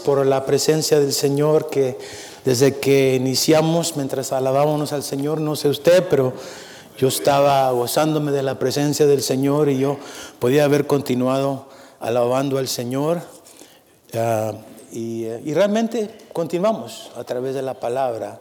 por 0.00 0.24
la 0.26 0.44
presencia 0.44 0.98
del 0.98 1.12
Señor 1.12 1.70
que 1.70 1.96
desde 2.44 2.78
que 2.78 3.14
iniciamos, 3.14 3.96
mientras 3.96 4.32
alabábamos 4.32 4.92
al 4.92 5.02
Señor, 5.02 5.40
no 5.40 5.56
sé 5.56 5.68
usted, 5.68 6.06
pero 6.08 6.32
yo 6.98 7.08
estaba 7.08 7.70
gozándome 7.70 8.32
de 8.32 8.42
la 8.42 8.58
presencia 8.58 9.06
del 9.06 9.22
Señor 9.22 9.68
y 9.68 9.78
yo 9.78 9.98
podía 10.38 10.64
haber 10.64 10.86
continuado 10.86 11.66
alabando 11.98 12.58
al 12.58 12.68
Señor. 12.68 13.20
Y, 14.92 15.24
y, 15.24 15.54
realmente 15.54 16.10
continuamos 16.32 17.10
a 17.16 17.24
través 17.24 17.54
de 17.54 17.62
la 17.62 17.74
palabra. 17.74 18.40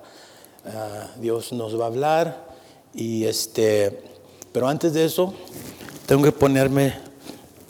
Ah, 0.66 1.08
Dios 1.18 1.54
nos 1.54 1.80
va 1.80 1.84
a 1.84 1.88
hablar 1.88 2.48
y 2.94 3.26
este, 3.26 4.02
pero 4.52 4.68
antes 4.68 4.94
de 4.94 5.06
eso 5.06 5.34
tengo 6.08 6.24
que 6.24 6.32
ponerme 6.32 6.96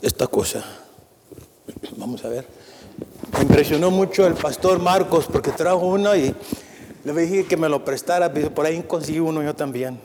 esta 0.01 0.27
cosa. 0.27 0.63
Vamos 1.97 2.23
a 2.23 2.29
ver. 2.29 2.58
Me 3.33 3.41
impresionó 3.41 3.91
mucho 3.91 4.25
el 4.25 4.33
pastor 4.33 4.79
Marcos 4.79 5.27
porque 5.31 5.51
trajo 5.51 5.85
uno 5.85 6.15
y 6.15 6.33
le 7.03 7.13
dije 7.13 7.45
que 7.45 7.57
me 7.57 7.69
lo 7.69 7.85
prestara, 7.85 8.31
por 8.31 8.65
ahí 8.65 8.83
conseguí 8.87 9.19
uno 9.19 9.43
yo 9.43 9.55
también. 9.55 9.99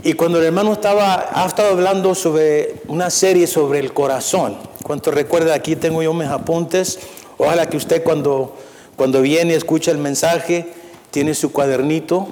Y 0.03 0.13
cuando 0.13 0.39
el 0.39 0.45
hermano 0.45 0.75
estaba, 0.75 1.31
ha 1.33 1.47
estado 1.47 1.71
hablando 1.71 2.15
sobre 2.15 2.75
una 2.87 3.09
serie 3.09 3.47
sobre 3.47 3.79
el 3.79 3.95
corazón, 3.95 4.59
cuanto 4.83 5.11
recuerda, 5.11 5.55
aquí 5.55 5.75
tengo 5.75 6.03
yo 6.03 6.13
mis 6.13 6.29
apuntes, 6.29 6.99
ojalá 7.39 7.67
que 7.71 7.79
usted 7.79 8.03
cuando, 8.03 8.55
cuando 8.95 9.23
viene 9.23 9.55
y 9.55 9.57
escucha 9.57 9.91
el 9.91 9.97
mensaje, 9.97 10.67
tiene 11.11 11.33
su 11.33 11.51
cuadernito, 11.51 12.29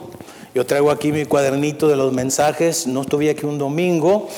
yo 0.54 0.66
traigo 0.66 0.90
aquí 0.90 1.10
mi 1.10 1.24
cuadernito 1.24 1.88
de 1.88 1.96
los 1.96 2.12
mensajes, 2.12 2.86
no 2.86 3.00
estuve 3.00 3.30
aquí 3.30 3.46
un 3.46 3.56
domingo, 3.56 4.28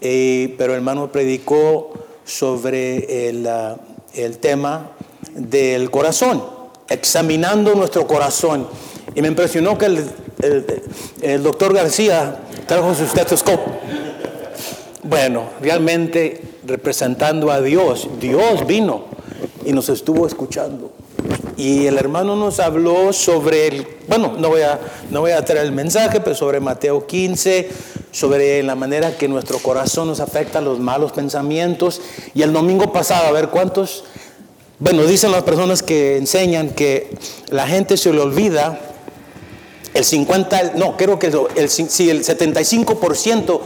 eh, 0.00 0.54
pero 0.56 0.72
el 0.72 0.78
hermano 0.78 1.12
predicó 1.12 1.92
sobre 2.24 3.34
ah, 3.46 3.76
el 4.14 4.38
tema 4.38 4.92
del 5.34 5.90
corazón, 5.90 6.42
examinando 6.88 7.74
nuestro 7.74 8.06
corazón. 8.06 8.66
Y 9.14 9.22
me 9.22 9.28
impresionó 9.28 9.76
que 9.78 9.86
el, 11.22 11.42
doctor 11.42 11.74
García 11.74 12.36
trajo 12.66 12.94
su 12.94 13.04
estetoscopio. 13.04 13.74
Bueno, 15.02 15.44
realmente 15.60 16.42
representando 16.66 17.50
a 17.50 17.60
Dios, 17.60 18.08
Dios 18.20 18.66
vino 18.66 19.04
y 19.64 19.72
nos 19.72 19.88
estuvo 19.88 20.26
escuchando. 20.26 20.92
Y 21.56 21.86
el 21.86 21.98
hermano 21.98 22.36
nos 22.36 22.60
habló 22.60 23.12
sobre 23.12 23.66
el, 23.66 23.86
bueno, 24.06 24.34
no 24.38 24.48
voy 24.48 24.62
a, 24.62 24.78
no 25.10 25.20
voy 25.20 25.32
a 25.32 25.44
traer 25.44 25.66
el 25.66 25.72
mensaje, 25.72 26.20
pero 26.20 26.36
sobre 26.36 26.60
Mateo 26.60 27.06
15, 27.06 27.68
sobre 28.12 28.62
la 28.62 28.74
manera 28.74 29.16
que 29.16 29.26
nuestro 29.26 29.58
corazón 29.58 30.08
nos 30.08 30.20
afecta 30.20 30.60
los 30.60 30.78
malos 30.78 31.12
pensamientos. 31.12 32.00
Y 32.34 32.42
el 32.42 32.52
domingo 32.52 32.92
pasado, 32.92 33.26
a 33.26 33.32
ver 33.32 33.48
cuántos, 33.48 34.04
bueno, 34.78 35.04
dicen 35.04 35.32
las 35.32 35.42
personas 35.42 35.82
que 35.82 36.16
enseñan 36.16 36.70
que 36.70 37.10
la 37.50 37.66
gente 37.66 37.96
se 37.96 38.12
le 38.12 38.20
olvida 38.20 38.87
el 39.94 40.04
50, 40.04 40.72
no, 40.76 40.96
creo 40.96 41.18
que 41.18 41.28
el, 41.28 41.34
el 41.34 41.68
75% 41.68 43.60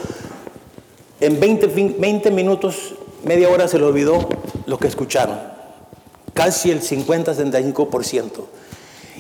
en 1.23 1.39
20, 1.39 1.67
20 1.99 2.31
minutos, 2.33 2.95
media 3.23 3.49
hora 3.49 3.69
se 3.69 3.79
le 3.79 3.85
olvidó 3.85 4.29
lo 4.67 4.79
que 4.79 4.89
escucharon. 4.89 5.39
Casi 6.35 6.73
el 6.73 6.83
50-75%. 6.83 8.27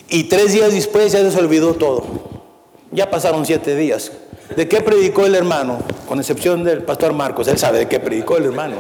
Y 0.08 0.24
tres 0.24 0.52
días 0.52 0.72
después 0.72 1.12
ya 1.12 1.30
se 1.30 1.38
olvidó 1.38 1.74
todo. 1.74 2.04
Ya 2.90 3.08
pasaron 3.08 3.46
siete 3.46 3.76
días. 3.76 4.10
¿De 4.56 4.66
qué 4.66 4.80
predicó 4.80 5.26
el 5.26 5.36
hermano? 5.36 5.78
Con 6.08 6.18
excepción 6.18 6.64
del 6.64 6.82
pastor 6.82 7.12
Marcos, 7.12 7.46
él 7.46 7.56
sabe 7.56 7.78
de 7.78 7.88
qué 7.88 8.00
predicó 8.00 8.36
el 8.36 8.46
hermano. 8.46 8.76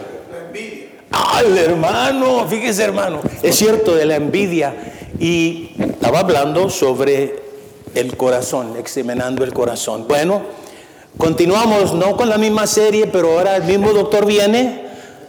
Ah, 1.12 1.42
el 1.46 1.56
hermano, 1.56 2.48
fíjese 2.48 2.82
hermano, 2.82 3.20
es 3.42 3.54
cierto 3.54 3.94
de 3.94 4.04
la 4.04 4.16
envidia. 4.16 4.74
Y 5.20 5.70
estaba 5.78 6.20
hablando 6.20 6.68
sobre 6.70 7.41
el 7.94 8.16
corazón, 8.16 8.76
examinando 8.78 9.44
el 9.44 9.52
corazón. 9.52 10.06
Bueno, 10.08 10.42
continuamos, 11.18 11.94
no 11.94 12.16
con 12.16 12.28
la 12.28 12.38
misma 12.38 12.66
serie, 12.66 13.06
pero 13.06 13.32
ahora 13.32 13.56
el 13.56 13.64
mismo 13.64 13.92
doctor 13.92 14.26
viene, 14.26 14.86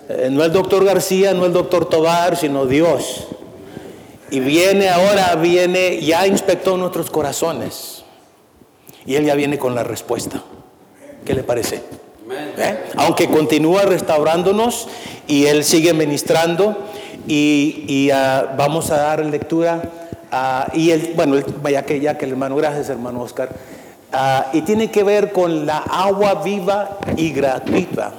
eh, 0.09 0.29
no 0.31 0.43
el 0.43 0.51
doctor 0.51 0.83
García, 0.85 1.33
no 1.33 1.45
el 1.45 1.53
doctor 1.53 1.89
Tobar, 1.89 2.37
sino 2.37 2.65
Dios. 2.65 3.27
Y 4.31 4.39
viene 4.39 4.89
ahora, 4.89 5.35
viene, 5.35 6.01
ya 6.01 6.25
inspectó 6.25 6.75
nuestros 6.77 7.11
corazones. 7.11 8.03
Y 9.05 9.15
Él 9.15 9.25
ya 9.25 9.35
viene 9.35 9.59
con 9.59 9.75
la 9.75 9.83
respuesta. 9.83 10.41
¿Qué 11.25 11.33
le 11.33 11.43
parece? 11.43 11.83
¿Eh? 12.57 12.83
Aunque 12.95 13.27
continúa 13.27 13.83
restaurándonos 13.83 14.87
y 15.27 15.45
Él 15.45 15.63
sigue 15.63 15.93
ministrando 15.93 16.77
y, 17.27 18.09
ah, 18.11 18.53
vamos 18.57 18.91
a 18.91 18.97
dar 18.97 19.25
lectura 19.25 19.81
Ah, 20.35 20.67
y 20.73 20.89
el, 20.89 21.13
bueno, 21.13 21.35
ya 21.69 21.85
que, 21.85 21.99
ya 21.99 22.17
que 22.17 22.25
el 22.25 22.31
hermano, 22.31 22.55
gracias 22.55 22.89
hermano 22.89 23.21
Oscar, 23.21 23.49
ah, 24.11 24.47
y 24.51 24.63
tiene 24.63 24.89
que 24.89 25.03
ver 25.03 25.31
con 25.31 25.67
la 25.67 25.77
agua 25.77 26.41
viva 26.43 26.97
y 27.15 27.31
gratuita. 27.31 28.13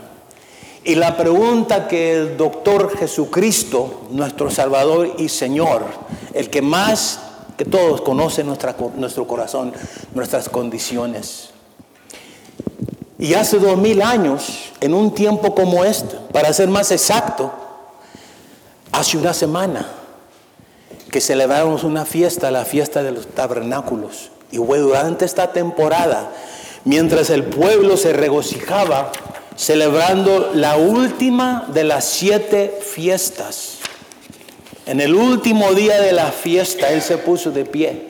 Y 0.85 0.95
la 0.95 1.17
pregunta 1.17 1.89
que 1.89 2.13
el 2.13 2.37
doctor 2.37 2.97
Jesucristo, 2.97 4.03
nuestro 4.13 4.49
Salvador 4.49 5.17
y 5.19 5.29
Señor, 5.29 5.87
el 6.35 6.51
que 6.51 6.63
más 6.63 7.19
que 7.57 7.65
todos 7.65 8.01
conoce 8.03 8.45
nuestro 8.45 9.27
corazón, 9.27 9.73
nuestras 10.15 10.49
condiciones. 10.49 11.51
Y 13.19 13.35
hace 13.35 13.59
dos 13.59 13.77
mil 13.77 14.01
años, 14.03 14.71
en 14.81 14.95
un 14.95 15.13
tiempo 15.13 15.53
como 15.53 15.85
este, 15.85 16.15
para 16.33 16.53
ser 16.53 16.69
más 16.69 16.93
exacto, 16.93 17.51
hace 18.93 19.19
una 19.19 19.35
semana, 19.35 20.04
que 21.15 21.21
celebramos 21.21 21.85
una 21.85 22.05
fiesta, 22.05 22.51
la 22.51 22.65
fiesta 22.65 23.05
de 23.05 23.13
los 23.13 23.29
tabernáculos. 23.29 24.33
Y 24.51 24.57
durante 24.57 25.25
esta 25.25 25.53
temporada, 25.53 26.33
mientras 26.85 27.31
el 27.31 27.45
pueblo 27.45 27.97
se 27.97 28.13
regocijaba, 28.13 29.13
celebrando 29.55 30.51
la 30.55 30.77
última 30.77 31.69
de 31.73 31.85
las 31.85 32.05
siete 32.05 32.81
fiestas. 32.83 33.77
En 34.87 35.01
el 35.01 35.15
último 35.15 35.73
día 35.75 36.01
de 36.01 36.11
la 36.11 36.33
fiesta, 36.33 36.91
Él 36.91 37.01
se 37.01 37.17
puso 37.17 37.53
de 37.53 37.65
pie 37.65 38.09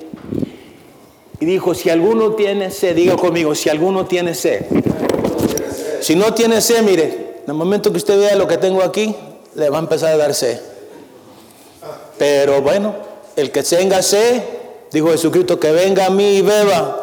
y 1.40 1.44
dijo, 1.44 1.74
si 1.74 1.90
alguno 1.90 2.32
tiene 2.32 2.70
sed, 2.70 2.96
diga 2.96 3.16
conmigo, 3.16 3.54
si 3.54 3.68
alguno 3.68 4.06
tiene 4.06 4.34
sed. 4.34 4.64
Si 6.00 6.16
no 6.16 6.32
tiene 6.32 6.62
sed, 6.62 6.82
mire, 6.82 7.34
en 7.44 7.48
el 7.48 7.54
momento 7.54 7.90
que 7.90 7.98
usted 7.98 8.18
vea 8.18 8.34
lo 8.34 8.48
que 8.48 8.56
tengo 8.56 8.82
aquí, 8.82 9.14
le 9.56 9.68
va 9.68 9.76
a 9.76 9.80
empezar 9.80 10.14
a 10.14 10.16
dar 10.16 10.32
sed. 10.32 10.58
Pero 12.18 12.62
bueno, 12.62 12.94
el 13.36 13.50
que 13.50 13.62
tenga 13.62 14.02
sed, 14.02 14.42
dijo 14.92 15.10
Jesucristo, 15.10 15.58
que 15.58 15.72
venga 15.72 16.06
a 16.06 16.10
mí 16.10 16.36
y 16.36 16.42
beba. 16.42 17.00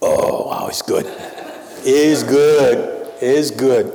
Oh, 0.00 0.44
wow, 0.44 0.68
it's 0.68 0.82
good. 0.82 1.06
It's 1.84 2.24
good. 2.24 2.78
It's 3.20 3.50
good. 3.50 3.86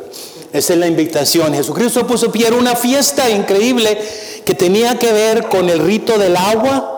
Esa 0.54 0.74
es 0.74 0.80
la 0.80 0.88
invitación. 0.88 1.54
Jesucristo 1.54 2.06
puso 2.06 2.32
pie 2.32 2.50
una 2.52 2.76
fiesta 2.76 3.30
increíble 3.30 3.98
que 4.46 4.54
tenía 4.54 4.98
que 4.98 5.12
ver 5.12 5.50
con 5.50 5.70
el 5.70 5.80
rito 5.80 6.18
del 6.18 6.38
agua 6.38 6.92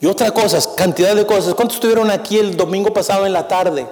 y 0.00 0.06
otras 0.06 0.32
cosas, 0.32 0.68
cantidad 0.68 1.16
de 1.16 1.24
cosas. 1.24 1.54
¿Cuántos 1.54 1.76
estuvieron 1.76 2.10
aquí 2.10 2.38
el 2.38 2.56
domingo 2.56 2.92
pasado 2.92 3.26
en 3.26 3.32
la 3.32 3.48
tarde? 3.48 3.86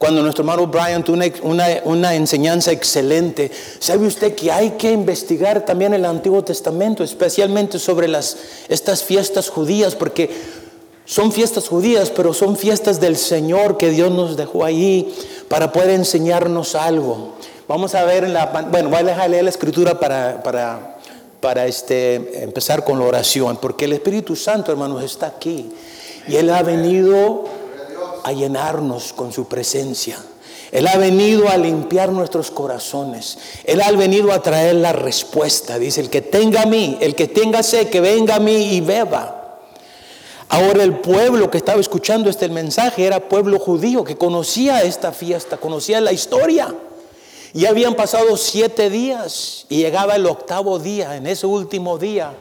Cuando 0.00 0.22
nuestro 0.22 0.40
hermano 0.40 0.66
Brian 0.66 1.04
tuvo 1.04 1.18
una, 1.42 2.14
enseñanza 2.14 2.72
excelente, 2.72 3.50
¿sabe 3.80 4.06
usted 4.06 4.34
que 4.34 4.50
hay 4.50 4.70
que 4.70 4.90
investigar 4.90 5.66
también 5.66 5.92
el 5.92 6.06
Antiguo 6.06 6.42
Testamento, 6.42 7.04
especialmente 7.04 7.78
sobre 7.78 8.08
las, 8.08 8.38
estas 8.70 9.04
fiestas 9.04 9.50
judías? 9.50 9.94
Porque 9.94 10.30
Son 11.04 11.30
fiestas 11.32 11.68
judías, 11.68 12.08
pero 12.08 12.32
son 12.32 12.56
fiestas 12.56 12.98
del 12.98 13.18
Señor 13.18 13.76
que 13.76 13.90
Dios 13.90 14.10
nos 14.10 14.38
dejó 14.38 14.64
ahí 14.64 15.14
para 15.48 15.70
poder 15.70 15.90
enseñarnos 15.90 16.74
algo. 16.76 17.34
Vamos 17.68 17.94
a 17.94 18.02
ver 18.04 18.24
en 18.24 18.32
la... 18.32 18.46
Bueno, 18.70 18.88
voy 18.88 19.00
a 19.00 19.04
dejar 19.04 19.28
leer 19.28 19.44
la 19.44 19.50
escritura 19.50 20.00
para, 20.00 20.42
para, 20.42 20.96
para 21.42 21.66
este, 21.66 22.42
empezar 22.42 22.84
con 22.84 22.98
la 22.98 23.04
oración, 23.04 23.58
porque 23.60 23.84
el 23.84 23.92
Espíritu 23.92 24.34
Santo, 24.34 24.72
hermanos, 24.72 25.04
está 25.04 25.26
aquí. 25.26 25.70
Y 26.26 26.36
Él 26.36 26.48
ha 26.48 26.62
venido 26.62 27.59
a 28.24 28.32
llenarnos 28.32 29.12
con 29.12 29.32
su 29.32 29.46
presencia. 29.46 30.18
Él 30.72 30.86
ha 30.86 30.96
venido 30.96 31.48
a 31.48 31.56
limpiar 31.56 32.12
nuestros 32.12 32.50
corazones. 32.50 33.38
Él 33.64 33.80
ha 33.80 33.90
venido 33.92 34.32
a 34.32 34.40
traer 34.40 34.76
la 34.76 34.92
respuesta. 34.92 35.78
Dice, 35.78 36.00
el 36.00 36.10
que 36.10 36.20
tenga 36.20 36.62
a 36.62 36.66
mí, 36.66 36.96
el 37.00 37.14
que 37.14 37.26
tenga 37.26 37.62
sed, 37.62 37.88
que 37.88 38.00
venga 38.00 38.36
a 38.36 38.40
mí 38.40 38.74
y 38.74 38.80
beba. 38.80 39.58
Ahora 40.48 40.82
el 40.82 40.98
pueblo 40.98 41.50
que 41.50 41.58
estaba 41.58 41.80
escuchando 41.80 42.30
este 42.30 42.48
mensaje 42.48 43.04
era 43.04 43.28
pueblo 43.28 43.58
judío 43.58 44.04
que 44.04 44.16
conocía 44.16 44.82
esta 44.82 45.12
fiesta, 45.12 45.56
conocía 45.56 46.00
la 46.00 46.12
historia. 46.12 46.74
Y 47.52 47.66
habían 47.66 47.94
pasado 47.94 48.36
siete 48.36 48.90
días 48.90 49.66
y 49.68 49.78
llegaba 49.78 50.14
el 50.14 50.26
octavo 50.26 50.78
día, 50.78 51.16
en 51.16 51.26
ese 51.26 51.46
último 51.46 51.98
día. 51.98 52.32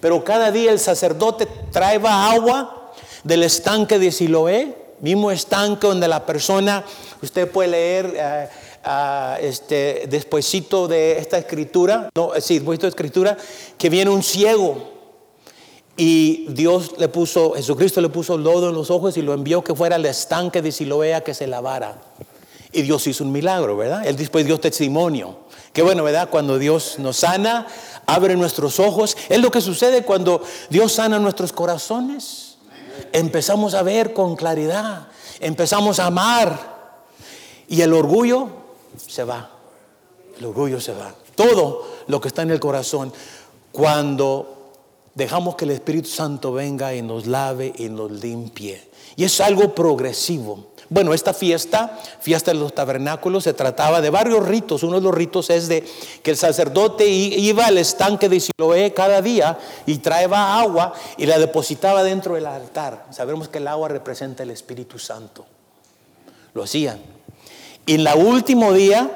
Pero 0.00 0.24
cada 0.24 0.50
día 0.50 0.72
el 0.72 0.80
sacerdote 0.80 1.46
traía 1.70 2.30
agua 2.30 2.92
del 3.22 3.44
estanque 3.44 3.98
de 4.00 4.10
Siloé 4.10 4.85
mismo 5.00 5.30
estanque 5.30 5.86
donde 5.86 6.08
la 6.08 6.24
persona, 6.24 6.84
usted 7.22 7.50
puede 7.50 7.68
leer 7.68 8.14
eh, 8.16 8.48
este, 9.40 10.06
despuésito 10.08 10.88
de 10.88 11.18
esta 11.18 11.38
escritura, 11.38 12.08
no, 12.14 12.34
eh, 12.34 12.40
sí, 12.40 12.54
después 12.54 12.78
de 12.78 12.88
escritura, 12.88 13.36
que 13.76 13.90
viene 13.90 14.10
un 14.10 14.22
ciego 14.22 14.94
y 15.96 16.46
Dios 16.48 16.94
le 16.98 17.08
puso, 17.08 17.52
Jesucristo 17.52 18.00
le 18.00 18.10
puso 18.10 18.36
lodo 18.36 18.68
en 18.68 18.74
los 18.74 18.90
ojos 18.90 19.16
y 19.16 19.22
lo 19.22 19.32
envió 19.32 19.64
que 19.64 19.74
fuera 19.74 19.96
al 19.96 20.04
estanque 20.04 20.62
de 20.62 20.70
Siloé 20.70 21.14
a 21.14 21.22
que 21.22 21.34
se 21.34 21.46
lavara. 21.46 22.00
Y 22.72 22.82
Dios 22.82 23.06
hizo 23.06 23.24
un 23.24 23.32
milagro, 23.32 23.76
¿verdad? 23.76 24.06
Él 24.06 24.16
después 24.16 24.44
dio 24.44 24.60
testimonio. 24.60 25.38
Qué 25.72 25.80
bueno, 25.82 26.04
¿verdad? 26.04 26.28
Cuando 26.28 26.58
Dios 26.58 26.98
nos 26.98 27.18
sana, 27.18 27.66
abre 28.04 28.36
nuestros 28.36 28.78
ojos. 28.78 29.16
Es 29.30 29.40
lo 29.40 29.50
que 29.50 29.62
sucede 29.62 30.02
cuando 30.02 30.42
Dios 30.68 30.92
sana 30.92 31.18
nuestros 31.18 31.52
corazones 31.52 32.45
empezamos 33.12 33.74
a 33.74 33.82
ver 33.82 34.12
con 34.12 34.36
claridad, 34.36 35.08
empezamos 35.40 35.98
a 35.98 36.06
amar 36.06 36.76
y 37.68 37.80
el 37.82 37.92
orgullo 37.92 38.48
se 38.96 39.24
va. 39.24 39.50
El 40.38 40.46
orgullo 40.46 40.80
se 40.80 40.92
va. 40.92 41.14
Todo 41.34 41.86
lo 42.06 42.20
que 42.20 42.28
está 42.28 42.42
en 42.42 42.50
el 42.50 42.60
corazón, 42.60 43.12
cuando 43.72 44.72
dejamos 45.14 45.56
que 45.56 45.64
el 45.64 45.72
Espíritu 45.72 46.08
Santo 46.08 46.52
venga 46.52 46.94
y 46.94 47.02
nos 47.02 47.26
lave 47.26 47.72
y 47.76 47.88
nos 47.88 48.10
limpie. 48.10 48.90
Y 49.16 49.24
es 49.24 49.40
algo 49.40 49.74
progresivo. 49.74 50.66
Bueno, 50.88 51.14
esta 51.14 51.34
fiesta, 51.34 51.98
fiesta 52.20 52.52
de 52.52 52.58
los 52.58 52.72
tabernáculos, 52.72 53.44
se 53.44 53.54
trataba 53.54 54.00
de 54.00 54.10
varios 54.10 54.46
ritos. 54.46 54.84
Uno 54.84 54.96
de 54.96 55.02
los 55.02 55.14
ritos 55.14 55.50
es 55.50 55.66
de 55.66 55.84
que 56.22 56.30
el 56.30 56.36
sacerdote 56.36 57.08
iba 57.08 57.66
al 57.66 57.78
estanque 57.78 58.28
de 58.28 58.40
Siloé 58.40 58.94
cada 58.94 59.20
día 59.20 59.58
y 59.84 59.98
traía 59.98 60.60
agua 60.60 60.92
y 61.16 61.26
la 61.26 61.38
depositaba 61.38 62.04
dentro 62.04 62.34
del 62.34 62.46
altar. 62.46 63.06
Sabemos 63.10 63.48
que 63.48 63.58
el 63.58 63.66
agua 63.66 63.88
representa 63.88 64.44
el 64.44 64.50
Espíritu 64.50 64.98
Santo. 64.98 65.44
Lo 66.54 66.62
hacían. 66.62 67.00
Y 67.84 67.94
el 67.94 68.08
último 68.16 68.72
día 68.72 69.10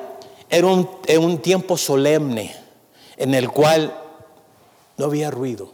era 0.49 0.67
un, 0.67 0.89
era 1.07 1.21
un 1.21 1.39
tiempo 1.39 1.77
solemne 1.77 2.55
en 3.17 3.35
el 3.35 3.51
cual 3.51 3.97
no 4.97 5.05
había 5.07 5.31
ruido. 5.31 5.73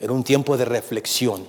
Era 0.00 0.12
un 0.12 0.24
tiempo 0.24 0.56
de 0.56 0.64
reflexión. 0.64 1.46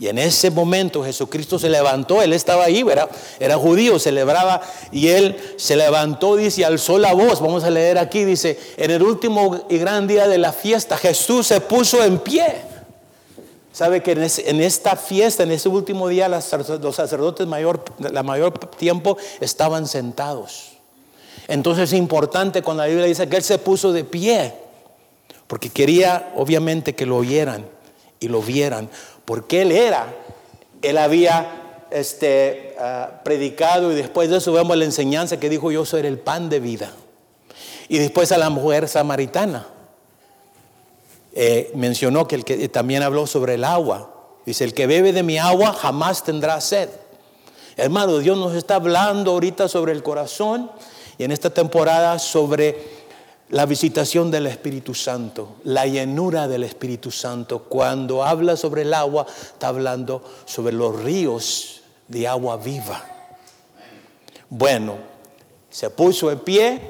Y 0.00 0.08
en 0.08 0.16
ese 0.16 0.50
momento 0.50 1.04
Jesucristo 1.04 1.58
se 1.58 1.68
levantó, 1.68 2.22
él 2.22 2.32
estaba 2.32 2.64
ahí, 2.64 2.82
era, 2.90 3.06
era 3.38 3.58
judío, 3.58 3.98
celebraba 3.98 4.62
y 4.90 5.08
él 5.08 5.36
se 5.56 5.76
levantó, 5.76 6.36
dice, 6.36 6.62
y 6.62 6.64
alzó 6.64 6.96
la 6.98 7.12
voz. 7.12 7.38
Vamos 7.38 7.64
a 7.64 7.70
leer 7.70 7.98
aquí, 7.98 8.24
dice, 8.24 8.58
en 8.78 8.90
el 8.90 9.02
último 9.02 9.66
y 9.68 9.76
gran 9.76 10.06
día 10.06 10.26
de 10.26 10.38
la 10.38 10.54
fiesta, 10.54 10.96
Jesús 10.96 11.48
se 11.48 11.60
puso 11.60 12.02
en 12.02 12.18
pie. 12.18 12.62
Sabe 13.72 14.02
que 14.02 14.12
en, 14.12 14.60
esta 14.62 14.96
fiesta, 14.96 15.42
en 15.42 15.50
ese 15.50 15.68
último 15.68 16.08
día, 16.08 16.30
los 16.30 16.44
sacerdotes 16.44 17.46
mayor, 17.46 17.84
la 17.98 18.22
mayor 18.22 18.58
tiempo 18.58 19.18
estaban 19.40 19.86
sentados. 19.86 20.78
Entonces 21.46 21.92
es 21.92 21.98
importante 21.98 22.62
cuando 22.62 22.84
la 22.84 22.88
Biblia 22.88 23.06
dice 23.06 23.28
que 23.28 23.36
él 23.36 23.42
se 23.42 23.58
puso 23.58 23.92
de 23.92 24.04
pie, 24.04 24.54
porque 25.46 25.68
quería 25.68 26.32
obviamente 26.36 26.94
que 26.94 27.04
lo 27.04 27.18
oyeran 27.18 27.66
y 28.18 28.28
lo 28.28 28.40
vieran 28.40 28.88
porque 29.30 29.62
él 29.62 29.70
era, 29.70 30.12
él 30.82 30.98
había 30.98 31.84
este, 31.92 32.74
ah, 32.80 33.20
predicado 33.22 33.92
y 33.92 33.94
después 33.94 34.28
de 34.28 34.38
eso 34.38 34.52
vemos 34.52 34.76
la 34.76 34.84
enseñanza 34.84 35.38
que 35.38 35.48
dijo 35.48 35.70
yo 35.70 35.84
soy 35.84 36.04
el 36.04 36.18
pan 36.18 36.48
de 36.48 36.58
vida. 36.58 36.90
Y 37.88 37.98
después 37.98 38.32
a 38.32 38.38
la 38.38 38.50
mujer 38.50 38.88
samaritana. 38.88 39.68
Eh, 41.32 41.70
mencionó 41.76 42.26
que, 42.26 42.40
también 42.70 43.04
habló 43.04 43.28
sobre 43.28 43.54
el 43.54 43.62
agua. 43.62 44.12
Dice, 44.46 44.64
el 44.64 44.74
que 44.74 44.88
bebe 44.88 45.12
de 45.12 45.22
mi 45.22 45.38
agua 45.38 45.74
jamás 45.74 46.24
tendrá 46.24 46.60
sed. 46.60 46.88
Hermano, 47.76 48.18
Dios 48.18 48.36
nos 48.36 48.56
está 48.56 48.74
hablando 48.74 49.30
ahorita 49.30 49.68
sobre 49.68 49.92
el 49.92 50.02
corazón 50.02 50.72
y 51.18 51.22
en 51.22 51.30
esta 51.30 51.50
temporada 51.50 52.18
sobre 52.18 52.99
la 53.50 53.66
visitación 53.66 54.30
del 54.30 54.46
Espíritu 54.46 54.94
Santo, 54.94 55.56
la 55.64 55.84
llenura 55.86 56.46
del 56.46 56.62
Espíritu 56.62 57.10
Santo. 57.10 57.64
Cuando 57.64 58.24
habla 58.24 58.56
sobre 58.56 58.82
el 58.82 58.94
agua, 58.94 59.26
está 59.28 59.68
hablando 59.68 60.22
sobre 60.44 60.72
los 60.72 61.02
ríos 61.02 61.82
de 62.06 62.28
agua 62.28 62.56
viva. 62.56 63.04
Bueno, 64.48 64.96
se 65.68 65.90
puso 65.90 66.30
en 66.30 66.38
pie 66.40 66.80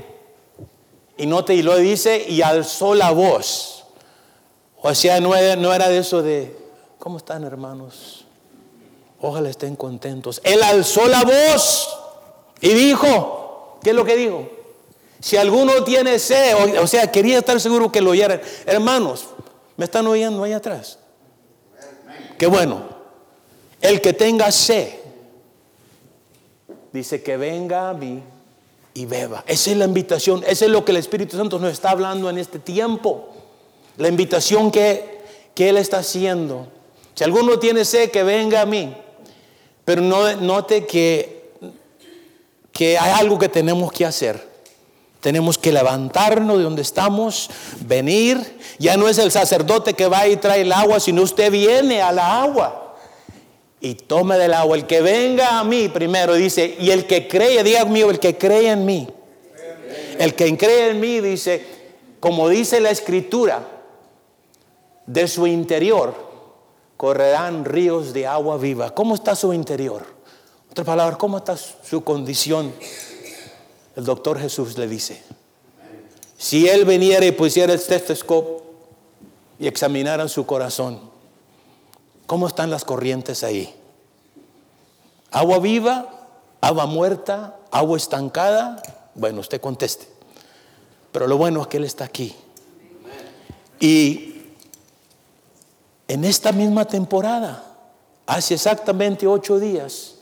y 1.16 1.26
no 1.26 1.44
te 1.44 1.54
y 1.54 1.62
lo 1.62 1.76
dice 1.76 2.26
y 2.28 2.42
alzó 2.42 2.94
la 2.94 3.10
voz. 3.10 3.84
O 4.82 4.94
sea, 4.94 5.20
no 5.20 5.34
era, 5.34 5.56
no 5.56 5.72
era 5.72 5.88
de 5.88 5.98
eso 5.98 6.22
de, 6.22 6.56
¿cómo 6.98 7.18
están 7.18 7.44
hermanos? 7.44 8.26
Ojalá 9.20 9.48
estén 9.48 9.76
contentos. 9.76 10.40
Él 10.44 10.62
alzó 10.62 11.06
la 11.08 11.22
voz 11.22 11.88
y 12.60 12.70
dijo, 12.70 13.78
¿qué 13.82 13.90
es 13.90 13.96
lo 13.96 14.04
que 14.04 14.16
dijo? 14.16 14.59
Si 15.20 15.36
alguno 15.36 15.84
tiene 15.84 16.18
sed, 16.18 16.54
o, 16.80 16.86
sea, 16.86 17.10
quería 17.10 17.38
estar 17.38 17.60
seguro 17.60 17.92
que 17.92 18.00
lo 18.00 18.10
oyeran. 18.10 18.40
Hermanos, 18.64 19.26
¿me 19.76 19.84
están 19.84 20.06
oyendo 20.06 20.42
ahí 20.42 20.52
atrás? 20.52 20.98
Qué 22.38 22.46
bueno. 22.46 22.88
El 23.82 24.00
que 24.00 24.14
tenga 24.14 24.50
sed, 24.50 24.88
dice 26.92 27.22
que 27.22 27.36
venga 27.36 27.90
a 27.90 27.94
mí 27.94 28.22
y 28.94 29.04
beba. 29.04 29.44
Esa 29.46 29.70
es 29.70 29.76
la 29.76 29.84
invitación, 29.84 30.42
esa 30.46 30.64
es 30.64 30.70
lo 30.70 30.84
que 30.84 30.92
el 30.92 30.98
Espíritu 30.98 31.36
Santo 31.36 31.58
nos 31.58 31.72
está 31.72 31.90
hablando 31.90 32.30
en 32.30 32.38
este 32.38 32.58
tiempo. 32.58 33.28
La 33.98 34.08
invitación 34.08 34.70
que, 34.70 35.20
que 35.54 35.68
Él 35.68 35.76
está 35.76 35.98
haciendo. 35.98 36.68
Si 37.14 37.24
alguno 37.24 37.58
tiene 37.58 37.84
sed, 37.84 38.10
que 38.10 38.22
venga 38.22 38.62
a 38.62 38.66
mí. 38.66 38.94
Pero 39.84 40.00
no, 40.00 40.34
note 40.36 40.86
que, 40.86 41.52
que 42.72 42.96
hay 42.96 43.12
algo 43.20 43.38
que 43.38 43.50
tenemos 43.50 43.92
que 43.92 44.06
hacer. 44.06 44.49
Tenemos 45.20 45.58
que 45.58 45.72
levantarnos 45.72 46.58
de 46.58 46.64
donde 46.64 46.82
estamos, 46.82 47.50
venir. 47.80 48.58
Ya 48.78 48.96
no 48.96 49.08
es 49.08 49.18
el 49.18 49.30
sacerdote 49.30 49.94
que 49.94 50.08
va 50.08 50.26
y 50.26 50.36
trae 50.36 50.62
el 50.62 50.72
agua, 50.72 50.98
sino 50.98 51.22
usted 51.22 51.52
viene 51.52 52.00
a 52.00 52.10
la 52.10 52.42
agua 52.42 52.96
y 53.80 53.94
tome 53.94 54.38
del 54.38 54.54
agua. 54.54 54.76
El 54.76 54.86
que 54.86 55.00
venga 55.02 55.58
a 55.58 55.64
mí 55.64 55.88
primero 55.88 56.34
dice, 56.34 56.76
y 56.78 56.90
el 56.90 57.06
que 57.06 57.28
cree, 57.28 57.62
diga 57.62 57.84
mío, 57.84 58.10
el 58.10 58.18
que 58.18 58.38
cree 58.38 58.70
en 58.70 58.86
mí. 58.86 59.08
El 60.18 60.34
que 60.34 60.56
cree 60.56 60.90
en 60.90 61.00
mí 61.00 61.20
dice, 61.20 61.64
como 62.18 62.48
dice 62.48 62.80
la 62.80 62.90
escritura, 62.90 63.66
de 65.06 65.26
su 65.26 65.46
interior 65.46 66.14
correrán 66.96 67.64
ríos 67.64 68.12
de 68.12 68.26
agua 68.26 68.58
viva. 68.58 68.94
¿Cómo 68.94 69.14
está 69.14 69.34
su 69.34 69.52
interior? 69.52 70.04
Otra 70.70 70.84
palabra, 70.84 71.16
¿cómo 71.16 71.38
está 71.38 71.56
su 71.56 72.04
condición? 72.04 72.72
El 74.00 74.06
doctor 74.06 74.40
Jesús 74.40 74.78
le 74.78 74.88
dice, 74.88 75.22
si 76.38 76.66
él 76.66 76.86
viniera 76.86 77.26
y 77.26 77.32
pusiera 77.32 77.74
el 77.74 77.78
estetoscopio 77.78 78.62
y 79.58 79.66
examinara 79.66 80.26
su 80.26 80.46
corazón, 80.46 81.00
¿cómo 82.24 82.46
están 82.46 82.70
las 82.70 82.86
corrientes 82.86 83.44
ahí? 83.44 83.74
¿Agua 85.30 85.58
viva? 85.58 86.28
¿Agua 86.62 86.86
muerta? 86.86 87.58
¿Agua 87.70 87.98
estancada? 87.98 88.82
Bueno, 89.14 89.40
usted 89.40 89.60
conteste. 89.60 90.08
Pero 91.12 91.26
lo 91.26 91.36
bueno 91.36 91.60
es 91.60 91.66
que 91.66 91.76
Él 91.76 91.84
está 91.84 92.06
aquí. 92.06 92.34
Y 93.80 94.34
en 96.08 96.24
esta 96.24 96.52
misma 96.52 96.86
temporada, 96.86 97.66
hace 98.26 98.54
exactamente 98.54 99.26
ocho 99.26 99.60
días, 99.60 100.14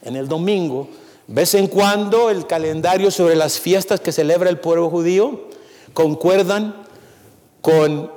en 0.00 0.16
el 0.16 0.28
domingo, 0.28 0.88
vez 1.28 1.54
en 1.54 1.68
cuando 1.68 2.30
el 2.30 2.46
calendario 2.46 3.10
sobre 3.10 3.36
las 3.36 3.60
fiestas 3.60 4.00
que 4.00 4.12
celebra 4.12 4.50
el 4.50 4.58
pueblo 4.58 4.90
judío 4.90 5.48
concuerdan 5.92 6.86
con 7.60 8.10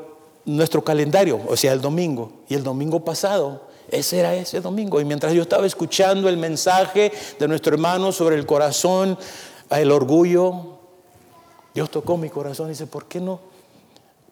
nuestro 0.46 0.84
calendario, 0.84 1.40
o 1.48 1.56
sea, 1.56 1.74
el 1.74 1.82
domingo. 1.82 2.32
Y 2.50 2.56
el 2.56 2.64
domingo 2.64 3.06
pasado 3.06 3.70
Ese 3.90 4.20
era 4.20 4.34
ese 4.34 4.62
domingo. 4.62 5.02
Y 5.02 5.06
mientras 5.06 5.34
yo 5.34 5.42
estaba 5.42 5.66
escuchando 5.66 6.30
el 6.30 6.38
mensaje 6.38 7.12
de 7.38 7.48
nuestro 7.48 7.74
hermano 7.74 8.14
sobre 8.14 8.38
el 8.38 8.46
corazón, 8.46 9.18
el 9.70 9.92
orgullo, 9.92 10.80
Dios 11.74 11.92
tocó 11.92 12.16
mi 12.16 12.30
corazón 12.30 12.68
y 12.68 12.70
dice, 12.70 12.88
¿por 12.88 13.06
qué 13.06 13.20
no 13.20 13.42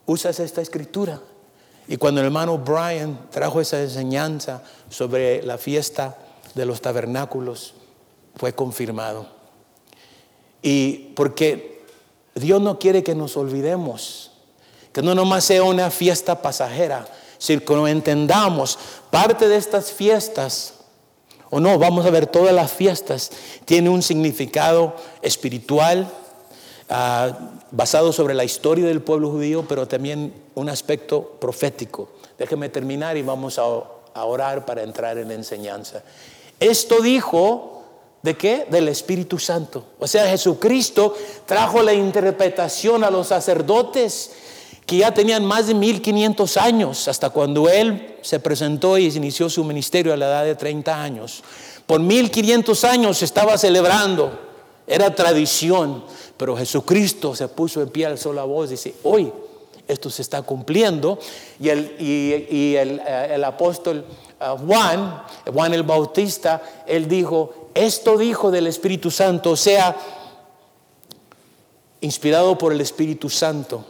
usas 0.05 0.39
esta 0.39 0.61
escritura? 0.61 1.19
Y 1.89 1.97
cuando 1.97 2.21
el 2.21 2.27
hermano 2.27 2.57
Brian 2.57 3.29
trajo 3.31 3.59
esa 3.59 3.81
enseñanza 3.81 4.63
sobre 4.89 5.43
la 5.43 5.57
fiesta 5.57 6.17
de 6.55 6.65
los 6.65 6.79
tabernáculos, 6.79 7.73
fue 8.35 8.53
confirmado. 8.53 9.27
Y 10.61 11.13
porque 11.15 11.83
Dios 12.35 12.61
no 12.61 12.79
quiere 12.79 13.03
que 13.03 13.15
nos 13.15 13.37
olvidemos, 13.37 14.31
que 14.93 15.01
no 15.01 15.15
nomás 15.15 15.43
sea 15.45 15.63
una 15.63 15.91
fiesta 15.91 16.41
pasajera, 16.41 17.07
si 17.37 17.57
no 17.57 17.87
entendamos 17.87 18.77
parte 19.09 19.47
de 19.47 19.55
estas 19.55 19.91
fiestas, 19.91 20.73
o 21.49 21.59
no, 21.59 21.79
vamos 21.79 22.05
a 22.05 22.11
ver 22.11 22.27
todas 22.27 22.53
las 22.53 22.71
fiestas, 22.71 23.31
tiene 23.65 23.89
un 23.89 24.03
significado 24.03 24.95
espiritual 25.21 26.11
ah, 26.89 27.37
basado 27.71 28.13
sobre 28.13 28.33
la 28.33 28.43
historia 28.43 28.85
del 28.85 29.01
pueblo 29.01 29.31
judío, 29.31 29.65
pero 29.67 29.87
también 29.87 30.33
un 30.53 30.69
aspecto 30.69 31.37
profético. 31.39 32.09
Déjeme 32.37 32.69
terminar 32.69 33.17
y 33.17 33.23
vamos 33.23 33.57
a 33.57 33.63
orar 34.23 34.65
para 34.65 34.83
entrar 34.83 35.17
en 35.17 35.29
la 35.29 35.33
enseñanza. 35.33 36.03
Esto 36.59 37.01
dijo 37.01 37.78
¿De 38.21 38.35
qué? 38.35 38.67
Del 38.69 38.89
Espíritu 38.89 39.39
Santo. 39.39 39.85
O 39.99 40.07
sea, 40.07 40.27
Jesucristo 40.27 41.15
trajo 41.45 41.81
la 41.81 41.93
interpretación 41.93 43.03
a 43.03 43.11
los 43.11 43.27
sacerdotes 43.27 44.31
que 44.85 44.97
ya 44.97 45.13
tenían 45.13 45.45
más 45.45 45.67
de 45.67 45.75
1500 45.75 46.57
años, 46.57 47.07
hasta 47.07 47.29
cuando 47.29 47.69
Él 47.69 48.17
se 48.21 48.39
presentó 48.39 48.97
y 48.97 49.05
inició 49.05 49.49
su 49.49 49.63
ministerio 49.63 50.13
a 50.13 50.17
la 50.17 50.25
edad 50.25 50.43
de 50.43 50.55
30 50.55 51.01
años. 51.01 51.43
Por 51.85 51.99
1500 52.01 52.83
años 52.85 53.19
se 53.19 53.25
estaba 53.25 53.57
celebrando, 53.57 54.31
era 54.87 55.13
tradición, 55.13 56.03
pero 56.35 56.57
Jesucristo 56.57 57.35
se 57.35 57.47
puso 57.47 57.81
en 57.81 57.89
pie, 57.89 58.07
alzó 58.07 58.33
la 58.33 58.43
voz 58.43 58.69
y 58.69 58.71
dice, 58.71 58.95
hoy 59.03 59.31
esto 59.87 60.09
se 60.09 60.21
está 60.21 60.41
cumpliendo. 60.41 61.19
Y 61.59 61.69
el, 61.69 61.95
y, 61.99 62.75
el, 62.75 62.99
eh, 63.05 63.31
el 63.33 63.43
apóstol 63.43 64.05
eh, 64.39 64.45
Juan, 64.65 65.23
Juan 65.51 65.73
el 65.73 65.83
Bautista, 65.83 66.61
él 66.87 67.07
dijo, 67.07 67.58
esto 67.73 68.17
dijo 68.17 68.51
del 68.51 68.67
Espíritu 68.67 69.11
Santo, 69.11 69.51
o 69.51 69.55
sea, 69.55 69.95
inspirado 72.01 72.57
por 72.57 72.73
el 72.73 72.81
Espíritu 72.81 73.29
Santo 73.29 73.85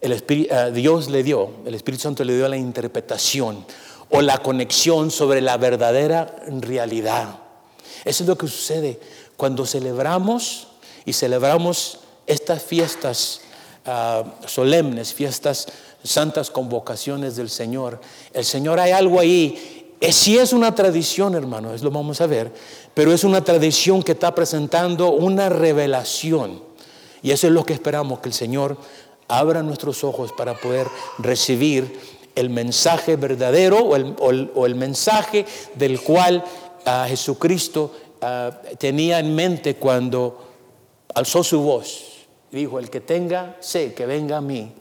el 0.00 0.12
Espíritu, 0.12 0.54
eh, 0.54 0.70
Dios 0.72 1.10
le 1.10 1.22
dio, 1.22 1.50
el 1.66 1.74
Espíritu 1.74 2.02
Santo 2.02 2.24
le 2.24 2.34
dio 2.34 2.48
la 2.48 2.56
interpretación 2.56 3.64
o 4.08 4.22
la 4.22 4.38
conexión 4.38 5.10
sobre 5.10 5.40
la 5.40 5.56
verdadera 5.56 6.34
realidad. 6.46 7.38
Eso 8.04 8.24
es 8.24 8.28
lo 8.28 8.36
que 8.36 8.48
sucede 8.48 8.98
cuando 9.36 9.66
celebramos 9.66 10.68
y 11.04 11.12
celebramos 11.12 12.00
estas 12.26 12.62
fiestas 12.62 13.42
ah, 13.84 14.24
solemnes, 14.46 15.12
fiestas 15.12 15.68
santas 16.02 16.50
convocaciones 16.50 17.36
del 17.36 17.50
Señor. 17.50 18.00
El 18.32 18.44
Señor 18.44 18.80
hay 18.80 18.92
algo 18.92 19.20
ahí. 19.20 19.79
Es, 20.00 20.16
sí 20.16 20.38
es 20.38 20.54
una 20.54 20.74
tradición, 20.74 21.34
hermano, 21.34 21.74
es 21.74 21.82
lo 21.82 21.90
vamos 21.90 22.22
a 22.22 22.26
ver, 22.26 22.50
pero 22.94 23.12
es 23.12 23.22
una 23.22 23.44
tradición 23.44 24.02
que 24.02 24.12
está 24.12 24.34
presentando 24.34 25.10
una 25.12 25.50
revelación. 25.50 26.62
Y 27.22 27.32
eso 27.32 27.46
es 27.46 27.52
lo 27.52 27.64
que 27.64 27.74
esperamos 27.74 28.20
que 28.20 28.30
el 28.30 28.34
Señor 28.34 28.78
abra 29.28 29.62
nuestros 29.62 30.02
ojos 30.02 30.32
para 30.32 30.54
poder 30.54 30.86
recibir 31.18 32.00
el 32.34 32.48
mensaje 32.48 33.16
verdadero 33.16 33.78
o 33.78 34.66
el, 34.66 34.74
mensaje 34.74 35.44
del 35.74 36.00
cual 36.00 36.42
ah, 36.86 37.04
Jesucristo 37.06 37.94
ah, 38.22 38.50
tenía 38.78 39.18
en 39.18 39.34
mente 39.34 39.76
cuando 39.76 40.46
alzó 41.14 41.44
su 41.44 41.60
voz. 41.60 42.26
Dijo, 42.50 42.78
el 42.78 42.88
que 42.88 43.00
tenga 43.00 43.56
sé 43.60 43.92
que 43.92 44.06
venga 44.06 44.38
a 44.38 44.40
mí 44.40 44.72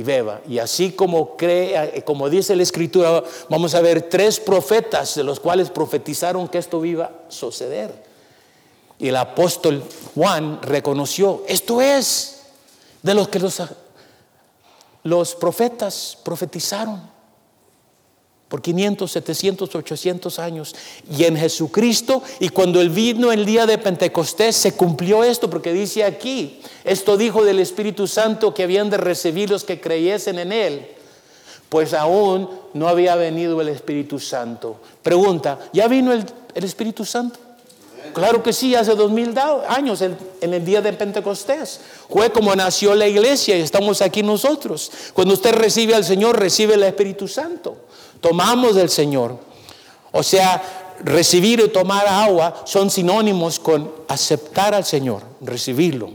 y 0.00 0.02
beba. 0.02 0.40
Y 0.48 0.58
así 0.58 0.92
como 0.92 1.36
cree, 1.36 1.76
ah, 1.76 2.04
como 2.04 2.30
dice 2.30 2.56
la 2.56 2.62
escritura, 2.62 3.22
vamos 3.50 3.74
a 3.74 3.82
ver 3.82 4.08
tres 4.08 4.40
profetas 4.40 5.14
de 5.14 5.22
los 5.22 5.38
cuales 5.38 5.70
profetizaron 5.70 6.48
que 6.48 6.58
esto 6.58 6.82
iba 6.84 7.04
a 7.04 7.30
suceder. 7.30 7.92
Y 8.98 9.08
el 9.08 9.16
apóstol 9.16 9.82
Juan 10.14 10.60
reconoció, 10.62 11.44
esto 11.46 11.82
es 11.82 12.40
de 13.02 13.14
los 13.14 13.28
que 13.28 13.38
los, 13.38 13.62
los 15.02 15.34
profetas 15.34 16.16
profetizaron 16.22 17.09
por 18.50 18.60
500, 18.60 19.08
700, 19.08 19.74
800 19.76 20.38
años. 20.40 20.74
Y 21.16 21.22
en 21.24 21.36
Jesucristo, 21.36 22.20
y 22.40 22.48
cuando 22.48 22.80
Él 22.80 22.90
vino 22.90 23.30
el 23.30 23.46
día 23.46 23.64
de 23.64 23.78
Pentecostés, 23.78 24.56
se 24.56 24.72
cumplió 24.72 25.22
esto, 25.22 25.48
porque 25.48 25.72
dice 25.72 26.02
aquí, 26.02 26.60
esto 26.82 27.16
dijo 27.16 27.44
del 27.44 27.60
Espíritu 27.60 28.08
Santo 28.08 28.52
que 28.52 28.64
habían 28.64 28.90
de 28.90 28.96
recibir 28.96 29.50
los 29.50 29.62
que 29.62 29.80
creyesen 29.80 30.40
en 30.40 30.50
Él. 30.50 30.88
Pues 31.68 31.94
aún 31.94 32.50
no 32.74 32.88
había 32.88 33.14
venido 33.14 33.60
el 33.60 33.68
Espíritu 33.68 34.18
Santo. 34.18 34.80
Pregunta, 35.00 35.60
¿ya 35.72 35.86
vino 35.86 36.12
el, 36.12 36.26
el 36.56 36.64
Espíritu 36.64 37.04
Santo? 37.04 37.38
Claro 38.12 38.42
que 38.42 38.52
sí, 38.52 38.74
hace 38.74 38.96
dos 38.96 39.12
mil 39.12 39.32
años, 39.68 40.02
en, 40.02 40.16
el 40.40 40.64
día 40.64 40.80
de 40.80 40.92
Pentecostés. 40.92 41.80
Fue 42.08 42.30
como 42.30 42.54
nació 42.56 42.96
la 42.96 43.06
iglesia 43.06 43.56
y 43.56 43.60
estamos 43.60 44.02
aquí 44.02 44.24
nosotros. 44.24 44.90
Cuando 45.12 45.34
usted 45.34 45.54
recibe 45.54 45.94
al 45.94 46.04
Señor, 46.04 46.38
recibe 46.38 46.74
el 46.74 46.82
Espíritu 46.82 47.28
Santo. 47.28 47.76
Tomamos 48.20 48.74
del 48.74 48.90
Señor. 48.90 49.38
O 50.12 50.22
sea, 50.22 50.96
recibir 51.04 51.60
y 51.60 51.68
tomar 51.68 52.06
agua 52.06 52.62
son 52.64 52.90
sinónimos 52.90 53.58
con 53.58 53.92
aceptar 54.08 54.74
al 54.74 54.84
Señor, 54.84 55.22
recibirlo. 55.40 56.10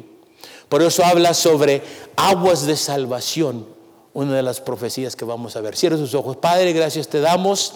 Por 0.70 0.82
eso 0.82 1.04
habla 1.06 1.34
sobre 1.34 1.82
aguas 2.16 2.66
de 2.66 2.76
salvación, 2.76 3.66
una 4.14 4.36
de 4.36 4.44
las 4.44 4.62
profecías 4.62 5.16
que 5.16 5.26
vamos 5.26 5.56
a 5.56 5.62
ver. 5.62 5.76
Cierra 5.76 5.98
sus 5.98 6.14
ojos. 6.14 6.38
Padre, 6.38 6.74
gracias 6.74 7.08
te 7.08 7.20
damos 7.20 7.74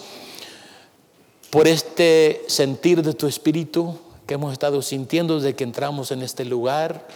por 1.50 1.66
este 1.66 2.44
sentir 2.46 3.02
de 3.02 3.12
tu 3.12 3.26
espíritu 3.26 3.98
que 4.26 4.34
hemos 4.34 4.52
estado 4.52 4.80
sintiendo 4.82 5.36
desde 5.36 5.56
que 5.56 5.64
entramos 5.64 6.12
en 6.12 6.22
este 6.22 6.44
lugar. 6.44 7.06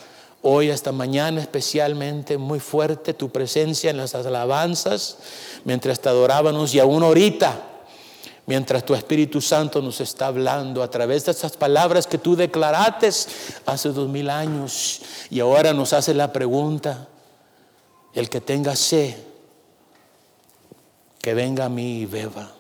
Hoy, 0.47 0.69
esta 0.69 0.93
mañana 0.93 1.41
especialmente, 1.41 2.37
muy 2.37 2.61
fuerte 2.61 3.15
tu 3.15 3.31
presencia 3.31 3.89
en 3.89 3.97
las 3.97 4.15
alabanzas, 4.15 5.17
mientras 5.65 6.01
te 6.01 6.11
adorábamos 6.11 6.75
y 6.75 6.81
aún 6.81 7.03
ahorita, 7.03 7.63
mientras 8.45 8.85
tu 8.85 8.95
Espíritu 8.95 9.41
Santo 9.41 9.81
nos 9.81 10.03
está 10.03 10.27
hablando 10.27 10.83
a 10.83 10.91
través 10.91 11.25
de 11.25 11.33
esas 11.33 11.57
palabras 11.57 12.07
que 12.07 12.19
tú 12.19 12.37
declaraste 12.37 13.09
hace 13.65 13.89
dos 13.89 14.07
mil 14.11 14.29
años 14.29 15.01
y 15.31 15.41
ahora 15.41 15.73
nos 15.73 15.95
hace 15.95 16.13
la 16.13 16.31
pregunta, 16.31 17.09
el 18.13 18.29
que 18.29 18.43
tenga 18.43 18.77
sed, 18.77 19.15
que 21.23 21.33
venga 21.33 21.65
a 21.65 21.71
mí 21.71 22.01
y 22.01 22.05
beba. 22.05 22.53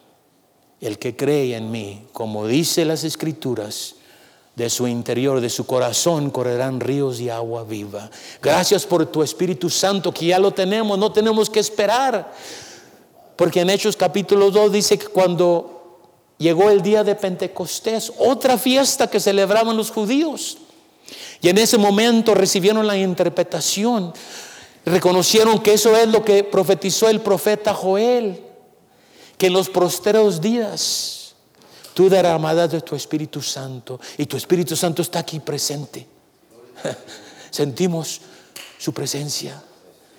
El 0.80 0.98
que 0.98 1.16
cree 1.16 1.54
en 1.54 1.70
mí, 1.70 2.06
como 2.14 2.46
dice 2.46 2.86
las 2.86 3.04
escrituras, 3.04 3.96
de 4.56 4.70
su 4.70 4.86
interior, 4.86 5.40
de 5.40 5.50
su 5.50 5.66
corazón, 5.66 6.30
correrán 6.30 6.80
ríos 6.80 7.18
de 7.18 7.30
agua 7.30 7.64
viva. 7.64 8.10
Gracias 8.40 8.86
por 8.86 9.04
tu 9.06 9.22
Espíritu 9.22 9.68
Santo, 9.68 10.12
que 10.12 10.26
ya 10.26 10.38
lo 10.38 10.52
tenemos, 10.52 10.98
no 10.98 11.10
tenemos 11.10 11.50
que 11.50 11.60
esperar. 11.60 12.32
Porque 13.36 13.60
en 13.60 13.70
Hechos 13.70 13.96
capítulo 13.96 14.50
2 14.50 14.72
dice 14.72 14.96
que 14.96 15.08
cuando 15.08 15.98
llegó 16.38 16.70
el 16.70 16.82
día 16.82 17.02
de 17.02 17.16
Pentecostés, 17.16 18.12
otra 18.18 18.56
fiesta 18.56 19.08
que 19.08 19.18
celebraban 19.18 19.76
los 19.76 19.90
judíos, 19.90 20.58
y 21.40 21.48
en 21.48 21.58
ese 21.58 21.76
momento 21.76 22.34
recibieron 22.34 22.86
la 22.86 22.96
interpretación, 22.96 24.14
reconocieron 24.86 25.58
que 25.58 25.74
eso 25.74 25.96
es 25.96 26.08
lo 26.08 26.24
que 26.24 26.44
profetizó 26.44 27.08
el 27.08 27.20
profeta 27.20 27.74
Joel, 27.74 28.40
que 29.36 29.48
en 29.48 29.52
los 29.52 29.68
posteros 29.68 30.40
días 30.40 31.23
tú 31.94 32.10
derramadas 32.10 32.72
de 32.72 32.80
tu 32.80 32.96
Espíritu 32.96 33.40
Santo 33.40 34.00
y 34.18 34.26
tu 34.26 34.36
Espíritu 34.36 34.76
Santo 34.76 35.00
está 35.00 35.20
aquí 35.20 35.40
presente. 35.40 36.06
Sentimos 37.50 38.20
su 38.78 38.92
presencia, 38.92 39.62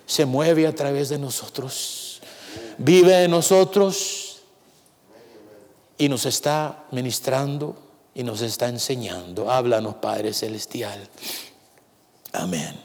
se 0.06 0.26
mueve 0.26 0.66
a 0.66 0.74
través 0.74 1.10
de 1.10 1.20
nosotros, 1.20 2.22
vive 2.78 3.24
en 3.24 3.32
nosotros 3.32 4.38
y 5.98 6.10
nos 6.10 6.26
está 6.26 6.86
ministrando 6.92 7.76
y 8.14 8.24
nos 8.24 8.42
está 8.42 8.70
enseñando. 8.70 9.52
Háblanos, 9.52 9.96
Padre 9.96 10.34
Celestial. 10.34 11.08
Amén. 12.32 12.80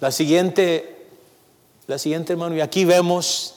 La 0.00 0.12
siguiente, 0.12 1.08
la 1.86 1.98
siguiente 1.98 2.32
hermano, 2.32 2.56
y 2.56 2.60
aquí 2.60 2.84
vemos 2.84 3.54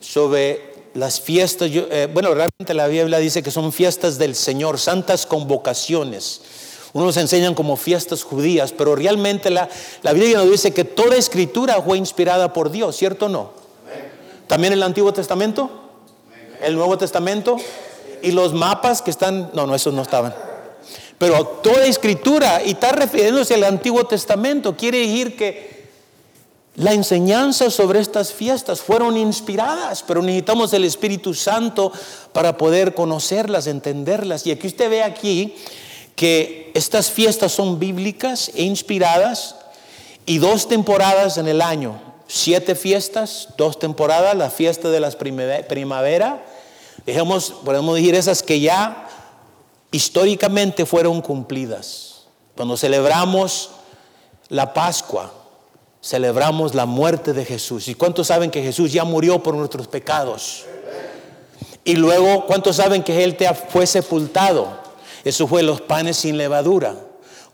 sobre 0.00 0.71
las 0.94 1.20
fiestas, 1.20 1.70
eh, 1.72 2.08
bueno, 2.12 2.34
realmente 2.34 2.74
la 2.74 2.86
Biblia 2.86 3.18
dice 3.18 3.42
que 3.42 3.50
son 3.50 3.72
fiestas 3.72 4.18
del 4.18 4.34
Señor, 4.34 4.78
santas 4.78 5.26
convocaciones. 5.26 6.40
Unos 6.92 7.16
enseñan 7.16 7.54
como 7.54 7.76
fiestas 7.76 8.22
judías, 8.22 8.72
pero 8.72 8.94
realmente 8.94 9.50
la, 9.50 9.68
la 10.02 10.12
Biblia 10.12 10.38
nos 10.38 10.50
dice 10.50 10.72
que 10.72 10.84
toda 10.84 11.16
escritura 11.16 11.80
fue 11.80 11.96
inspirada 11.96 12.52
por 12.52 12.70
Dios, 12.70 12.96
¿cierto 12.96 13.26
o 13.26 13.28
no? 13.28 13.52
¿También 14.46 14.74
el 14.74 14.82
Antiguo 14.82 15.12
Testamento? 15.12 15.82
el 16.62 16.76
Nuevo 16.76 16.96
Testamento 16.96 17.56
y 18.22 18.30
los 18.30 18.54
mapas 18.54 19.02
que 19.02 19.10
están, 19.10 19.50
no, 19.52 19.66
no, 19.66 19.74
esos 19.74 19.92
no 19.92 20.02
estaban. 20.02 20.34
Pero 21.18 21.44
toda 21.44 21.84
escritura, 21.84 22.62
y 22.64 22.70
está 22.70 22.92
refiriéndose 22.92 23.54
al 23.54 23.64
Antiguo 23.64 24.04
Testamento, 24.04 24.76
quiere 24.76 24.98
decir 24.98 25.36
que 25.36 25.81
la 26.74 26.94
enseñanza 26.94 27.70
sobre 27.70 28.00
estas 28.00 28.32
fiestas 28.32 28.80
fueron 28.80 29.18
inspiradas, 29.18 30.02
pero 30.06 30.22
necesitamos 30.22 30.72
el 30.72 30.84
Espíritu 30.84 31.34
Santo 31.34 31.92
para 32.32 32.56
poder 32.56 32.94
conocerlas, 32.94 33.66
entenderlas. 33.66 34.46
Y 34.46 34.52
aquí 34.52 34.68
usted 34.68 34.88
ve 34.88 35.02
aquí 35.02 35.54
que 36.16 36.70
estas 36.74 37.10
fiestas 37.10 37.52
son 37.52 37.78
bíblicas 37.78 38.50
e 38.54 38.62
inspiradas 38.62 39.56
y 40.24 40.38
dos 40.38 40.66
temporadas 40.66 41.36
en 41.36 41.46
el 41.46 41.60
año. 41.60 42.00
Siete 42.26 42.74
fiestas, 42.74 43.48
dos 43.58 43.78
temporadas, 43.78 44.34
la 44.34 44.48
fiesta 44.48 44.88
de 44.88 45.00
las 45.00 45.16
primavera. 45.16 46.42
Dejemos, 47.04 47.52
podemos 47.64 47.96
decir 47.96 48.14
esas 48.14 48.42
que 48.42 48.60
ya 48.60 49.08
históricamente 49.90 50.86
fueron 50.86 51.20
cumplidas. 51.20 52.22
Cuando 52.56 52.78
celebramos 52.78 53.70
la 54.48 54.72
Pascua, 54.72 55.41
celebramos 56.02 56.74
la 56.74 56.84
muerte 56.84 57.32
de 57.32 57.44
Jesús. 57.44 57.88
¿Y 57.88 57.94
cuántos 57.94 58.26
saben 58.26 58.50
que 58.50 58.62
Jesús 58.62 58.92
ya 58.92 59.04
murió 59.04 59.42
por 59.42 59.54
nuestros 59.54 59.86
pecados? 59.86 60.64
Y 61.84 61.94
luego, 61.94 62.46
¿cuántos 62.46 62.76
saben 62.76 63.02
que 63.02 63.24
Él 63.24 63.36
te 63.36 63.52
fue 63.54 63.86
sepultado? 63.86 64.68
Eso 65.24 65.46
fue 65.46 65.62
los 65.62 65.80
panes 65.80 66.16
sin 66.16 66.36
levadura. 66.36 66.96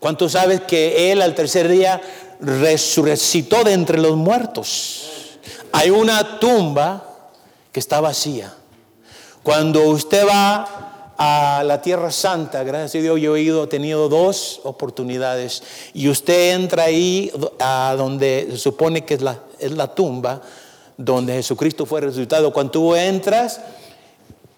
¿Cuántos 0.00 0.32
saben 0.32 0.60
que 0.60 1.12
Él 1.12 1.22
al 1.22 1.34
tercer 1.34 1.68
día 1.68 2.00
resucitó 2.40 3.64
de 3.64 3.74
entre 3.74 3.98
los 3.98 4.16
muertos? 4.16 5.38
Hay 5.72 5.90
una 5.90 6.38
tumba 6.38 7.04
que 7.72 7.80
está 7.80 8.00
vacía. 8.00 8.54
Cuando 9.42 9.82
usted 9.82 10.26
va 10.26 10.87
a 11.18 11.64
la 11.64 11.82
Tierra 11.82 12.12
Santa, 12.12 12.62
gracias 12.62 13.00
a 13.00 13.02
Dios 13.02 13.20
yo 13.20 13.34
he 13.34 13.42
ido, 13.42 13.64
he 13.64 13.66
tenido 13.66 14.08
dos 14.08 14.60
oportunidades, 14.62 15.64
y 15.92 16.08
usted 16.08 16.54
entra 16.54 16.84
ahí 16.84 17.32
a 17.58 17.94
donde 17.98 18.46
se 18.52 18.58
supone 18.58 19.04
que 19.04 19.14
es 19.14 19.22
la, 19.22 19.40
es 19.58 19.72
la 19.72 19.92
tumba 19.94 20.40
donde 20.96 21.34
Jesucristo 21.34 21.86
fue 21.86 22.00
resucitado. 22.00 22.52
Cuando 22.52 22.72
tú 22.72 22.94
entras 22.94 23.60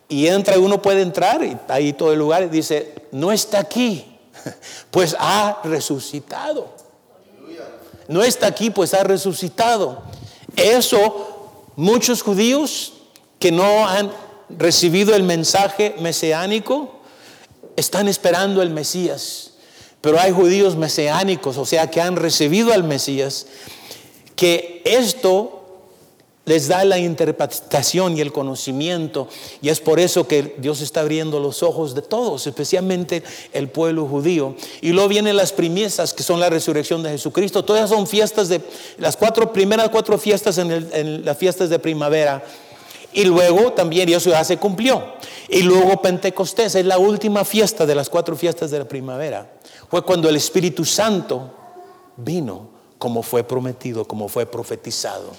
y 0.09 0.27
entra, 0.27 0.59
uno 0.59 0.83
puede 0.83 1.01
entrar, 1.03 1.43
y 1.43 1.57
ahí 1.69 1.95
todo 1.95 2.13
el 2.13 2.19
lugar, 2.19 2.43
y 2.43 2.49
dice, 2.49 2.95
no 3.11 3.33
está 3.33 3.59
aquí, 3.61 4.05
pues 4.91 5.17
ha 5.19 5.61
resucitado. 5.65 6.69
No 8.07 8.23
está 8.23 8.49
aquí, 8.49 8.71
pues 8.71 8.93
ha 8.93 9.05
resucitado. 9.05 10.03
Eso 10.57 11.71
muchos 11.77 12.23
judíos 12.23 12.95
que 13.39 13.53
no 13.53 13.87
han 13.87 14.11
recibido 14.59 15.15
el 15.15 15.23
mensaje 15.23 15.95
mesiánico, 16.01 17.01
están 17.77 18.09
esperando 18.09 18.63
el 18.63 18.71
Mesías. 18.71 19.53
Pero 20.01 20.19
hay 20.19 20.33
judíos 20.33 20.77
mesiánicos, 20.77 21.57
o 21.59 21.67
sea, 21.67 21.91
que 21.91 22.01
han 22.01 22.17
recibido 22.17 22.73
al 22.73 22.85
Mesías, 22.85 23.47
que 24.35 24.83
esto 24.85 25.61
les 26.47 26.69
da 26.69 26.85
la 26.85 26.99
interpretación 26.99 28.17
y 28.17 28.23
el 28.23 28.33
conocimiento. 28.33 29.29
Y 29.61 29.69
es 29.69 29.79
por 29.79 30.01
eso 30.01 30.27
que 30.27 30.55
Dios 30.59 30.81
está 30.81 31.01
abriendo 31.01 31.39
los 31.39 31.63
ojos 31.63 31.95
de 31.95 32.03
todos, 32.03 32.47
especialmente 32.47 33.23
el 33.53 33.69
pueblo 33.69 34.07
judío. 34.07 34.57
Y 34.81 34.91
luego 34.91 35.09
vienen 35.09 35.37
las 35.37 35.53
primicias, 35.53 36.15
que 36.15 36.23
son 36.23 36.41
la 36.41 36.49
resurrección 36.49 37.03
de 37.03 37.11
Jesucristo. 37.11 37.65
Todas 37.65 37.91
son 37.91 38.07
fiestas 38.07 38.49
de, 38.49 38.63
las 38.99 39.17
cuatro 39.17 39.53
primeras 39.53 39.91
cuatro 39.91 40.19
fiestas 40.19 40.57
en, 40.59 40.71
en 40.71 41.25
las 41.25 41.37
fiestas 41.37 41.69
de 41.69 41.79
primavera 41.79 42.43
y 43.13 43.25
luego 43.25 43.73
también, 43.73 44.09
eso 44.09 44.31
ya 44.31 44.45
se 44.45 44.57
cumplió. 44.57 45.03
Y 45.49 45.63
luego 45.63 46.01
Pentecostés 46.01 46.75
es 46.75 46.87
la 46.87 46.99
última 46.99 47.45
fiesta 47.45 47.87
de 47.87 47.95
las 47.95 48.09
cuatro 48.09 48.37
fiestas 48.37 48.71
de 48.71 48.79
la 48.79 48.89
primavera. 48.89 49.51
Fue 49.89 50.03
cuando 50.03 50.29
el 50.29 50.37
Espíritu 50.37 50.85
Santo 50.85 51.51
vino 52.17 52.69
como 52.99 53.23
fue 53.23 53.43
prometido, 53.43 54.05
como 54.05 54.29
fue 54.29 54.47
profetizado. 54.47 55.31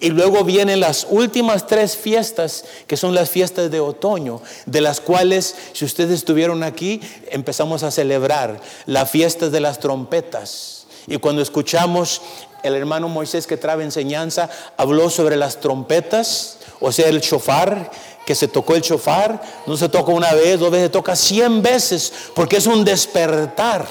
Y 0.00 0.10
luego 0.10 0.42
vienen 0.42 0.80
las 0.80 1.06
últimas 1.10 1.66
tres 1.66 1.96
fiestas, 1.96 2.64
que 2.86 2.96
son 2.96 3.14
las 3.14 3.30
fiestas 3.30 3.70
de 3.70 3.78
otoño, 3.78 4.40
de 4.66 4.80
las 4.80 5.00
cuales, 5.00 5.54
si 5.74 5.84
ustedes 5.84 6.14
estuvieron 6.14 6.62
aquí, 6.62 7.00
empezamos 7.30 7.82
a 7.82 7.90
celebrar 7.90 8.60
la 8.86 9.06
fiesta 9.06 9.48
de 9.48 9.60
las 9.60 9.78
trompetas. 9.78 10.86
Y 11.06 11.18
cuando 11.18 11.42
escuchamos 11.42 12.22
el 12.62 12.74
hermano 12.74 13.08
Moisés 13.08 13.46
que 13.46 13.56
trae 13.56 13.82
enseñanza, 13.82 14.48
habló 14.76 15.10
sobre 15.10 15.36
las 15.36 15.60
trompetas, 15.60 16.58
o 16.80 16.92
sea, 16.92 17.08
el 17.08 17.20
chofar, 17.20 17.90
que 18.24 18.34
se 18.34 18.48
tocó 18.48 18.74
el 18.74 18.82
chofar, 18.82 19.42
no 19.66 19.76
se 19.76 19.88
toca 19.88 20.12
una 20.12 20.32
vez, 20.32 20.58
dos 20.60 20.70
veces, 20.70 20.86
se 20.86 20.92
toca 20.92 21.16
cien 21.16 21.62
veces, 21.62 22.12
porque 22.34 22.56
es 22.56 22.66
un 22.66 22.84
despertar. 22.84 23.86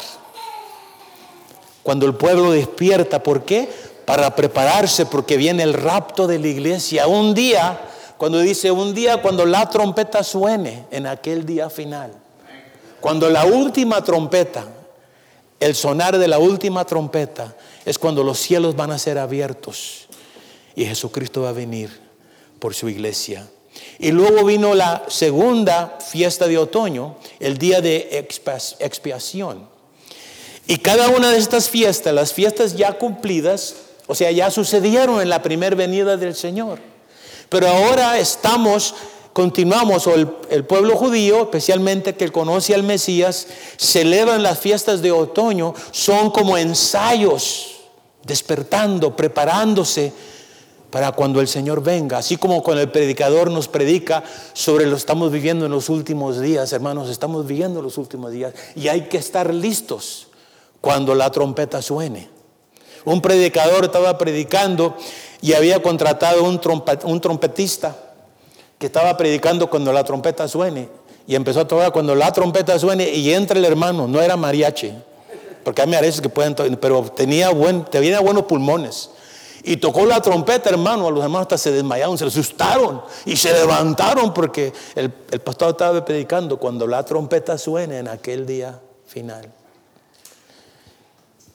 Cuando 1.84 2.06
el 2.06 2.16
pueblo 2.16 2.52
despierta, 2.52 3.24
¿por 3.24 3.44
qué? 3.44 3.70
Para 4.06 4.36
prepararse, 4.36 5.06
porque 5.06 5.38
viene 5.38 5.64
el 5.64 5.74
rapto 5.74 6.28
de 6.28 6.40
la 6.40 6.48
iglesia. 6.48 7.08
Un 7.08 7.34
día, 7.34 7.80
cuando 8.18 8.40
dice 8.40 8.72
un 8.72 8.94
día, 8.94 9.22
cuando 9.22 9.46
la 9.46 9.68
trompeta 9.70 10.24
suene, 10.24 10.86
en 10.92 11.08
aquel 11.08 11.46
día 11.46 11.70
final. 11.70 12.12
Cuando 13.00 13.30
la 13.30 13.46
última 13.46 14.04
trompeta, 14.04 14.66
el 15.60 15.76
sonar 15.76 16.18
de 16.18 16.28
la 16.28 16.38
última 16.38 16.86
trompeta, 16.86 17.56
es 17.86 17.98
cuando 17.98 18.24
los 18.24 18.40
cielos 18.40 18.76
van 18.76 18.92
a 18.92 19.00
ser 19.00 19.18
abiertos 19.18 20.08
y 20.76 20.86
Jesucristo 20.86 21.42
va 21.42 21.50
a 21.50 21.54
venir 21.54 21.90
por 22.60 22.74
su 22.74 22.90
iglesia. 22.90 23.48
Y 24.00 24.12
luego 24.12 24.46
vino 24.46 24.74
la 24.74 25.04
segunda 25.08 25.98
fiesta 26.00 26.48
de 26.48 26.58
otoño, 26.58 27.18
el 27.40 27.58
día 27.58 27.82
de 27.82 28.28
expiación. 28.80 29.70
Y 30.68 30.78
cada 30.78 31.10
una 31.10 31.32
de 31.32 31.38
estas 31.38 31.70
fiestas, 31.70 32.14
las 32.14 32.34
fiestas 32.34 32.76
ya 32.76 32.94
cumplidas, 32.94 33.76
o 34.08 34.16
sea, 34.16 34.32
ya 34.32 34.52
sucedieron 34.52 35.22
en 35.22 35.30
la 35.30 35.42
primera 35.42 35.76
venida 35.76 36.18
del 36.18 36.36
Señor. 36.36 36.80
Pero 37.50 37.68
ahora 37.68 38.20
estamos, 38.20 38.96
continuamos, 39.34 40.08
o 40.08 40.16
el, 40.16 40.66
pueblo 40.66 40.96
judío, 40.96 41.44
especialmente 41.44 42.16
que 42.16 42.32
conoce 42.32 42.74
al 42.74 42.84
Mesías, 42.84 43.48
celebran 43.78 44.44
las 44.44 44.60
fiestas 44.60 45.02
de 45.02 45.12
otoño, 45.12 45.74
son 45.92 46.32
como 46.32 46.58
ensayos, 46.58 47.78
despertando, 48.24 49.16
preparándose 49.16 50.14
para 50.90 51.14
cuando 51.14 51.40
el 51.40 51.48
Señor 51.48 51.82
venga, 51.82 52.18
así 52.18 52.36
como 52.36 52.62
cuando 52.62 52.82
el 52.82 52.92
predicador 52.92 53.50
nos 53.50 53.70
predica 53.70 54.24
sobre 54.54 54.86
lo 54.86 54.98
estamos 54.98 55.32
viviendo 55.32 55.66
en 55.66 55.72
los 55.72 55.88
últimos 55.88 56.42
días, 56.42 56.74
hermanos, 56.74 57.10
estamos 57.10 57.48
viviendo 57.48 57.82
los 57.82 57.98
últimos 57.98 58.32
días 58.32 58.54
y 58.76 58.90
hay 58.90 59.04
que 59.04 59.18
estar 59.18 59.54
listos 59.54 60.28
cuando 60.82 61.16
la 61.16 61.32
trompeta 61.32 61.82
suene. 61.82 62.30
Un 63.06 63.22
predicador 63.22 63.86
estaba 63.86 64.18
predicando 64.18 64.96
y 65.42 65.54
había 65.54 65.82
contratado 65.82 66.44
un, 66.44 66.60
un 67.06 67.22
trompetista 67.22 68.11
que 68.82 68.88
estaba 68.88 69.16
predicando 69.16 69.70
cuando 69.70 69.94
la 69.94 70.04
trompeta 70.04 70.48
suene 70.48 70.90
y 71.28 71.36
empezó 71.36 71.60
a 71.60 71.68
tocar 71.68 71.92
cuando 71.92 72.16
la 72.16 72.34
trompeta 72.34 72.80
suene 72.80 73.08
y 73.12 73.32
entra 73.32 73.60
el 73.60 73.64
hermano, 73.64 74.08
no 74.08 74.20
era 74.20 74.36
mariachi, 74.36 74.92
porque 75.64 75.84
hay 75.84 75.88
mariachis 75.88 76.20
que 76.20 76.30
pueden, 76.30 76.56
pero 76.78 77.04
tenía, 77.04 77.52
buen, 77.52 77.86
tenía 77.86 78.20
buenos 78.22 78.46
pulmones. 78.46 79.12
Y 79.64 79.78
tocó 79.78 80.08
la 80.08 80.20
trompeta, 80.20 80.72
hermano. 80.72 81.08
A 81.08 81.12
los 81.12 81.24
hermanos 81.24 81.44
hasta 81.44 81.60
se 81.60 81.72
desmayaron, 81.72 82.18
se 82.18 82.26
asustaron 82.26 83.04
y 83.26 83.38
se 83.38 83.54
levantaron 83.54 84.34
porque 84.34 84.74
el, 84.96 85.14
el 85.30 85.40
pastor 85.42 85.70
estaba 85.70 86.04
predicando 86.04 86.58
cuando 86.58 86.88
la 86.88 87.06
trompeta 87.06 87.60
suene 87.60 88.00
en 88.00 88.08
aquel 88.08 88.48
día 88.48 88.80
final. 89.06 89.48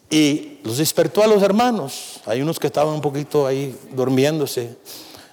Y 0.08 0.60
los 0.62 0.78
despertó 0.78 1.24
a 1.24 1.26
los 1.26 1.42
hermanos. 1.42 2.20
Hay 2.26 2.40
unos 2.40 2.60
que 2.60 2.68
estaban 2.68 2.94
un 2.94 3.00
poquito 3.00 3.48
ahí 3.48 3.76
durmiéndose. 3.90 4.76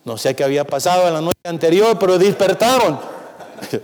No 0.06 0.18
sé 0.18 0.36
qué 0.36 0.44
había 0.44 0.66
pasado 0.66 1.08
en 1.08 1.14
la 1.14 1.22
noche 1.22 1.40
anterior, 1.46 1.98
pero 2.00 2.18
despertaron. 2.18 3.00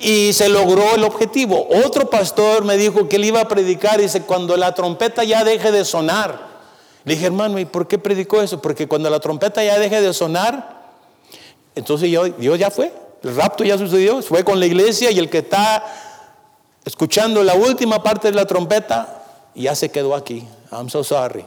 Y 0.00 0.34
se 0.34 0.50
logró 0.50 0.96
el 0.96 1.04
objetivo. 1.04 1.66
Otro 1.86 2.10
pastor 2.10 2.64
me 2.64 2.76
dijo 2.76 3.08
que 3.08 3.16
él 3.16 3.24
iba 3.24 3.40
a 3.40 3.48
predicar. 3.48 3.98
Dice, 3.98 4.20
cuando 4.22 4.54
la 4.54 4.74
trompeta 4.74 5.24
ya 5.24 5.44
deje 5.44 5.72
de 5.72 5.82
sonar 5.82 6.54
le 7.04 7.14
dije, 7.14 7.26
hermano, 7.26 7.58
¿y 7.58 7.66
por 7.66 7.86
qué 7.86 7.98
predicó 7.98 8.40
eso? 8.40 8.62
Porque 8.62 8.88
cuando 8.88 9.10
la 9.10 9.20
trompeta 9.20 9.62
ya 9.62 9.78
deje 9.78 10.00
de 10.00 10.14
sonar, 10.14 10.84
entonces 11.74 12.10
yo, 12.10 12.24
Dios 12.24 12.58
ya 12.58 12.70
fue. 12.70 12.92
El 13.22 13.36
rapto 13.36 13.62
ya 13.64 13.76
sucedió, 13.76 14.22
fue 14.22 14.42
con 14.42 14.58
la 14.58 14.66
iglesia 14.66 15.10
y 15.10 15.18
el 15.18 15.28
que 15.28 15.38
está 15.38 15.84
escuchando 16.84 17.42
la 17.42 17.54
última 17.54 18.02
parte 18.02 18.28
de 18.30 18.34
la 18.34 18.46
trompeta 18.46 19.22
ya 19.54 19.74
se 19.74 19.90
quedó 19.90 20.14
aquí. 20.14 20.46
I'm 20.72 20.88
so 20.88 21.04
sorry. 21.04 21.44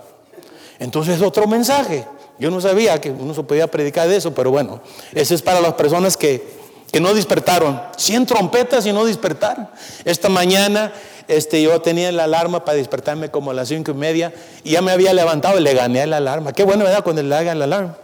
Entonces 0.79 1.21
otro 1.21 1.47
mensaje. 1.47 2.05
Yo 2.39 2.51
no 2.51 2.61
sabía 2.61 2.99
que 3.01 3.11
uno 3.11 3.33
se 3.33 3.43
podía 3.43 3.67
predicar 3.67 4.07
de 4.07 4.17
eso, 4.17 4.33
pero 4.33 4.51
bueno, 4.51 4.81
ese 5.13 5.35
es 5.35 5.41
para 5.41 5.59
las 5.59 5.73
personas 5.73 6.15
que, 6.17 6.47
que 6.91 6.99
no 6.99 7.13
despertaron. 7.13 7.81
100 7.97 8.25
trompetas 8.25 8.85
y 8.85 8.93
no 8.93 9.05
despertaron. 9.05 9.67
Esta 10.05 10.29
mañana 10.29 10.93
este, 11.27 11.61
yo 11.61 11.81
tenía 11.81 12.11
la 12.11 12.23
alarma 12.23 12.63
para 12.63 12.77
despertarme 12.77 13.29
como 13.29 13.51
a 13.51 13.53
las 13.53 13.67
cinco 13.67 13.91
y 13.91 13.95
media 13.95 14.33
y 14.63 14.71
ya 14.71 14.81
me 14.81 14.91
había 14.91 15.13
levantado 15.13 15.59
y 15.59 15.63
le 15.63 15.73
gané 15.73 16.05
la 16.07 16.17
alarma. 16.17 16.53
Qué 16.53 16.63
bueno, 16.63 16.85
¿verdad? 16.85 17.03
Cuando 17.03 17.21
le 17.23 17.35
hagan 17.35 17.59
la 17.59 17.65
alarma. 17.65 17.97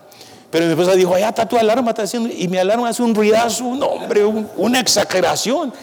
Pero 0.49 0.65
mi 0.65 0.71
esposa 0.71 0.93
dijo, 0.93 1.15
allá 1.15 1.29
está 1.29 1.47
tu 1.47 1.57
alarma, 1.57 1.91
está 1.91 2.03
haciendo, 2.03 2.29
y 2.29 2.47
mi 2.47 2.57
alarma 2.57 2.89
hace 2.89 3.01
un 3.01 3.15
ruidazo, 3.15 3.63
un 3.65 3.81
hombre, 3.81 4.23
una 4.23 4.79
exageración. 4.79 5.73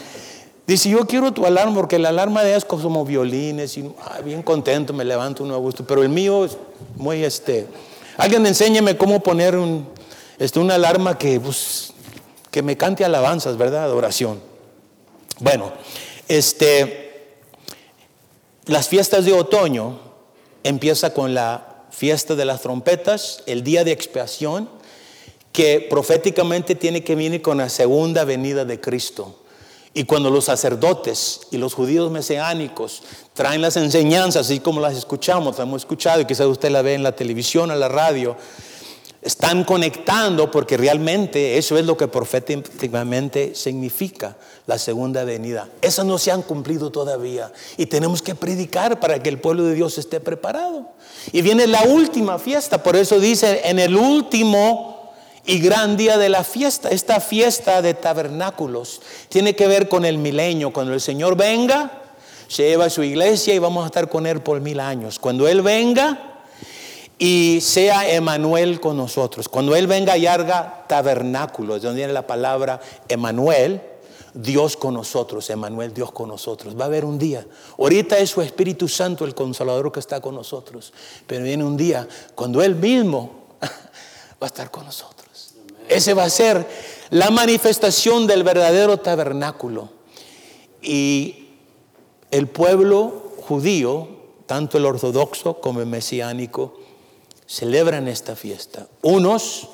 Dice, 0.65 0.89
yo 0.89 1.07
quiero 1.09 1.33
tu 1.33 1.45
alarma 1.45 1.75
porque 1.75 1.99
la 1.99 2.11
alarma 2.11 2.45
de 2.45 2.55
es 2.55 2.65
como 2.65 3.05
violines 3.05 3.77
y 3.77 3.91
bien 4.25 4.43
contento, 4.43 4.93
me 4.93 5.05
levanto 5.05 5.43
uno 5.43 5.57
a 5.57 5.59
gusto, 5.59 5.85
pero 5.85 6.05
el 6.05 6.09
mío 6.09 6.45
es 6.45 6.57
muy 6.95 7.25
este. 7.25 7.67
Alguien 8.21 8.45
enséñeme 8.45 8.99
cómo 8.99 9.23
poner 9.23 9.57
un, 9.57 9.89
este, 10.39 10.59
una 10.59 10.75
alarma 10.75 11.17
que, 11.17 11.41
pues, 11.41 11.95
que 12.51 12.63
me 12.63 12.77
cante 12.77 13.03
alabanzas, 13.03 13.57
¿verdad? 13.57 13.91
Oración. 13.95 14.43
Bueno, 15.39 15.73
este, 16.29 17.39
las 18.67 18.89
fiestas 18.89 19.25
de 19.25 19.33
otoño 19.33 19.99
empieza 20.65 21.15
con 21.15 21.33
la 21.33 21.87
fiesta 21.91 22.35
de 22.35 22.45
las 22.45 22.61
trompetas, 22.61 23.43
el 23.47 23.65
día 23.65 23.85
de 23.85 23.93
expiación, 23.93 24.69
que 25.51 25.87
proféticamente 25.89 26.75
tiene 26.75 27.03
que 27.03 27.15
venir 27.15 27.41
con 27.41 27.57
la 27.57 27.71
segunda 27.71 28.25
venida 28.25 28.67
de 28.67 28.83
Cristo. 28.83 29.40
Y 29.93 30.05
cuando 30.05 30.31
los 30.31 30.45
sacerdotes 30.45 31.41
y 31.51 31.59
los 31.59 31.75
judíos 31.75 32.13
mesiánicos 32.13 33.03
traen 33.35 33.61
las 33.61 33.77
enseñanzas, 33.77 34.47
así 34.47 34.61
como 34.61 34.81
las 34.81 34.97
escuchamos, 34.97 35.59
las 35.59 35.67
hemos 35.67 35.83
escuchado 35.83 36.21
y 36.21 36.27
quizás 36.27 36.47
usted 36.47 36.71
la 36.71 36.83
ve 36.83 36.95
en 36.95 37.03
la 37.03 37.13
televisión, 37.13 37.73
en 37.73 37.81
la 37.81 37.89
radio, 37.89 38.37
están 39.23 39.65
conectando 39.65 40.51
porque 40.51 40.77
realmente 40.77 41.59
eso 41.59 41.77
es 41.77 41.85
lo 41.85 41.97
que 41.97 42.09
proféticamente 42.09 43.55
significa 43.55 44.37
la 44.67 44.79
segunda 44.79 45.25
venida. 45.25 45.69
Esas 45.83 46.07
no 46.07 46.17
se 46.19 46.31
han 46.31 46.43
cumplido 46.43 46.91
todavía 46.91 47.53
y 47.77 47.87
tenemos 47.87 48.23
que 48.23 48.35
predicar 48.35 48.99
para 48.99 49.23
que 49.23 49.29
el 49.29 49.41
pueblo 49.41 49.65
de 49.65 49.75
Dios 49.75 49.99
esté 49.99 50.21
preparado. 50.21 50.89
Y 51.33 51.43
viene 51.43 51.67
la 51.67 51.83
última 51.83 52.39
fiesta, 52.39 52.83
por 52.83 52.97
eso 52.97 53.21
dice 53.21 53.63
en 53.65 53.79
el 53.79 53.95
último 53.97 54.90
y 55.51 55.59
gran 55.59 55.97
día 55.97 56.17
de 56.17 56.29
la 56.29 56.45
fiesta. 56.45 56.91
Esta 56.91 57.19
fiesta 57.19 57.83
de 57.83 57.95
tabernáculos 57.95 59.03
tiene 59.29 59.57
que 59.57 59.67
ver 59.67 59.89
con 59.89 60.05
el 60.05 60.17
milenio. 60.17 60.73
Cuando 60.73 60.95
el 60.95 61.01
Señor 61.01 61.37
venga, 61.37 62.03
se 62.47 62.69
lleva 62.69 62.85
a 62.85 62.91
su 62.91 63.03
iglesia 63.03 63.53
y 63.53 63.59
vamos 63.59 63.83
a 63.83 63.87
estar 63.87 64.09
con 64.09 64.27
Él 64.27 64.43
por 64.43 64.61
mil 64.61 64.79
años. 64.79 65.19
Cuando 65.19 65.49
Él 65.49 65.63
venga 65.63 66.45
y 67.19 67.59
sea 67.63 68.09
Emanuel 68.09 68.81
con 68.81 68.97
nosotros. 68.97 69.49
Cuando 69.49 69.75
Él 69.75 69.89
venga 69.89 70.17
y 70.17 70.29
haga 70.29 70.85
tabernáculos, 70.89 71.83
de 71.83 71.89
donde 71.89 72.03
viene 72.03 72.13
la 72.13 72.29
palabra 72.29 72.81
Emanuel, 73.09 73.83
Dios 74.33 74.77
con 74.77 74.95
nosotros, 74.95 75.51
Emanuel, 75.51 75.93
Dios 75.93 76.13
con 76.13 76.29
nosotros. 76.29 76.79
Va 76.79 76.85
a 76.85 76.87
haber 76.87 77.05
un 77.05 77.19
día. 77.19 77.45
Ahorita 77.77 78.19
es 78.19 78.31
su 78.31 78.41
Espíritu 78.41 78.87
Santo 78.87 79.25
el 79.25 79.35
consolador 79.35 79.91
que 79.91 79.99
está 79.99 80.21
con 80.21 80.37
nosotros. 80.37 80.93
Pero 81.27 81.43
viene 81.43 81.65
un 81.65 81.77
día 81.77 82.07
cuando 82.37 82.63
Él 82.63 82.77
mismo 82.77 83.49
va 83.61 83.67
a 84.43 84.47
estar 84.47 84.71
con 84.71 84.85
nosotros. 84.85 85.20
Ese 85.91 86.15
va 86.15 86.25
a 86.25 86.31
ser 86.31 86.67
la 87.11 87.31
manifestación 87.31 88.27
del 88.29 88.45
verdadero 88.45 88.99
tabernáculo. 88.99 89.91
Y 90.81 91.49
el 92.31 92.47
pueblo 92.47 93.33
judío, 93.43 94.09
tanto 94.47 94.79
el 94.79 94.87
ortodoxo 94.87 95.61
como 95.61 95.81
el 95.81 95.87
mesiánico, 95.87 96.79
celebran 97.47 98.07
esta 98.07 98.37
fiesta. 98.37 98.87
Unos 99.03 99.69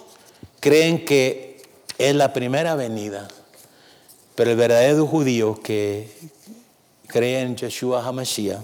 creen 0.60 1.04
que 1.04 1.62
es 1.98 2.14
la 2.14 2.32
primera 2.32 2.74
venida, 2.74 3.28
pero 4.34 4.50
el 4.50 4.56
verdadero 4.56 5.06
judío 5.06 5.60
que 5.62 6.10
cree 7.06 7.42
en 7.42 7.56
Yeshua 7.56 8.02
HaMashiach 8.04 8.60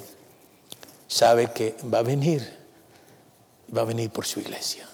sabe 1.06 1.52
que 1.52 1.76
va 1.92 1.98
a 1.98 2.02
venir, 2.02 2.50
va 3.76 3.82
a 3.82 3.84
venir 3.84 4.08
por 4.08 4.24
su 4.24 4.40
iglesia. 4.40 4.88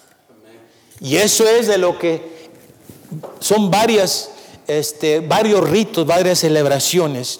Y 0.99 1.15
eso 1.15 1.47
es 1.47 1.67
de 1.67 1.77
lo 1.77 1.97
que 1.97 2.38
son 3.39 3.71
varias, 3.71 4.31
este, 4.67 5.19
varios 5.19 5.69
ritos, 5.69 6.05
varias 6.05 6.39
celebraciones. 6.39 7.39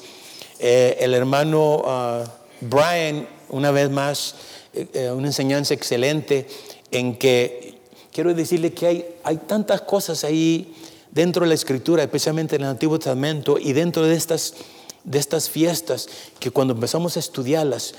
Eh, 0.60 0.98
el 1.00 1.14
hermano 1.14 1.84
ah, 1.86 2.24
Brian, 2.62 3.28
una 3.50 3.72
vez 3.72 3.90
más, 3.90 4.36
eh, 4.74 4.88
eh, 4.94 5.12
una 5.12 5.28
enseñanza 5.28 5.74
excelente 5.74 6.48
en 6.92 7.18
que 7.18 7.80
quiero 8.12 8.34
decirle 8.34 8.74
que 8.74 8.88
hay, 8.88 9.06
hay 9.24 9.38
tantas 9.38 9.82
cosas 9.82 10.24
ahí 10.24 10.76
dentro 11.12 11.44
de 11.44 11.50
la 11.50 11.56
escritura, 11.56 12.04
especialmente 12.04 12.56
en 12.56 12.64
el 12.64 12.70
Antiguo 12.70 13.00
Testamento 13.00 13.58
y 13.60 13.74
dentro 13.74 14.04
de 14.04 14.16
estas, 14.16 14.56
de 15.04 15.20
estas 15.20 15.50
fiestas, 15.50 16.08
que 16.40 16.52
cuando 16.52 16.74
empezamos 16.74 17.16
a 17.16 17.20
estudiarlas, 17.20 17.96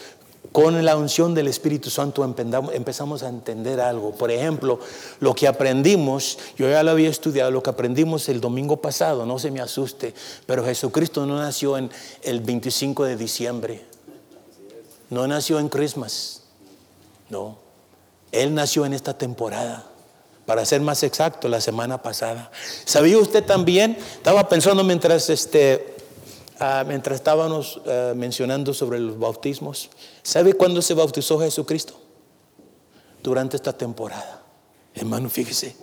con 0.52 0.84
la 0.84 0.96
unción 0.96 1.34
del 1.34 1.46
Espíritu 1.46 1.90
Santo 1.90 2.24
empezamos 2.24 3.22
a 3.22 3.28
entender 3.28 3.80
algo. 3.80 4.12
Por 4.12 4.30
ejemplo, 4.30 4.80
lo 5.20 5.34
que 5.34 5.46
aprendimos, 5.46 6.38
yo 6.56 6.68
ya 6.68 6.82
lo 6.82 6.90
había 6.90 7.08
estudiado, 7.08 7.50
lo 7.50 7.62
que 7.62 7.70
aprendimos 7.70 8.28
el 8.28 8.40
domingo 8.40 8.78
pasado, 8.78 9.24
no 9.24 9.38
se 9.38 9.50
me 9.50 9.60
asuste, 9.60 10.12
pero 10.46 10.64
Jesucristo 10.64 11.24
no 11.24 11.38
nació 11.38 11.78
en 11.78 11.90
el 12.22 12.40
25 12.40 13.04
de 13.04 13.16
diciembre, 13.16 13.84
no 15.08 15.26
nació 15.28 15.60
en 15.60 15.68
Christmas, 15.68 16.42
no, 17.28 17.58
Él 18.32 18.54
nació 18.54 18.84
en 18.86 18.92
esta 18.92 19.16
temporada. 19.16 19.86
Para 20.46 20.64
ser 20.64 20.80
más 20.80 21.04
exacto, 21.04 21.46
la 21.46 21.60
semana 21.60 22.02
pasada. 22.02 22.50
¿Sabía 22.84 23.18
usted 23.18 23.44
también? 23.44 23.96
Estaba 24.14 24.48
pensando 24.48 24.82
mientras 24.82 25.30
este, 25.30 25.94
Ah, 26.62 26.84
mientras 26.86 27.16
estábamos 27.16 27.80
ah, 27.86 28.12
mencionando 28.14 28.74
sobre 28.74 29.00
los 29.00 29.18
bautismos, 29.18 29.88
¿sabe 30.22 30.52
cuándo 30.52 30.82
se 30.82 30.92
bautizó 30.92 31.40
Jesucristo? 31.40 31.94
Durante 33.22 33.56
esta 33.56 33.72
temporada. 33.72 34.42
Hermano, 34.94 35.30
fíjese, 35.30 35.74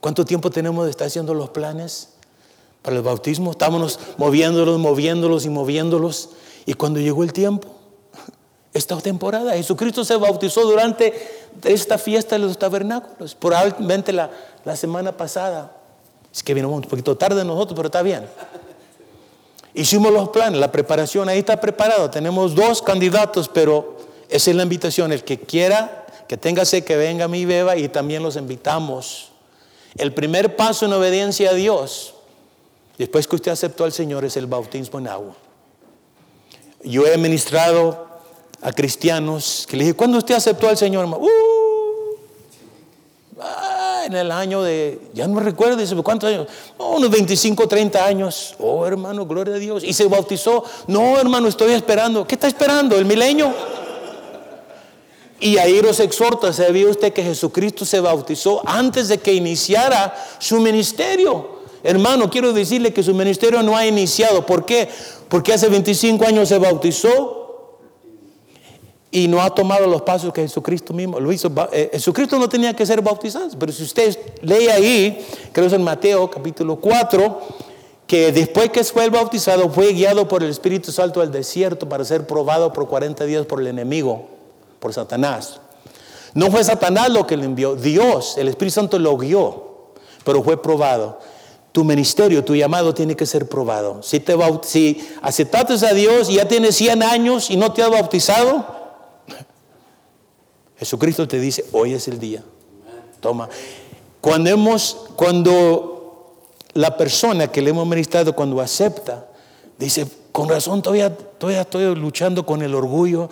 ¿cuánto 0.00 0.24
tiempo 0.24 0.48
tenemos 0.48 0.84
de 0.84 0.92
estar 0.92 1.08
haciendo 1.08 1.34
los 1.34 1.50
planes 1.50 2.10
para 2.82 2.96
el 2.96 3.02
bautismo? 3.02 3.50
Estábamos 3.50 3.98
moviéndolos, 4.16 4.78
moviéndolos 4.78 5.44
y 5.44 5.48
moviéndolos. 5.48 6.30
Y 6.66 6.74
cuando 6.74 7.00
llegó 7.00 7.24
el 7.24 7.32
tiempo, 7.32 7.74
esta 8.72 8.96
temporada, 8.98 9.54
Jesucristo 9.54 10.04
se 10.04 10.14
bautizó 10.14 10.64
durante 10.64 11.14
esta 11.64 11.98
fiesta 11.98 12.36
de 12.36 12.46
los 12.46 12.56
tabernáculos, 12.58 13.34
probablemente 13.34 14.12
la, 14.12 14.30
la 14.64 14.76
semana 14.76 15.16
pasada. 15.16 15.76
Es 16.32 16.44
que 16.44 16.54
vino 16.54 16.68
un 16.68 16.82
poquito 16.82 17.16
tarde 17.16 17.44
nosotros, 17.44 17.74
pero 17.76 17.88
está 17.88 18.02
bien. 18.02 18.24
Hicimos 19.74 20.12
los 20.12 20.28
planes, 20.28 20.60
la 20.60 20.70
preparación, 20.70 21.28
ahí 21.28 21.38
está 21.38 21.60
preparado. 21.60 22.10
Tenemos 22.10 22.54
dos 22.54 22.82
candidatos, 22.82 23.48
pero 23.48 23.96
esa 24.28 24.50
es 24.50 24.56
la 24.56 24.64
invitación. 24.64 25.12
El 25.12 25.24
que 25.24 25.40
quiera, 25.40 26.06
que 26.28 26.36
tenga 26.36 26.64
sed, 26.64 26.84
que 26.84 26.96
venga 26.96 27.24
a 27.24 27.28
mi 27.28 27.44
beba 27.44 27.76
y 27.76 27.88
también 27.88 28.22
los 28.22 28.36
invitamos. 28.36 29.30
El 29.96 30.12
primer 30.12 30.56
paso 30.56 30.86
en 30.86 30.92
obediencia 30.92 31.50
a 31.50 31.54
Dios, 31.54 32.14
después 32.98 33.26
que 33.26 33.36
usted 33.36 33.52
aceptó 33.52 33.84
al 33.84 33.92
Señor, 33.92 34.24
es 34.24 34.36
el 34.36 34.46
bautismo 34.46 34.98
en 34.98 35.08
agua. 35.08 35.34
Yo 36.84 37.06
he 37.06 37.16
ministrado 37.16 38.08
a 38.60 38.72
cristianos 38.72 39.66
que 39.68 39.76
le 39.76 39.84
dije, 39.84 39.96
¿cuándo 39.96 40.18
usted 40.18 40.34
aceptó 40.34 40.68
al 40.68 40.76
Señor? 40.76 41.06
Uh, 41.06 41.28
en 44.04 44.14
el 44.14 44.30
año 44.30 44.62
de, 44.62 45.00
ya 45.14 45.26
no 45.26 45.40
recuerdo, 45.40 45.76
dice, 45.76 45.94
¿cuántos 45.96 46.30
años? 46.30 46.46
unos 46.78 47.10
25, 47.10 47.68
30 47.68 48.04
años. 48.04 48.54
Oh, 48.58 48.86
hermano, 48.86 49.26
gloria 49.26 49.54
a 49.54 49.58
Dios. 49.58 49.84
Y 49.84 49.92
se 49.92 50.06
bautizó. 50.06 50.64
No, 50.86 51.18
hermano, 51.18 51.48
estoy 51.48 51.72
esperando. 51.72 52.26
¿Qué 52.26 52.34
está 52.34 52.48
esperando? 52.48 52.96
¿El 52.96 53.04
milenio? 53.04 53.52
Y 55.40 55.58
ahí 55.58 55.82
los 55.82 55.98
exhorta, 55.98 56.52
¿sabía 56.52 56.88
usted 56.88 57.12
que 57.12 57.22
Jesucristo 57.22 57.84
se 57.84 57.98
bautizó 57.98 58.62
antes 58.64 59.08
de 59.08 59.18
que 59.18 59.34
iniciara 59.34 60.14
su 60.38 60.60
ministerio? 60.60 61.62
Hermano, 61.82 62.30
quiero 62.30 62.52
decirle 62.52 62.92
que 62.92 63.02
su 63.02 63.12
ministerio 63.12 63.60
no 63.62 63.76
ha 63.76 63.84
iniciado. 63.84 64.46
¿Por 64.46 64.64
qué? 64.64 64.88
Porque 65.28 65.52
hace 65.52 65.68
25 65.68 66.24
años 66.24 66.48
se 66.48 66.58
bautizó 66.58 67.41
y 69.14 69.28
no 69.28 69.42
ha 69.42 69.54
tomado 69.54 69.86
los 69.86 70.02
pasos 70.02 70.32
que 70.32 70.40
Jesucristo 70.40 70.94
mismo 70.94 71.20
lo 71.20 71.30
hizo. 71.30 71.52
Eh, 71.70 71.90
Jesucristo 71.92 72.38
no 72.38 72.48
tenía 72.48 72.74
que 72.74 72.86
ser 72.86 73.02
bautizado, 73.02 73.50
pero 73.58 73.70
si 73.70 73.82
usted 73.82 74.18
lee 74.40 74.68
ahí, 74.68 75.26
creo 75.52 75.66
es 75.66 75.72
en 75.74 75.84
Mateo 75.84 76.30
capítulo 76.30 76.76
4, 76.76 77.40
que 78.06 78.32
después 78.32 78.70
que 78.70 78.82
fue 78.82 79.10
bautizado 79.10 79.68
fue 79.68 79.92
guiado 79.92 80.26
por 80.26 80.42
el 80.42 80.48
Espíritu 80.48 80.90
Santo 80.90 81.20
al 81.20 81.30
desierto 81.30 81.90
para 81.90 82.06
ser 82.06 82.26
probado 82.26 82.72
por 82.72 82.88
40 82.88 83.26
días 83.26 83.44
por 83.44 83.60
el 83.60 83.66
enemigo, 83.66 84.28
por 84.80 84.94
Satanás. 84.94 85.60
No 86.32 86.50
fue 86.50 86.64
Satanás 86.64 87.10
lo 87.10 87.26
que 87.26 87.36
le 87.36 87.44
envió, 87.44 87.76
Dios, 87.76 88.38
el 88.38 88.48
Espíritu 88.48 88.76
Santo 88.76 88.98
lo 88.98 89.18
guió, 89.18 89.90
pero 90.24 90.42
fue 90.42 90.60
probado. 90.60 91.20
Tu 91.72 91.84
ministerio, 91.84 92.44
tu 92.44 92.54
llamado 92.54 92.94
tiene 92.94 93.14
que 93.14 93.26
ser 93.26 93.46
probado. 93.46 94.02
Si, 94.02 94.20
te 94.20 94.34
si 94.62 95.06
aceptaste 95.20 95.86
a 95.86 95.92
Dios 95.92 96.30
y 96.30 96.34
ya 96.34 96.48
tienes 96.48 96.76
100 96.76 97.02
años 97.02 97.50
y 97.50 97.56
no 97.56 97.72
te 97.72 97.82
has 97.82 97.90
bautizado, 97.90 98.81
Jesucristo 100.82 101.28
te 101.28 101.38
dice, 101.38 101.64
hoy 101.70 101.94
es 101.94 102.08
el 102.08 102.18
día. 102.18 102.42
Toma. 103.20 103.48
Cuando 104.20 104.50
hemos, 104.50 104.96
cuando 105.14 106.40
la 106.74 106.96
persona 106.96 107.46
que 107.46 107.62
le 107.62 107.70
hemos 107.70 107.86
ministrado, 107.86 108.34
cuando 108.34 108.60
acepta, 108.60 109.28
dice, 109.78 110.08
Con 110.32 110.48
razón 110.48 110.82
todavía, 110.82 111.16
todavía 111.16 111.60
estoy 111.60 111.94
luchando 111.94 112.44
con 112.44 112.62
el 112.62 112.74
orgullo, 112.74 113.30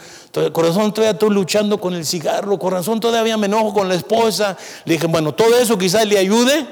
con 0.53 0.65
razón 0.65 0.95
todavía 0.95 1.11
estoy 1.11 1.31
luchando 1.31 1.81
con 1.81 1.93
el 1.95 2.07
cigarro, 2.07 2.57
con 2.57 2.71
razón 2.71 3.01
todavía 3.01 3.37
me 3.37 3.47
enojo 3.47 3.75
con 3.75 3.89
la 3.89 3.97
esposa. 3.97 4.57
Le 4.85 4.93
dije, 4.93 5.09
bueno, 5.09 5.35
todo 5.35 5.57
eso 5.57 5.77
quizás 5.77 6.07
le 6.07 6.19
ayude, 6.19 6.69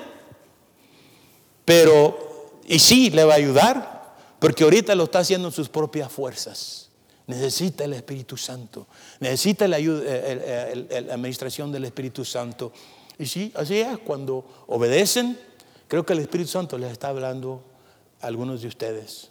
pero, 1.65 2.17
y 2.69 2.79
sí, 2.79 3.11
le 3.11 3.25
va 3.25 3.33
a 3.33 3.37
ayudar, 3.39 4.15
porque 4.39 4.63
ahorita 4.63 4.95
lo 4.95 5.05
está 5.05 5.19
haciendo 5.19 5.49
en 5.49 5.55
sus 5.55 5.69
propias 5.69 6.13
fuerzas. 6.13 6.88
Necesita 7.29 7.85
el 7.85 7.93
Espíritu 7.93 8.39
Santo, 8.39 8.87
necesita 9.21 9.69
la, 9.69 9.79
la 9.79 11.15
administración 11.15 11.71
del 11.71 11.85
Espíritu 11.85 12.25
Santo. 12.25 12.73
Y 13.19 13.27
sí, 13.27 13.53
así 13.55 13.79
es, 13.81 13.99
cuando 13.99 14.65
obedecen, 14.67 15.39
creo 15.89 16.07
que 16.07 16.15
el 16.15 16.21
Espíritu 16.21 16.51
Santo 16.51 16.79
les 16.79 16.91
está 16.91 17.09
hablando 17.09 17.63
a 18.23 18.29
algunos 18.29 18.63
de 18.63 18.69
ustedes. 18.69 19.29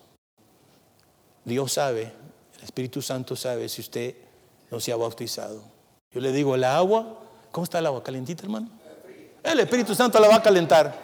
Dios 1.43 1.73
sabe, 1.73 2.13
el 2.57 2.63
Espíritu 2.63 3.01
Santo 3.01 3.36
sabe 3.36 3.67
si 3.67 3.81
usted 3.81 4.13
no 4.69 4.79
se 4.79 4.91
ha 4.91 4.95
bautizado. 4.95 5.63
Yo 6.12 6.21
le 6.21 6.31
digo, 6.31 6.53
el 6.53 6.65
agua, 6.65 7.17
¿cómo 7.51 7.63
está 7.63 7.79
el 7.79 7.88
agua? 7.88 8.03
¿Calentita, 8.03 8.43
hermano? 8.43 8.69
El 9.41 9.60
Espíritu 9.60 9.95
Santo 9.95 10.19
la 10.19 10.27
va 10.27 10.36
a 10.36 10.43
calentar. 10.43 10.95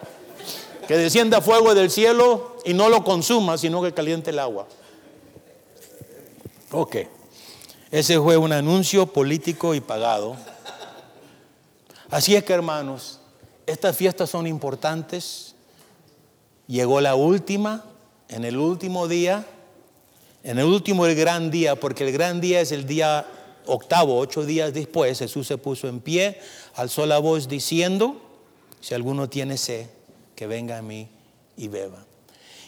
Que 0.86 0.96
descienda 0.96 1.40
fuego 1.40 1.74
del 1.74 1.90
cielo 1.90 2.58
y 2.64 2.72
no 2.72 2.88
lo 2.88 3.02
consuma, 3.02 3.58
sino 3.58 3.82
que 3.82 3.92
caliente 3.92 4.30
el 4.30 4.38
agua. 4.38 4.68
Ok. 6.74 6.96
Ese 7.90 8.18
fue 8.18 8.36
un 8.36 8.52
anuncio 8.52 9.06
político 9.06 9.74
y 9.74 9.80
pagado. 9.80 10.36
Así 12.10 12.34
es 12.34 12.44
que, 12.44 12.52
hermanos, 12.52 13.20
estas 13.66 13.96
fiestas 13.96 14.30
son 14.30 14.46
importantes. 14.46 15.54
Llegó 16.66 17.00
la 17.00 17.14
última, 17.14 17.84
en 18.28 18.44
el 18.44 18.56
último 18.56 19.06
día 19.06 19.46
en 20.44 20.58
el 20.58 20.66
último, 20.66 21.06
el 21.06 21.14
gran 21.16 21.50
día, 21.50 21.74
porque 21.74 22.04
el 22.04 22.12
gran 22.12 22.38
día 22.42 22.60
es 22.60 22.70
el 22.70 22.86
día 22.86 23.26
octavo, 23.64 24.18
ocho 24.18 24.44
días 24.44 24.74
después, 24.74 25.18
Jesús 25.18 25.46
se 25.46 25.56
puso 25.56 25.88
en 25.88 26.00
pie, 26.00 26.38
alzó 26.74 27.06
la 27.06 27.18
voz 27.18 27.48
diciendo, 27.48 28.20
si 28.78 28.92
alguno 28.92 29.30
tiene 29.30 29.56
sed, 29.56 29.86
que 30.36 30.46
venga 30.46 30.76
a 30.76 30.82
mí 30.82 31.08
y 31.56 31.68
beba. 31.68 32.04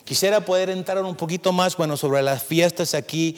Quisiera 0.07 0.40
poder 0.40 0.71
entrar 0.71 1.03
un 1.03 1.16
poquito 1.16 1.51
más, 1.51 1.77
bueno, 1.77 1.97
sobre 1.97 2.23
las 2.23 2.40
fiestas 2.40 2.95
aquí, 2.95 3.37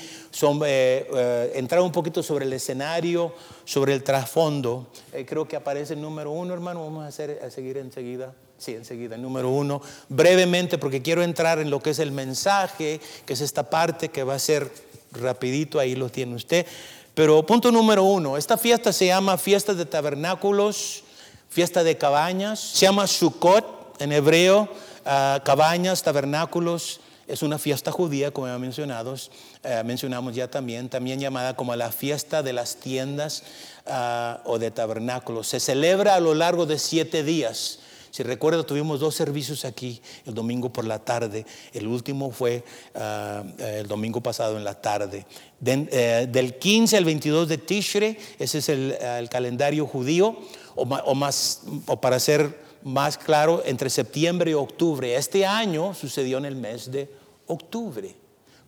eh, 0.67 1.09
eh, 1.15 1.53
entrar 1.55 1.81
un 1.81 1.91
poquito 1.91 2.23
sobre 2.23 2.45
el 2.45 2.53
escenario, 2.53 3.33
sobre 3.65 3.95
el 3.95 4.05
trasfondo. 4.05 4.89
Eh, 5.15 5.25
creo 5.25 5.49
que 5.49 5.57
aparece 5.57 5.95
el 5.95 6.03
número 6.03 6.31
uno, 6.31 6.53
hermano, 6.53 6.85
vamos 6.85 7.05
a, 7.05 7.07
hacer, 7.07 7.41
a 7.43 7.51
seguir 7.51 7.79
enseguida. 7.79 8.35
Sí, 8.59 8.75
enseguida, 8.75 9.17
número 9.17 9.49
uno, 9.49 9.81
brevemente, 10.11 10.77
porque 10.77 11.01
quiero 11.01 11.23
entrar 11.23 11.59
en 11.59 11.71
lo 11.71 11.81
que 11.81 11.89
es 11.89 12.01
el 12.01 12.13
mensaje, 12.13 13.01
que 13.25 13.33
es 13.33 13.41
esta 13.41 13.71
parte 13.71 14.11
que 14.11 14.23
va 14.23 14.35
a 14.35 14.39
ser 14.39 14.71
rapidito, 15.13 15.81
ahí 15.81 15.95
lo 15.95 16.11
tiene 16.11 16.35
usted. 16.35 16.67
Pero 17.15 17.47
punto 17.47 17.73
número 17.73 18.03
uno, 18.03 18.37
esta 18.37 18.59
fiesta 18.59 18.93
se 18.93 19.07
llama 19.07 19.39
fiesta 19.39 19.73
de 19.73 19.87
tabernáculos, 19.87 21.03
fiesta 21.49 21.83
de 21.83 21.97
cabañas, 21.97 22.61
se 22.61 22.85
llama 22.85 23.07
Sukkot 23.07 24.03
en 24.03 24.13
hebreo, 24.13 24.69
ah, 25.09 25.42
cabañas, 25.44 26.05
tabernáculos, 26.05 27.01
es 27.29 27.42
una 27.42 27.59
fiesta 27.59 27.92
judía, 27.92 28.31
como 28.31 28.47
ya 28.47 28.59
mencionado, 28.59 29.14
eh, 29.62 29.83
mencionamos 29.85 30.35
ya 30.35 30.51
también, 30.51 30.88
también 30.88 31.21
llamada 31.21 31.55
como 31.55 31.77
la 31.77 31.92
fiesta 31.92 32.42
de 32.42 32.55
las 32.55 32.77
tiendas 32.77 33.42
ah, 33.87 34.40
o 34.47 34.59
de 34.59 34.71
tabernáculos. 34.71 35.47
Se 35.49 35.61
celebra 35.61 36.14
a 36.14 36.21
lo 36.21 36.35
largo 36.35 36.64
de 36.64 36.79
siete 36.79 37.23
días. 37.23 37.81
Si 38.11 38.23
recuerda, 38.23 38.64
tuvimos 38.64 39.01
dos 39.01 39.14
servicios 39.14 39.66
aquí 39.66 40.01
el 40.25 40.33
domingo 40.33 40.73
por 40.73 40.87
la 40.87 40.99
tarde. 41.01 41.44
El 41.75 41.87
último 41.87 42.31
fue 42.31 42.64
ah, 42.94 43.44
el 43.59 43.87
domingo 43.87 44.23
pasado 44.23 44.57
en 44.57 44.64
la 44.64 44.81
tarde. 44.81 45.27
Eh, 45.64 46.27
del 46.31 46.55
15 46.59 46.97
al 46.97 47.05
22 47.05 47.49
de 47.49 47.59
Tishre, 47.59 48.18
ese 48.38 48.59
es 48.59 48.68
el, 48.71 49.29
calendario 49.29 49.87
judío, 49.87 50.38
o, 50.75 51.14
más, 51.14 51.61
o 51.87 52.01
para 52.01 52.18
ser 52.18 52.68
más 52.83 53.19
claro, 53.19 53.62
entre 53.64 53.91
septiembre 53.91 54.53
y 54.53 54.55
octubre. 54.55 55.14
Este 55.14 55.45
año 55.47 55.95
sucedió 55.95 56.38
en 56.38 56.45
el 56.45 56.57
mes 56.57 56.91
de 56.91 57.11
octubre. 57.47 58.14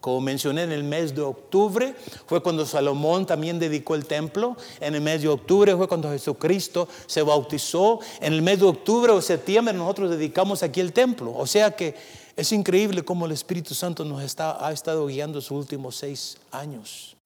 Como 0.01 0.21
mencioné, 0.23 0.63
en 0.63 0.73
el 0.73 0.83
mes 0.83 1.15
de 1.15 1.21
octubre 1.21 1.95
fue 2.27 2.43
cuando 2.43 2.65
Salomón 2.65 3.27
también 3.27 3.59
dedicó 3.59 3.95
el 3.95 4.07
templo. 4.07 4.57
En 4.81 4.95
el 4.95 5.03
mes 5.03 5.21
de 5.21 5.29
octubre 5.29 5.77
fue 5.77 5.89
cuando 5.89 6.11
Jesucristo 6.11 6.89
se 7.07 7.21
bautizó. 7.21 8.01
En 8.21 8.33
el 8.33 8.41
mes 8.41 8.61
de 8.61 8.67
octubre 8.67 9.13
o 9.13 9.21
septiembre 9.21 9.75
nosotros 9.75 10.11
dedicamos 10.11 10.63
aquí 10.63 10.81
el 10.81 10.95
templo. 10.95 11.35
O 11.37 11.47
sea 11.47 11.73
que 11.73 11.95
es 12.35 12.51
increíble 12.53 13.05
cómo 13.05 13.27
el 13.27 13.33
Espíritu 13.33 13.75
Santo 13.75 14.03
nos 14.05 14.23
está, 14.23 14.67
ha 14.67 14.73
estado 14.73 15.07
guiando 15.07 15.43
sus 15.43 15.51
últimos 15.51 15.97
seis 15.97 16.39
años. 16.51 17.17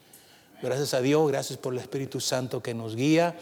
Gracias 0.61 0.95
a 0.95 1.01
Dios, 1.01 1.29
gracias 1.29 1.59
por 1.59 1.75
el 1.75 1.79
Espíritu 1.79 2.21
Santo 2.21 2.61
que 2.61 2.75
nos 2.75 2.97
guía. 2.97 3.37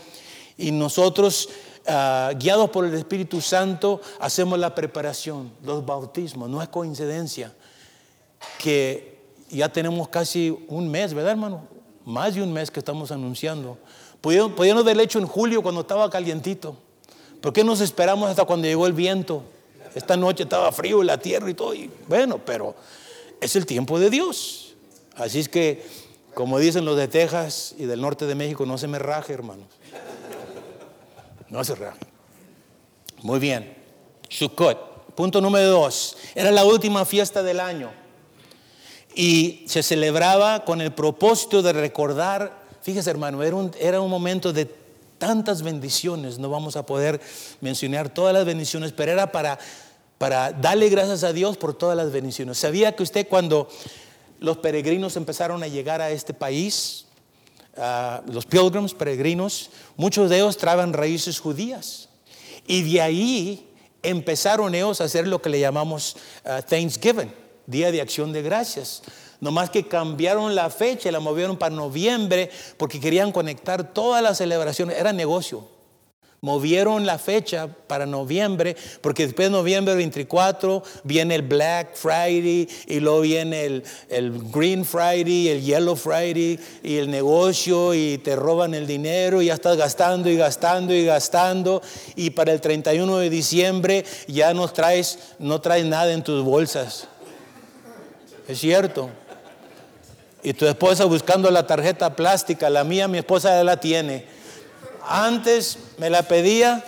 Y 0.59 0.73
nosotros, 0.73 1.49
ah, 1.87 2.33
guiados 2.39 2.71
por 2.71 2.85
el 2.85 2.95
Espíritu 2.95 3.41
Santo, 3.41 4.01
hacemos 4.21 4.59
la 4.59 4.75
preparación, 4.75 5.53
los 5.63 5.85
bautismos. 5.85 6.49
No 6.49 6.63
es 6.63 6.69
coincidencia 6.69 7.53
que 8.59 9.21
ya 9.51 9.69
tenemos 9.69 10.09
casi 10.09 10.57
un 10.69 10.91
mes, 10.91 11.15
¿verdad, 11.15 11.33
hermano? 11.33 11.69
Más 12.05 12.35
de 12.35 12.43
un 12.43 12.53
mes 12.53 12.71
que 12.71 12.81
estamos 12.81 13.13
anunciando. 13.13 13.79
Podíamos 14.21 14.83
haberlo 14.83 15.03
hecho 15.03 15.19
en 15.19 15.27
julio 15.27 15.63
cuando 15.63 15.83
estaba 15.83 16.09
calientito. 16.09 16.77
¿Por 17.41 17.53
qué 17.53 17.65
nos 17.65 17.81
esperamos 17.81 18.31
hasta 18.31 18.45
cuando 18.45 18.67
llegó 18.67 18.87
el 18.87 18.93
viento? 18.93 19.43
Esta 19.95 20.17
noche 20.17 20.45
estaba 20.45 20.73
frío 20.73 21.01
en 21.01 21.09
la 21.09 21.19
tierra 21.19 21.51
y 21.51 21.55
todo. 21.55 21.75
Bueno, 22.09 22.39
pero 22.45 22.75
es 23.41 23.57
el 23.57 23.67
tiempo 23.67 23.99
de 23.99 24.11
Dios. 24.11 24.75
Así 25.17 25.41
es 25.41 25.49
que, 25.49 25.85
como 26.35 26.59
dicen 26.59 26.85
los 26.85 26.97
de 26.97 27.09
Texas 27.09 27.75
y 27.77 27.85
del 27.85 28.01
norte 28.01 28.27
de 28.27 28.35
México, 28.35 28.65
no 28.65 28.79
se 28.79 28.89
me 28.89 28.99
raje, 28.99 29.33
hermanos. 29.33 29.67
No 31.53 31.63
se 31.63 31.75
raje. 31.75 32.01
Muy 33.23 33.39
bien. 33.39 33.77
Sukkot. 34.31 35.15
Punto 35.15 35.43
número 35.43 35.69
dos. 35.69 36.17
Era 36.35 36.51
la 36.51 36.65
última 36.65 37.05
fiesta 37.05 37.43
del 37.43 37.61
año 37.61 37.91
y 39.15 39.63
se 39.67 39.83
celebraba 39.83 40.65
con 40.65 40.81
el 40.81 40.95
propósito 40.95 41.61
de 41.61 41.75
recordar, 41.75 42.63
fíjese 42.81 43.11
hermano, 43.11 43.43
era 43.43 43.55
un, 43.55 43.71
era 43.79 44.01
un 44.01 44.09
momento 44.09 44.55
de 44.55 44.65
tantas 45.19 45.61
bendiciones, 45.61 46.39
no 46.39 46.49
vamos 46.49 46.77
a 46.77 46.87
poder 46.87 47.21
mencionar 47.61 48.09
todas 48.09 48.33
las 48.33 48.47
bendiciones, 48.47 48.93
pero 48.93 49.13
era 49.13 49.31
para 49.31 49.59
darle 50.53 50.89
gracias 50.89 51.23
a 51.23 51.35
Dios 51.35 51.59
por 51.59 51.75
todas 51.75 51.99
las 51.99 52.11
bendiciones. 52.11 52.57
¿Sabía 52.57 52.97
que 52.97 53.03
usted 53.03 53.29
cuando 53.29 53.69
los 54.41 54.57
peregrinos 54.57 55.17
empezaron 55.17 55.63
a 55.63 55.69
llegar 55.69 56.01
a 56.01 56.11
este 56.11 56.33
país, 56.33 57.05
los 58.27 58.47
pilgrims, 58.47 58.95
peregrinos, 58.95 59.71
muchos 59.97 60.31
de 60.31 60.37
ellos 60.37 60.57
traban 60.57 60.93
raíces 60.93 61.41
judías? 61.41 62.09
Y 62.67 62.83
de 62.83 63.01
ahí 63.01 63.69
empezaron 64.03 64.75
ellos 64.75 65.01
a 65.01 65.05
hacer 65.05 65.27
lo 65.27 65.41
que 65.41 65.51
le 65.51 65.61
llamamos 65.61 66.17
uh, 66.45 66.63
Thanksgiving 66.63 67.33
Día 67.67 67.91
de 67.93 68.01
Acción 68.01 68.33
de 68.33 68.43
Gracias. 68.43 69.03
Nomás 69.41 69.71
que 69.71 69.89
cambiaron 69.89 70.55
la 70.55 70.71
fecha, 70.71 71.11
la 71.11 71.21
movieron 71.21 71.57
para 71.57 71.75
noviembre 71.75 72.51
porque 72.77 73.01
querían 73.01 73.33
conectar 73.33 73.93
todas 73.93 74.23
las 74.23 74.39
celebraciones. 74.39 74.99
Era 74.99 75.13
negocio. 75.13 75.67
Movieron 76.45 77.07
la 77.07 77.21
fecha 77.21 77.69
para 77.69 78.05
noviembre 78.05 78.75
porque 79.01 79.27
después 79.27 79.47
de 79.47 79.53
noviembre 79.53 79.95
24 79.95 80.83
viene 81.05 81.37
el 81.37 81.43
Black 81.43 81.95
Friday 81.95 82.69
y 82.89 82.99
luego 82.99 83.21
viene 83.21 83.65
el, 83.65 83.85
el 84.09 84.51
Green 84.51 84.85
Friday, 84.85 85.51
el 85.51 85.63
Yellow 85.63 85.95
Friday 85.95 86.59
y 86.83 86.97
el 86.97 87.13
negocio 87.13 87.95
y 87.95 88.19
te 88.19 88.35
roban 88.35 88.75
el 88.75 88.89
dinero 88.89 89.41
y 89.41 89.47
ya 89.47 89.55
estás 89.55 89.77
gastando 89.77 90.29
y 90.29 90.37
gastando 90.37 90.93
y 90.93 91.05
gastando 91.05 91.81
y 92.17 92.31
para 92.31 92.51
el 92.51 92.61
31 92.61 93.19
de 93.19 93.31
diciembre 93.31 94.05
ya 94.27 94.53
no 94.53 94.67
traes, 94.67 95.21
no 95.39 95.61
traes 95.61 95.87
nada 95.87 96.13
en 96.13 96.25
tus 96.25 96.43
bolsas. 96.43 97.07
Es 98.49 98.59
cierto. 98.59 99.11
Y 100.43 100.55
tu 100.55 100.67
esposa 100.67 101.05
buscando 101.05 101.53
la 101.53 101.69
tarjeta 101.69 102.17
plástica, 102.17 102.69
la 102.69 102.83
mía, 102.83 103.07
mi 103.07 103.19
esposa 103.19 103.51
ya 103.51 103.63
la 103.63 103.77
tiene. 103.79 104.42
Antes 105.07 105.79
me 105.99 106.11
la 106.11 106.23
pedía, 106.23 106.85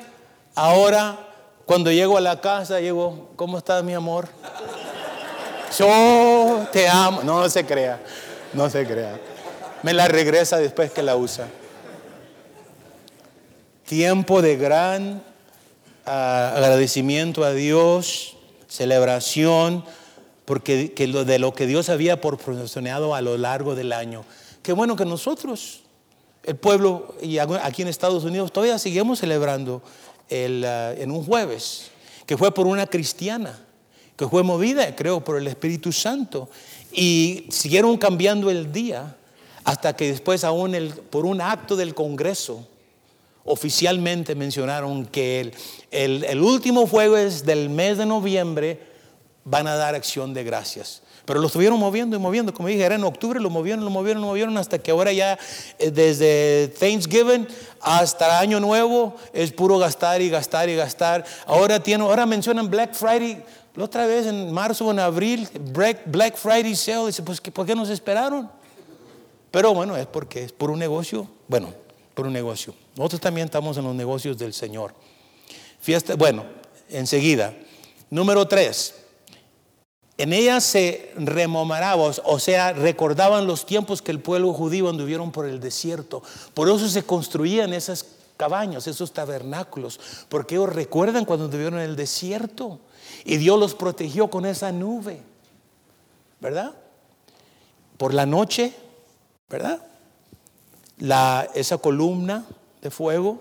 ahora 0.54 1.18
cuando 1.66 1.90
llego 1.90 2.18
a 2.18 2.20
la 2.20 2.40
casa, 2.40 2.80
llego, 2.80 3.30
¿cómo 3.36 3.58
estás 3.58 3.82
mi 3.82 3.94
amor? 3.94 4.28
Yo 5.78 6.66
te 6.72 6.88
amo. 6.88 7.22
No, 7.22 7.48
se 7.48 7.64
crea, 7.64 8.00
no 8.52 8.68
se 8.70 8.86
crea. 8.86 9.18
Me 9.82 9.92
la 9.92 10.06
regresa 10.08 10.58
después 10.58 10.90
que 10.92 11.02
la 11.02 11.16
usa. 11.16 11.48
Tiempo 13.86 14.42
de 14.42 14.56
gran 14.56 15.22
ah, 16.06 16.52
agradecimiento 16.54 17.44
a 17.44 17.52
Dios, 17.52 18.36
celebración 18.68 19.84
porque 20.44 20.92
de 20.94 21.38
lo 21.38 21.54
que 21.54 21.66
Dios 21.66 21.88
había 21.88 22.20
proporcionado 22.20 23.14
a 23.14 23.22
lo 23.22 23.38
largo 23.38 23.74
del 23.74 23.92
año. 23.92 24.24
Qué 24.62 24.72
bueno 24.72 24.96
que 24.96 25.04
nosotros, 25.04 25.83
el 26.44 26.56
pueblo, 26.56 27.14
y 27.22 27.38
aquí 27.38 27.82
en 27.82 27.88
Estados 27.88 28.24
Unidos, 28.24 28.52
todavía 28.52 28.78
seguimos 28.78 29.20
celebrando 29.20 29.82
el, 30.28 30.64
uh, 30.64 31.00
en 31.00 31.10
un 31.10 31.24
jueves, 31.24 31.90
que 32.26 32.36
fue 32.36 32.52
por 32.52 32.66
una 32.66 32.86
cristiana, 32.86 33.60
que 34.16 34.28
fue 34.28 34.42
movida, 34.42 34.94
creo, 34.94 35.24
por 35.24 35.36
el 35.36 35.46
Espíritu 35.46 35.92
Santo. 35.92 36.48
Y 36.92 37.46
siguieron 37.50 37.96
cambiando 37.96 38.50
el 38.50 38.72
día 38.72 39.16
hasta 39.64 39.96
que 39.96 40.10
después 40.10 40.44
aún 40.44 40.74
el, 40.74 40.90
por 40.90 41.26
un 41.26 41.40
acto 41.40 41.76
del 41.76 41.94
Congreso 41.94 42.66
oficialmente 43.44 44.34
mencionaron 44.34 45.04
que 45.06 45.40
el, 45.40 45.54
el, 45.90 46.24
el 46.24 46.40
último 46.40 46.86
jueves 46.86 47.44
del 47.44 47.68
mes 47.68 47.98
de 47.98 48.06
noviembre 48.06 48.80
van 49.44 49.66
a 49.66 49.74
dar 49.74 49.94
acción 49.94 50.32
de 50.32 50.44
gracias. 50.44 51.02
Pero 51.24 51.40
lo 51.40 51.46
estuvieron 51.46 51.78
moviendo 51.78 52.16
y 52.16 52.18
moviendo, 52.18 52.52
como 52.52 52.68
dije, 52.68 52.82
era 52.82 52.96
en 52.96 53.04
octubre, 53.04 53.40
lo 53.40 53.48
movieron, 53.48 53.82
lo 53.82 53.90
movieron, 53.90 54.20
lo 54.20 54.28
movieron, 54.28 54.58
hasta 54.58 54.78
que 54.78 54.90
ahora 54.90 55.10
ya 55.10 55.38
eh, 55.78 55.90
desde 55.90 56.68
Thanksgiving 56.78 57.48
hasta 57.80 58.38
Año 58.38 58.60
Nuevo 58.60 59.14
es 59.32 59.50
puro 59.52 59.78
gastar 59.78 60.20
y 60.20 60.28
gastar 60.28 60.68
y 60.68 60.76
gastar. 60.76 61.24
Ahora, 61.46 61.82
tiene, 61.82 62.04
ahora 62.04 62.26
mencionan 62.26 62.68
Black 62.68 62.92
Friday, 62.92 63.42
la 63.74 63.84
otra 63.84 64.06
vez 64.06 64.26
en 64.26 64.52
marzo 64.52 64.86
o 64.86 64.90
en 64.90 64.98
abril, 64.98 65.48
Black, 66.06 66.36
Friday 66.36 66.76
sale, 66.76 67.06
dice, 67.06 67.22
pues 67.22 67.40
¿por 67.40 67.64
qué 67.64 67.74
nos 67.74 67.88
esperaron? 67.88 68.50
Pero 69.50 69.72
bueno, 69.72 69.96
es 69.96 70.06
porque 70.06 70.44
es 70.44 70.52
por 70.52 70.70
un 70.70 70.78
negocio, 70.78 71.26
bueno, 71.48 71.72
por 72.12 72.26
un 72.26 72.34
negocio. 72.34 72.74
Nosotros 72.96 73.20
también 73.22 73.46
estamos 73.46 73.78
en 73.78 73.84
los 73.84 73.94
negocios 73.94 74.36
del 74.36 74.52
Señor. 74.52 74.94
Fiesta, 75.80 76.16
bueno, 76.16 76.44
enseguida. 76.90 77.54
Número 78.10 78.46
tres. 78.46 79.03
En 80.16 80.32
ella 80.32 80.60
se 80.60 81.12
rememoraba, 81.16 82.12
o 82.24 82.38
sea, 82.38 82.72
recordaban 82.72 83.48
los 83.48 83.66
tiempos 83.66 84.00
que 84.00 84.12
el 84.12 84.20
pueblo 84.20 84.52
judío 84.52 84.88
anduvieron 84.88 85.32
por 85.32 85.46
el 85.46 85.58
desierto. 85.58 86.22
Por 86.54 86.68
eso 86.68 86.88
se 86.88 87.02
construían 87.02 87.72
esas 87.72 88.06
cabañas, 88.36 88.86
esos 88.86 89.12
tabernáculos, 89.12 89.98
porque 90.28 90.54
ellos 90.54 90.72
recuerdan 90.72 91.24
cuando 91.24 91.46
anduvieron 91.46 91.74
en 91.74 91.90
el 91.90 91.96
desierto 91.96 92.78
y 93.24 93.38
Dios 93.38 93.58
los 93.58 93.74
protegió 93.74 94.30
con 94.30 94.46
esa 94.46 94.70
nube, 94.70 95.20
¿verdad? 96.40 96.74
Por 97.96 98.14
la 98.14 98.26
noche, 98.26 98.72
¿verdad? 99.48 99.84
La, 100.98 101.48
esa 101.54 101.78
columna 101.78 102.44
de 102.82 102.90
fuego 102.90 103.40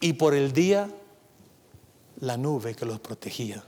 y 0.00 0.14
por 0.14 0.34
el 0.34 0.52
día 0.52 0.90
la 2.20 2.36
nube 2.36 2.74
que 2.74 2.84
los 2.84 3.00
protegía. 3.00 3.62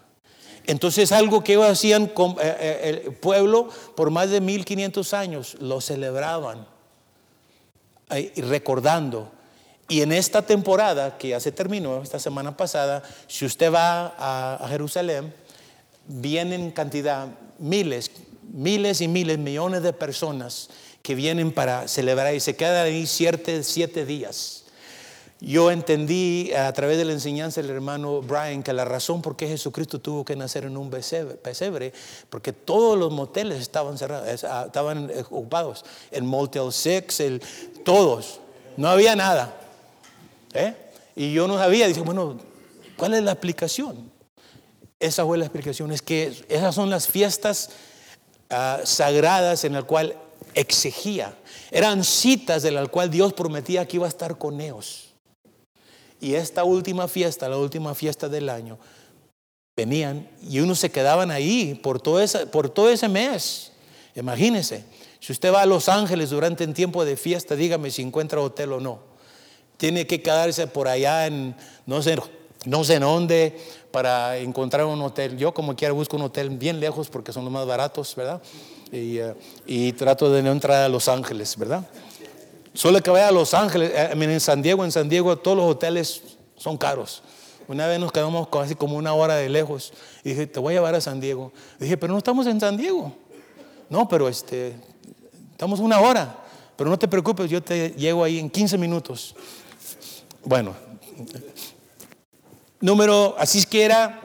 Entonces 0.67 1.13
algo 1.13 1.43
que 1.43 1.55
ellos 1.55 1.69
hacían 1.69 2.05
eh, 2.05 2.37
eh, 2.41 3.03
el 3.05 3.15
pueblo 3.15 3.69
por 3.95 4.11
más 4.11 4.31
de 4.31 4.41
1500 4.41 5.15
años, 5.15 5.57
lo 5.61 5.81
celebraban 5.81 6.67
recordando. 8.37 9.31
Y 9.91 10.03
en 10.03 10.13
esta 10.13 10.43
temporada 10.43 11.19
que 11.19 11.31
ya 11.31 11.41
se 11.41 11.51
terminó, 11.51 12.01
esta 12.01 12.21
semana 12.21 12.57
pasada, 12.57 13.03
si 13.27 13.45
usted 13.45 13.73
va 13.73 14.15
a, 14.17 14.69
Jerusalén, 14.69 15.35
vienen 16.07 16.71
cantidad, 16.71 17.27
miles, 17.59 18.13
miles 18.53 19.01
y 19.01 19.09
miles, 19.09 19.39
millones 19.39 19.83
de 19.83 19.93
personas 19.93 20.71
que 21.03 21.17
vienen 21.17 21.51
para 21.51 21.89
celebrar 21.89 22.33
y 22.33 22.39
se 22.39 22.55
quedan 22.55 22.87
ahí 22.87 23.05
siete, 23.05 23.65
siete 23.65 24.07
días. 24.07 24.60
Yo 25.41 25.71
entendí 25.71 26.53
a 26.53 26.71
través 26.75 26.99
de 26.99 27.07
la 27.07 27.13
enseñanza 27.13 27.63
del 27.63 27.71
hermano 27.71 28.21
Brian 28.21 28.63
que 28.63 28.75
la 28.75 28.85
razón 28.85 29.23
por 29.23 29.37
qué 29.37 29.49
Jesucristo 29.49 29.99
tuvo 29.99 30.23
que 30.23 30.37
nacer 30.37 30.67
en 30.67 30.77
un 30.77 30.91
pesebre, 30.91 31.95
porque 32.29 32.53
todos 32.53 32.99
los 32.99 33.11
moteles 33.11 33.59
estaban 33.59 33.97
cerrados, 33.97 34.45
ah, 34.45 34.65
estaban 34.67 35.09
eh, 35.11 35.21
ocupados. 35.21 35.85
El 36.11 36.25
Motel 36.25 36.71
Six, 36.71 37.21
el, 37.21 37.43
todos. 37.85 38.41
No 38.77 38.89
había 38.89 39.17
nada. 39.17 39.57
¿eh? 40.53 40.75
Y 41.17 41.33
yo 41.33 41.49
no 41.49 41.57
sabía, 41.57 41.87
dice, 41.87 42.03
bueno, 42.03 42.39
¿cuál 42.99 43.15
es 43.15 43.23
la 43.23 43.33
explicación? 43.33 44.11
Esa 44.99 45.25
fue 45.25 45.39
la 45.39 45.47
explicación, 45.47 45.91
es 45.91 46.03
que 46.03 46.35
esas 46.51 46.75
son 46.75 46.91
las 46.91 47.09
fiestas 47.09 47.71
ah, 48.51 48.81
sagradas 48.85 49.65
en 49.65 49.73
las 49.73 49.85
cuales 49.85 50.17
exigía. 50.53 51.35
Eran 51.71 52.05
citas 52.05 52.63
de 52.63 52.73
las 52.73 52.91
cuales 52.91 53.13
Dios 53.13 53.33
prometía 53.33 53.89
que 53.89 53.97
iba 53.97 54.05
a 54.05 54.11
estar 54.11 54.37
con 54.37 54.61
ellos. 54.61 55.10
Y 56.21 56.35
esta 56.35 56.65
última 56.65 57.09
fiesta, 57.09 57.49
la 57.49 57.57
última 57.57 57.95
fiesta 57.95 58.29
del 58.29 58.49
año, 58.49 58.79
venían 59.77 60.29
y 60.47 60.61
unos 60.61 60.79
se 60.79 60.91
quedaban 60.91 61.31
ahí 61.31 61.79
por 61.83 62.01
todo 62.01 62.21
ese, 62.21 62.47
por 62.47 62.69
todo 62.69 62.91
ese 62.91 63.09
mes. 63.09 63.73
Imagínense, 64.15 64.85
si 65.21 65.33
usted 65.33 65.53
va 65.53 65.63
a 65.63 65.67
Los 65.67 65.89
Ángeles 65.89 66.31
durante 66.31 66.65
un 66.65 66.75
tiempo 66.75 67.05
de 67.05 67.17
fiesta, 67.17 67.57
dígame 67.57 67.91
si 67.91 68.03
encuentra 68.03 68.41
hotel 68.41 68.73
o 68.73 68.81
no. 68.81 68.99
Tiene 69.79 70.07
que 70.07 70.21
quedarse 70.21 70.67
por 70.67 70.89
allá 70.89 71.27
en 71.27 71.55
no 71.87 72.03
sé, 72.03 72.19
no 72.67 72.85
sé 72.85 72.95
en 72.97 73.03
dónde 73.03 73.59
para 73.91 74.37
encontrar 74.37 74.85
un 74.85 75.01
hotel. 75.01 75.39
Yo 75.39 75.55
como 75.55 75.75
quiera 75.75 75.93
busco 75.95 76.17
un 76.17 76.23
hotel 76.23 76.51
bien 76.51 76.81
lejos 76.81 77.09
porque 77.09 77.33
son 77.33 77.45
los 77.45 77.53
más 77.53 77.67
baratos, 77.67 78.15
¿verdad? 78.15 78.43
Y, 78.93 79.19
eh, 79.19 79.35
y 79.67 79.93
trato 79.93 80.31
de 80.31 80.43
no 80.43 80.53
entrar 80.53 80.83
a 80.83 80.89
Los 80.89 81.09
Ángeles, 81.09 81.57
¿verdad? 81.57 81.87
Solo 82.73 83.03
que 83.03 83.11
vaya 83.11 83.29
a 83.29 83.33
Los 83.33 83.55
Ángeles, 83.55 83.91
eh, 83.95 84.11
en 84.13 84.41
San 84.41 84.63
Diego, 84.63 84.85
en 84.85 84.93
San 84.93 85.09
Diego 85.09 85.37
todos 85.37 85.57
los 85.57 85.67
hoteles 85.67 86.23
son 86.57 86.77
caros. 86.77 87.23
Una 87.67 87.87
vez 87.87 87.99
nos 87.99 88.13
quedamos 88.13 88.49
casi 88.49 88.75
como 88.75 88.97
una 88.97 89.13
hora 89.15 89.37
de 89.37 89.49
lejos 89.49 89.93
y 90.25 90.31
dije, 90.31 90.47
te 90.47 90.61
voy 90.61 90.75
a 90.75 90.77
llevar 90.77 90.95
a 90.95 91.01
San 91.01 91.21
Diego. 91.21 91.53
dije, 91.79 91.97
pero 91.97 92.13
no 92.13 92.19
estamos 92.19 92.47
en 92.47 92.61
San 92.61 92.77
Diego. 92.77 93.13
No, 93.89 94.09
pero 94.09 94.29
este, 94.29 94.75
estamos 95.53 95.81
una 95.81 96.01
hora. 96.01 96.37
Pero 96.77 96.91
no 96.91 96.99
te 96.99 97.09
preocupes, 97.09 97.51
yo 97.51 97.63
te 97.63 97.91
llego 97.91 98.25
ahí 98.25 98.39
en 98.39 98.49
15 98.49 98.79
minutos. 98.79 99.35
Bueno, 100.45 100.75
número, 102.81 103.35
así 103.39 103.59
es 103.59 103.67
que 103.67 103.85
era, 103.85 104.21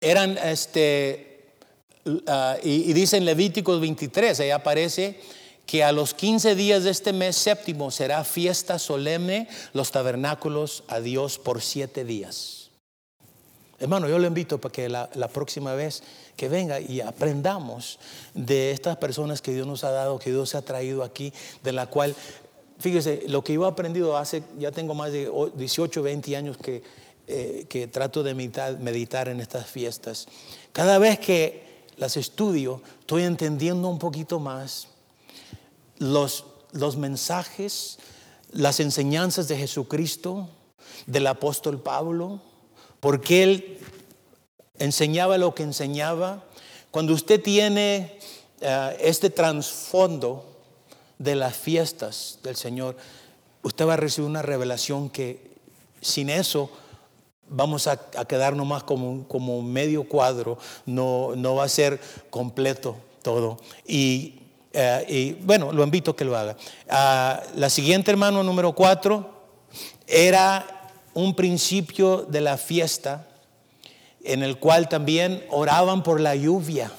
eran, 0.00 0.36
este, 0.38 1.54
ah, 2.26 2.56
y, 2.62 2.90
y 2.90 2.92
dice 2.92 3.16
en 3.16 3.24
Levíticos 3.24 3.80
23, 3.80 4.40
ahí 4.40 4.50
aparece 4.50 5.20
que 5.68 5.84
a 5.84 5.92
los 5.92 6.14
15 6.14 6.54
días 6.54 6.84
de 6.84 6.90
este 6.90 7.12
mes 7.12 7.36
séptimo 7.36 7.90
será 7.90 8.24
fiesta 8.24 8.78
solemne 8.78 9.48
los 9.74 9.92
tabernáculos 9.92 10.82
a 10.88 10.98
Dios 11.00 11.38
por 11.38 11.60
siete 11.60 12.06
días. 12.06 12.70
Hermano, 13.78 14.08
yo 14.08 14.18
le 14.18 14.28
invito 14.28 14.58
para 14.58 14.72
que 14.72 14.88
la, 14.88 15.28
próxima 15.30 15.74
vez 15.74 16.02
que 16.38 16.48
venga 16.48 16.80
y 16.80 17.02
aprendamos 17.02 17.98
de 18.32 18.70
estas 18.70 18.96
personas 18.96 19.42
que 19.42 19.52
Dios 19.52 19.66
nos 19.66 19.84
ha 19.84 19.90
dado, 19.90 20.18
que 20.18 20.30
Dios 20.30 20.54
ha 20.54 20.62
traído 20.62 21.04
aquí, 21.04 21.34
de 21.62 21.72
la 21.72 21.86
cual, 21.86 22.14
fíjese, 22.78 23.24
lo 23.28 23.44
que 23.44 23.52
yo 23.52 23.66
he 23.66 23.68
aprendido 23.68 24.16
hace, 24.16 24.42
ya 24.58 24.72
tengo 24.72 24.94
más 24.94 25.12
de 25.12 25.30
18, 25.54 26.02
20 26.02 26.34
años 26.34 26.56
que, 26.56 26.82
eh, 27.26 27.66
que 27.68 27.88
trato 27.88 28.22
de 28.22 28.32
meditar, 28.32 28.78
meditar 28.78 29.28
en 29.28 29.38
estas 29.38 29.66
fiestas. 29.66 30.28
Cada 30.72 30.96
vez 30.98 31.18
que 31.18 31.84
las 31.98 32.16
estudio, 32.16 32.80
estoy 33.00 33.24
entendiendo 33.24 33.86
un 33.88 33.98
poquito 33.98 34.40
más 34.40 34.88
los, 35.98 36.44
los 36.72 36.96
mensajes, 36.96 37.98
las 38.50 38.80
enseñanzas 38.80 39.48
de 39.48 39.56
Jesucristo, 39.56 40.48
del 41.06 41.26
apóstol 41.26 41.80
Pablo, 41.80 42.40
porque 43.00 43.42
él 43.42 43.78
enseñaba 44.78 45.38
lo 45.38 45.54
que 45.54 45.62
enseñaba. 45.62 46.44
Cuando 46.90 47.12
usted 47.12 47.42
tiene 47.42 48.18
eh, 48.60 48.96
este 49.00 49.30
trasfondo 49.30 50.44
de 51.18 51.34
las 51.34 51.56
fiestas 51.56 52.38
del 52.42 52.56
Señor, 52.56 52.96
usted 53.62 53.86
va 53.86 53.94
a 53.94 53.98
recibir 53.98 54.28
una 54.28 54.42
revelación 54.42 55.10
que 55.10 55.48
sin 56.00 56.30
eso 56.30 56.70
vamos 57.48 57.86
a, 57.86 57.96
quedar 58.26 58.54
nomás 58.54 58.82
como, 58.82 59.26
como 59.26 59.62
medio 59.62 60.08
cuadro, 60.08 60.58
no, 60.86 61.34
no 61.34 61.54
va 61.54 61.64
a 61.64 61.68
ser 61.68 62.00
completo 62.30 62.96
todo. 63.22 63.58
Y 63.86 64.40
eh, 64.80 65.04
y 65.08 65.32
bueno, 65.32 65.72
lo 65.72 65.82
invito 65.82 66.12
a 66.12 66.16
que 66.16 66.24
lo 66.24 66.36
haga. 66.36 66.56
Ah, 66.88 67.42
la 67.56 67.68
siguiente, 67.68 68.12
hermano, 68.12 68.44
número 68.44 68.76
cuatro, 68.76 69.28
era 70.06 70.92
un 71.14 71.34
principio 71.34 72.18
de 72.18 72.40
la 72.40 72.56
fiesta 72.56 73.26
en 74.22 74.44
el 74.44 74.60
cual 74.60 74.88
también 74.88 75.44
oraban 75.50 76.04
por 76.04 76.20
la 76.20 76.36
lluvia. 76.36 76.92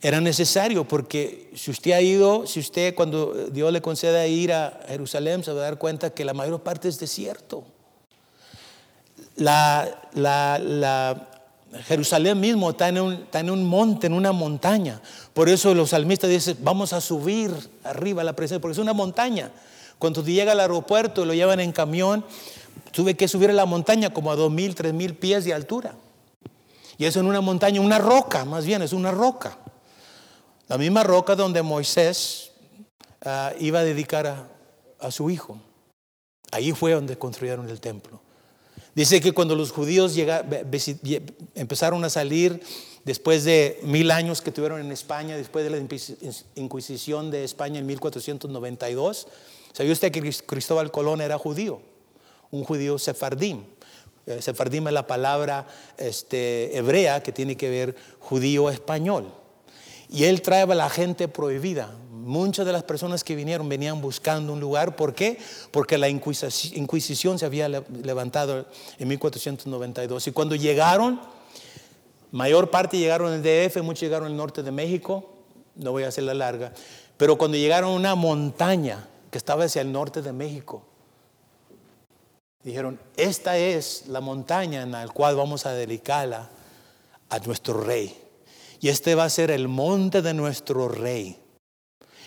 Era 0.00 0.20
necesario 0.20 0.86
porque 0.86 1.50
si 1.56 1.72
usted 1.72 1.90
ha 1.90 2.00
ido, 2.00 2.46
si 2.46 2.60
usted 2.60 2.94
cuando 2.94 3.32
Dios 3.50 3.72
le 3.72 3.82
concede 3.82 4.28
ir 4.28 4.52
a 4.52 4.78
Jerusalén, 4.86 5.42
se 5.42 5.52
va 5.52 5.62
a 5.62 5.64
dar 5.64 5.78
cuenta 5.78 6.10
que 6.10 6.24
la 6.24 6.32
mayor 6.32 6.62
parte 6.62 6.86
es 6.86 7.00
desierto. 7.00 7.64
La, 9.34 10.08
la, 10.14 10.60
la, 10.60 11.37
Jerusalén 11.84 12.40
mismo 12.40 12.70
está 12.70 12.88
en, 12.88 12.98
un, 12.98 13.64
monte, 13.66 14.06
en 14.06 14.14
una 14.14 14.32
montaña. 14.32 15.00
Por 15.34 15.48
eso 15.48 15.74
los 15.74 15.90
salmistas 15.90 16.30
dicen, 16.30 16.56
vamos 16.62 16.92
a 16.92 17.00
subir 17.00 17.52
arriba 17.84 18.22
a 18.22 18.24
la 18.24 18.34
presencia, 18.34 18.60
porque 18.60 18.72
es 18.72 18.78
una 18.78 18.94
montaña. 18.94 19.50
Cuando 19.98 20.24
llega 20.24 20.52
al 20.52 20.60
aeropuerto 20.60 21.24
lo 21.24 21.34
llevan 21.34 21.60
en 21.60 21.72
camión, 21.72 22.24
tuve 22.92 23.16
que 23.16 23.28
subir 23.28 23.50
a 23.50 23.52
la 23.52 23.66
montaña 23.66 24.10
como 24.10 24.30
a 24.30 24.36
dos 24.36 24.50
mil, 24.50 24.74
tres 24.74 24.94
mil 24.94 25.14
pies 25.14 25.44
de 25.44 25.52
altura. 25.52 25.94
Y 26.96 27.04
eso 27.04 27.20
en 27.20 27.26
una 27.26 27.40
montaña, 27.40 27.80
una 27.80 27.98
roca, 27.98 28.44
más 28.44 28.64
bien, 28.64 28.82
es 28.82 28.92
una 28.92 29.10
roca. 29.10 29.58
La 30.68 30.78
misma 30.78 31.04
roca 31.04 31.36
donde 31.36 31.62
Moisés 31.62 32.52
ah, 33.24 33.52
iba 33.60 33.80
a 33.80 33.84
dedicar 33.84 34.26
a, 34.26 34.48
a 35.00 35.10
su 35.10 35.30
hijo. 35.30 35.58
Ahí 36.50 36.72
fue 36.72 36.92
donde 36.92 37.18
construyeron 37.18 37.68
el 37.68 37.80
templo. 37.80 38.20
Dice 38.98 39.20
que 39.20 39.30
cuando 39.30 39.54
los 39.54 39.70
judíos 39.70 40.16
empezaron 41.54 42.04
a 42.04 42.10
salir 42.10 42.60
después 43.04 43.44
de 43.44 43.78
mil 43.84 44.10
años 44.10 44.42
que 44.42 44.50
tuvieron 44.50 44.80
en 44.80 44.90
España, 44.90 45.36
después 45.36 45.64
de 45.64 45.70
la 45.70 45.78
Inquisición 46.56 47.30
de 47.30 47.44
España 47.44 47.78
en 47.78 47.86
1492, 47.86 49.28
¿sabía 49.72 49.92
usted 49.92 50.10
que 50.10 50.32
Cristóbal 50.44 50.90
Colón 50.90 51.20
era 51.20 51.38
judío? 51.38 51.80
Un 52.50 52.64
judío 52.64 52.98
sefardim. 52.98 53.62
Eh, 54.26 54.42
sefardim 54.42 54.88
es 54.88 54.92
la 54.92 55.06
palabra 55.06 55.68
este, 55.96 56.76
hebrea 56.76 57.22
que 57.22 57.30
tiene 57.30 57.56
que 57.56 57.70
ver 57.70 57.94
judío 58.18 58.68
español. 58.68 59.32
Y 60.08 60.24
él 60.24 60.42
trae 60.42 60.62
a 60.62 60.66
la 60.66 60.88
gente 60.88 61.28
prohibida. 61.28 61.94
Muchas 62.10 62.66
de 62.66 62.72
las 62.72 62.82
personas 62.82 63.24
que 63.24 63.34
vinieron 63.34 63.68
venían 63.68 64.00
buscando 64.00 64.52
un 64.52 64.60
lugar. 64.60 64.96
¿Por 64.96 65.14
qué? 65.14 65.38
Porque 65.70 65.98
la 65.98 66.08
Inquisición 66.08 67.38
se 67.38 67.46
había 67.46 67.68
levantado 67.68 68.66
en 68.98 69.08
1492. 69.08 70.26
Y 70.26 70.32
cuando 70.32 70.54
llegaron, 70.54 71.20
mayor 72.30 72.70
parte 72.70 72.98
llegaron 72.98 73.32
al 73.32 73.42
DF, 73.42 73.82
muchos 73.82 74.00
llegaron 74.00 74.26
al 74.26 74.36
norte 74.36 74.62
de 74.62 74.70
México. 74.70 75.30
No 75.76 75.92
voy 75.92 76.04
a 76.04 76.08
hacer 76.08 76.24
la 76.24 76.34
larga. 76.34 76.72
Pero 77.16 77.36
cuando 77.36 77.56
llegaron 77.56 77.90
a 77.90 77.94
una 77.94 78.14
montaña 78.14 79.08
que 79.30 79.38
estaba 79.38 79.64
hacia 79.64 79.82
el 79.82 79.92
norte 79.92 80.22
de 80.22 80.32
México, 80.32 80.82
dijeron, 82.62 83.00
esta 83.16 83.56
es 83.58 84.06
la 84.08 84.20
montaña 84.20 84.82
en 84.82 84.92
la 84.92 85.06
cual 85.08 85.36
vamos 85.36 85.66
a 85.66 85.72
dedicarla 85.72 86.50
a 87.30 87.38
nuestro 87.40 87.80
rey. 87.80 88.16
Y 88.80 88.88
este 88.88 89.14
va 89.14 89.24
a 89.24 89.30
ser 89.30 89.50
el 89.50 89.68
monte 89.68 90.22
de 90.22 90.34
nuestro 90.34 90.88
rey. 90.88 91.38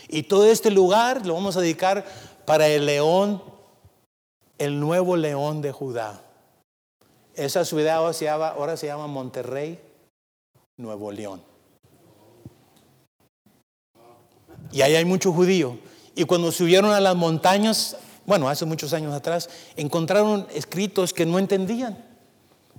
Y 0.07 0.23
todo 0.23 0.45
este 0.45 0.71
lugar 0.71 1.25
lo 1.25 1.33
vamos 1.33 1.55
a 1.55 1.61
dedicar 1.61 2.05
para 2.45 2.67
el 2.67 2.85
león, 2.85 3.41
el 4.57 4.79
nuevo 4.79 5.15
león 5.15 5.61
de 5.61 5.71
Judá. 5.71 6.21
Esa 7.33 7.63
ciudad 7.63 7.95
ahora 7.95 8.75
se 8.75 8.87
llama, 8.87 9.07
Monterrey, 9.07 9.79
Nuevo 10.77 11.11
León. 11.11 11.41
Y 14.71 14.81
ahí 14.81 14.95
hay 14.95 15.05
muchos 15.05 15.33
judíos. 15.33 15.75
Y 16.13 16.25
cuando 16.25 16.51
subieron 16.51 16.91
a 16.91 16.99
las 16.99 17.15
montañas, 17.15 17.95
bueno, 18.25 18.49
hace 18.49 18.65
muchos 18.65 18.91
años 18.93 19.13
atrás, 19.13 19.49
encontraron 19.77 20.45
escritos 20.53 21.13
que 21.13 21.25
no 21.25 21.39
entendían. 21.39 21.97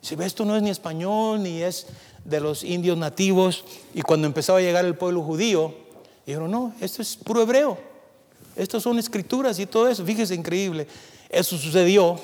Si 0.03 0.17
ve, 0.17 0.27
esto 0.27 0.45
no 0.45 0.57
es 0.57 0.63
ni 0.63 0.71
español, 0.71 1.43
ni 1.43 1.63
es 1.63 1.87
de 2.25 2.41
los 2.41 2.65
indios 2.65 2.97
nativos. 2.97 3.65
Y 3.95 4.03
cuando 4.03 4.27
empezaba 4.27 4.59
a 4.59 4.63
llegar 4.63 4.85
el 4.85 4.97
pueblo 4.97 5.23
judío, 5.23 5.75
dijeron, 6.27 6.51
no, 6.51 6.75
esto 6.81 7.03
es 7.03 7.17
puro 7.17 7.43
hebreo. 7.43 7.79
Estas 8.57 8.83
son 8.83 8.99
escrituras 8.99 9.59
y 9.59 9.67
todo 9.67 9.89
eso. 9.89 10.05
Fíjese, 10.05 10.35
increíble. 10.35 10.87
Eso 11.29 11.57
sucedió 11.57 12.19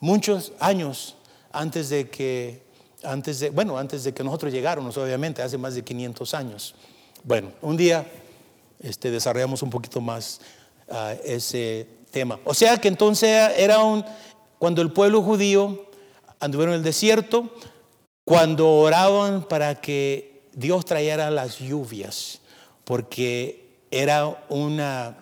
muchos 0.00 0.52
años 0.58 1.16
antes 1.52 1.90
de 1.90 2.08
que, 2.08 2.62
antes 3.04 3.40
de, 3.40 3.50
bueno, 3.50 3.76
antes 3.78 4.04
de 4.04 4.14
que 4.14 4.24
nosotros 4.24 4.52
llegáramos, 4.52 4.96
obviamente, 4.96 5.42
hace 5.42 5.58
más 5.58 5.74
de 5.74 5.82
500 5.82 6.34
años. 6.34 6.74
Bueno, 7.24 7.52
un 7.60 7.76
día 7.76 8.06
este, 8.80 9.10
desarrollamos 9.10 9.62
un 9.62 9.70
poquito 9.70 10.00
más 10.00 10.40
ah, 10.90 11.14
ese 11.24 11.86
tema. 12.10 12.40
O 12.44 12.54
sea 12.54 12.78
que 12.78 12.88
entonces 12.88 13.52
era 13.56 13.78
un, 13.78 14.04
cuando 14.58 14.82
el 14.82 14.92
pueblo 14.92 15.22
judío 15.22 15.86
anduvieron 16.40 16.74
en 16.74 16.78
el 16.78 16.84
desierto, 16.84 17.54
cuando 18.24 18.70
oraban 18.70 19.42
para 19.42 19.80
que 19.80 20.42
Dios 20.52 20.84
trayera 20.84 21.30
las 21.30 21.58
lluvias, 21.58 22.40
porque 22.84 23.84
era 23.90 24.44
una, 24.48 25.16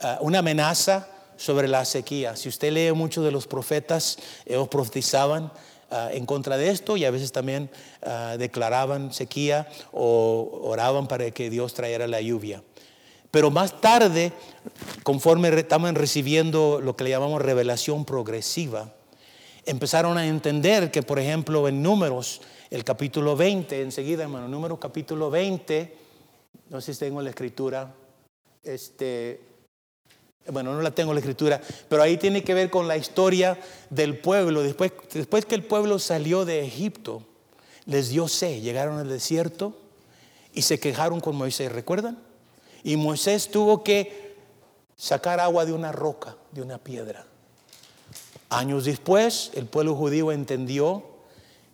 ah, 0.00 0.18
una 0.20 0.40
amenaza 0.40 1.08
sobre 1.36 1.68
la 1.68 1.84
sequía. 1.84 2.36
Si 2.36 2.48
usted 2.48 2.72
lee 2.72 2.92
muchos 2.92 3.24
de 3.24 3.30
los 3.30 3.46
profetas, 3.46 4.18
ellos 4.46 4.68
profetizaban 4.68 5.52
ah, 5.90 6.08
en 6.12 6.26
contra 6.26 6.56
de 6.56 6.70
esto 6.70 6.96
y 6.96 7.04
a 7.04 7.10
veces 7.10 7.32
también 7.32 7.70
ah, 8.02 8.36
declaraban 8.38 9.12
sequía 9.12 9.68
o 9.92 10.60
oraban 10.64 11.06
para 11.06 11.30
que 11.30 11.50
Dios 11.50 11.74
trayera 11.74 12.06
la 12.06 12.20
lluvia. 12.20 12.62
Pero 13.30 13.50
más 13.50 13.80
tarde, 13.80 14.32
conforme 15.02 15.48
estaban 15.58 15.96
recibiendo 15.96 16.80
lo 16.80 16.94
que 16.94 17.04
le 17.04 17.10
llamamos 17.10 17.42
revelación 17.42 18.04
progresiva, 18.04 18.92
empezaron 19.66 20.18
a 20.18 20.26
entender 20.26 20.90
que, 20.90 21.02
por 21.02 21.18
ejemplo, 21.18 21.68
en 21.68 21.82
números, 21.82 22.40
el 22.70 22.84
capítulo 22.84 23.36
20, 23.36 23.82
enseguida, 23.82 24.24
hermano, 24.24 24.48
número 24.48 24.78
capítulo 24.78 25.30
20, 25.30 25.96
no 26.70 26.80
sé 26.80 26.94
si 26.94 27.00
tengo 27.00 27.22
la 27.22 27.30
escritura, 27.30 27.94
este, 28.62 29.40
bueno, 30.48 30.74
no 30.74 30.82
la 30.82 30.90
tengo 30.90 31.12
la 31.12 31.20
escritura, 31.20 31.60
pero 31.88 32.02
ahí 32.02 32.16
tiene 32.16 32.42
que 32.42 32.54
ver 32.54 32.70
con 32.70 32.88
la 32.88 32.96
historia 32.96 33.58
del 33.90 34.18
pueblo. 34.18 34.62
Después, 34.62 34.92
después 35.12 35.46
que 35.46 35.54
el 35.54 35.64
pueblo 35.64 35.98
salió 35.98 36.44
de 36.44 36.64
Egipto, 36.64 37.22
les 37.86 38.10
dio 38.10 38.28
sed, 38.28 38.60
llegaron 38.60 38.98
al 38.98 39.08
desierto 39.08 39.76
y 40.52 40.62
se 40.62 40.78
quejaron 40.78 41.20
con 41.20 41.36
Moisés, 41.36 41.72
¿recuerdan? 41.72 42.18
Y 42.82 42.96
Moisés 42.96 43.50
tuvo 43.50 43.82
que 43.82 44.36
sacar 44.96 45.40
agua 45.40 45.64
de 45.64 45.72
una 45.72 45.92
roca, 45.92 46.36
de 46.52 46.62
una 46.62 46.78
piedra. 46.78 47.26
Años 48.58 48.84
después, 48.84 49.50
el 49.54 49.66
pueblo 49.66 49.96
judío 49.96 50.30
entendió 50.30 51.02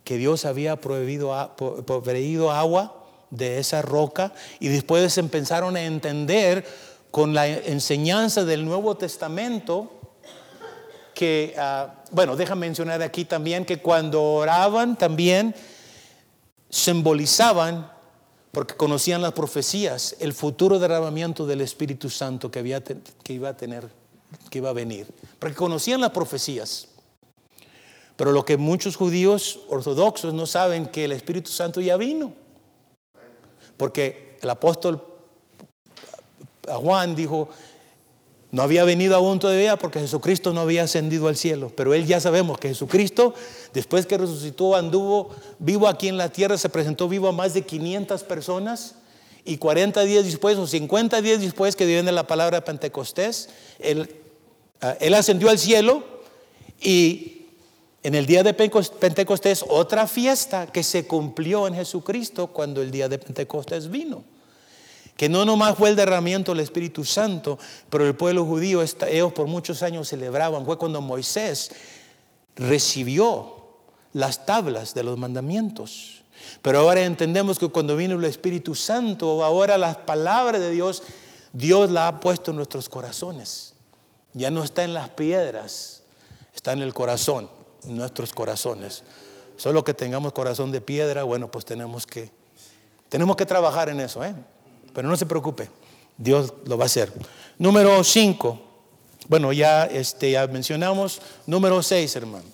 que 0.03 0.17
Dios 0.17 0.45
había 0.45 0.77
proveído 0.77 1.31
agua 2.51 3.05
de 3.29 3.59
esa 3.59 3.83
roca 3.83 4.33
y 4.59 4.69
después 4.69 5.17
empezaron 5.19 5.75
a 5.75 5.83
entender 5.83 6.65
con 7.11 7.35
la 7.35 7.47
enseñanza 7.47 8.45
del 8.45 8.65
Nuevo 8.65 8.97
Testamento 8.97 9.91
que, 11.13 11.53
ah, 11.57 12.03
bueno, 12.09 12.35
déjame 12.35 12.65
mencionar 12.67 13.01
aquí 13.03 13.25
también 13.25 13.63
que 13.63 13.77
cuando 13.77 14.23
oraban 14.23 14.97
también 14.97 15.53
simbolizaban, 16.69 17.91
porque 18.51 18.73
conocían 18.73 19.21
las 19.21 19.33
profecías, 19.33 20.15
el 20.19 20.33
futuro 20.33 20.79
derramamiento 20.79 21.45
del 21.45 21.61
Espíritu 21.61 22.09
Santo 22.09 22.49
que 22.49 22.81
iba 23.29 23.49
a 23.49 23.55
tener, 23.55 24.00
que 24.49 24.59
iba 24.59 24.69
a 24.69 24.73
venir, 24.73 25.07
porque 25.39 25.55
conocían 25.55 26.01
las 26.01 26.11
profecías. 26.11 26.87
Pero 28.15 28.31
lo 28.31 28.45
que 28.45 28.57
muchos 28.57 28.95
judíos 28.95 29.61
ortodoxos 29.69 30.33
no 30.33 30.45
saben 30.45 30.85
que 30.85 31.05
el 31.05 31.11
Espíritu 31.11 31.49
Santo 31.49 31.81
ya 31.81 31.97
vino. 31.97 32.33
Porque 33.77 34.37
el 34.41 34.49
apóstol 34.49 35.03
Juan 36.67 37.15
dijo, 37.15 37.49
no 38.51 38.61
había 38.61 38.83
venido 38.83 39.15
aún 39.15 39.39
todavía 39.39 39.77
porque 39.77 39.99
Jesucristo 39.99 40.53
no 40.53 40.61
había 40.61 40.83
ascendido 40.83 41.27
al 41.27 41.37
cielo. 41.37 41.71
Pero 41.75 41.93
él 41.93 42.05
ya 42.05 42.19
sabemos 42.19 42.59
que 42.59 42.67
Jesucristo, 42.67 43.33
después 43.73 44.05
que 44.05 44.17
resucitó, 44.17 44.75
anduvo 44.75 45.31
vivo 45.57 45.87
aquí 45.87 46.07
en 46.07 46.17
la 46.17 46.29
tierra, 46.29 46.57
se 46.57 46.69
presentó 46.69 47.07
vivo 47.07 47.27
a 47.27 47.31
más 47.31 47.53
de 47.53 47.63
500 47.63 48.23
personas. 48.23 48.95
Y 49.43 49.57
40 49.57 50.03
días 50.03 50.25
después, 50.25 50.57
o 50.59 50.67
50 50.67 51.19
días 51.23 51.41
después 51.41 51.75
que 51.75 51.87
viene 51.87 52.11
la 52.11 52.27
palabra 52.27 52.59
de 52.59 52.61
Pentecostés, 52.61 53.49
él, 53.79 54.20
él 54.99 55.13
ascendió 55.13 55.49
al 55.49 55.59
cielo 55.59 56.03
y 56.79 57.41
en 58.03 58.15
el 58.15 58.25
día 58.25 58.41
de 58.41 58.53
Pentecostés, 58.55 59.63
otra 59.67 60.07
fiesta 60.07 60.65
que 60.67 60.81
se 60.81 61.05
cumplió 61.05 61.67
en 61.67 61.75
Jesucristo 61.75 62.47
cuando 62.47 62.81
el 62.81 62.89
día 62.89 63.07
de 63.07 63.19
Pentecostés 63.19 63.91
vino. 63.91 64.23
Que 65.15 65.29
no 65.29 65.45
nomás 65.45 65.77
fue 65.77 65.89
el 65.89 65.95
derramamiento 65.95 66.51
del 66.51 66.61
Espíritu 66.61 67.05
Santo, 67.05 67.59
pero 67.91 68.07
el 68.07 68.15
pueblo 68.15 68.43
judío, 68.43 68.81
ellos 68.81 69.33
por 69.33 69.45
muchos 69.45 69.83
años 69.83 70.07
celebraban, 70.07 70.65
fue 70.65 70.79
cuando 70.79 70.99
Moisés 70.99 71.71
recibió 72.55 73.67
las 74.13 74.47
tablas 74.47 74.95
de 74.95 75.03
los 75.03 75.19
mandamientos. 75.19 76.23
Pero 76.63 76.79
ahora 76.79 77.03
entendemos 77.03 77.59
que 77.59 77.67
cuando 77.67 77.95
vino 77.95 78.15
el 78.15 78.25
Espíritu 78.25 78.73
Santo, 78.73 79.43
ahora 79.43 79.77
las 79.77 79.97
palabras 79.97 80.59
de 80.59 80.71
Dios, 80.71 81.03
Dios 81.53 81.91
la 81.91 82.07
ha 82.07 82.19
puesto 82.19 82.49
en 82.49 82.57
nuestros 82.57 82.89
corazones. 82.89 83.70
Ya 84.33 84.51
no 84.51 84.63
está 84.63 84.83
en 84.83 84.93
las 84.93 85.09
piedras, 85.09 86.03
está 86.53 86.73
en 86.73 86.81
el 86.81 86.93
corazón 86.93 87.49
nuestros 87.85 88.33
corazones. 88.33 89.03
Solo 89.57 89.83
que 89.83 89.93
tengamos 89.93 90.33
corazón 90.33 90.71
de 90.71 90.81
piedra, 90.81 91.23
bueno, 91.23 91.51
pues 91.51 91.65
tenemos 91.65 92.05
que, 92.07 92.31
tenemos 93.09 93.35
que 93.35 93.45
trabajar 93.45 93.89
en 93.89 93.99
eso, 93.99 94.23
¿eh? 94.23 94.33
Pero 94.93 95.07
no 95.07 95.15
se 95.15 95.25
preocupe, 95.25 95.69
Dios 96.17 96.53
lo 96.65 96.77
va 96.77 96.85
a 96.85 96.87
hacer. 96.87 97.11
Número 97.57 98.03
5, 98.03 98.59
bueno, 99.27 99.53
ya, 99.53 99.85
este, 99.85 100.31
ya 100.31 100.47
mencionamos. 100.47 101.21
Número 101.45 101.81
6, 101.81 102.15
hermano. 102.15 102.45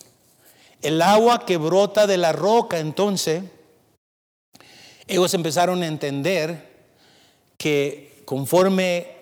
El 0.81 1.01
agua 1.01 1.45
que 1.45 1.57
brota 1.57 2.05
de 2.05 2.17
la 2.17 2.33
roca, 2.33 2.79
entonces, 2.79 3.43
ellos 5.07 5.33
empezaron 5.33 5.81
a 5.81 5.87
entender 5.87 6.75
que 7.57 8.21
conforme 8.25 9.16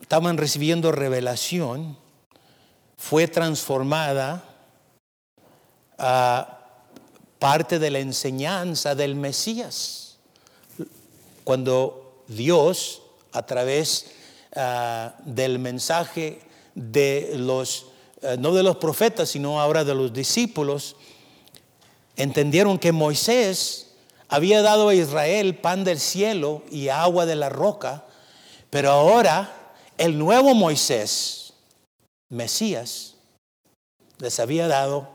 estaban 0.00 0.36
recibiendo 0.38 0.92
revelación, 0.92 1.96
fue 2.96 3.28
transformada 3.28 4.44
parte 7.38 7.78
de 7.78 7.90
la 7.90 7.98
enseñanza 7.98 8.94
del 8.94 9.14
Mesías. 9.14 10.18
Cuando 11.44 12.22
Dios, 12.28 13.02
a 13.32 13.44
través 13.46 14.12
ah, 14.54 15.14
del 15.24 15.58
mensaje 15.58 16.40
de 16.74 17.32
los, 17.36 17.86
ah, 18.22 18.36
no 18.38 18.54
de 18.54 18.62
los 18.62 18.76
profetas, 18.76 19.30
sino 19.30 19.60
ahora 19.60 19.84
de 19.84 19.94
los 19.94 20.12
discípulos, 20.12 20.96
entendieron 22.16 22.78
que 22.78 22.92
Moisés 22.92 23.86
había 24.28 24.60
dado 24.62 24.88
a 24.88 24.94
Israel 24.94 25.56
pan 25.56 25.84
del 25.84 25.98
cielo 25.98 26.62
y 26.70 26.88
agua 26.88 27.24
de 27.24 27.36
la 27.36 27.48
roca, 27.48 28.04
pero 28.70 28.90
ahora 28.90 29.57
el 29.98 30.16
nuevo 30.16 30.54
Moisés, 30.54 31.52
Mesías, 32.30 33.16
les 34.18 34.38
había 34.40 34.68
dado, 34.68 35.08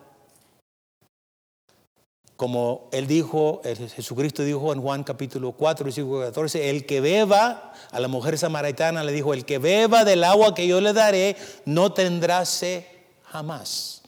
como 2.36 2.90
él 2.92 3.08
dijo, 3.08 3.62
Jesucristo 3.64 4.44
dijo 4.44 4.74
en 4.74 4.82
Juan 4.82 5.04
capítulo 5.04 5.54
4, 5.54 5.86
versículo 5.86 6.26
14, 6.26 6.70
el 6.70 6.86
que 6.86 7.00
beba, 7.00 7.74
a 7.92 8.00
la 8.00 8.08
mujer 8.08 8.38
samaritana 8.38 9.04
le 9.04 9.14
dijo, 9.14 9.34
el 9.34 9.46
que 9.46 9.58
beba 9.58 10.04
del 10.04 10.24
agua 10.24 10.54
que 10.54 10.68
yo 10.68 10.82
le 10.82 10.92
daré, 10.94 11.38
no 11.66 11.94
tendrá 11.94 12.46
sed 12.46 12.84
jamás. 13.24 14.02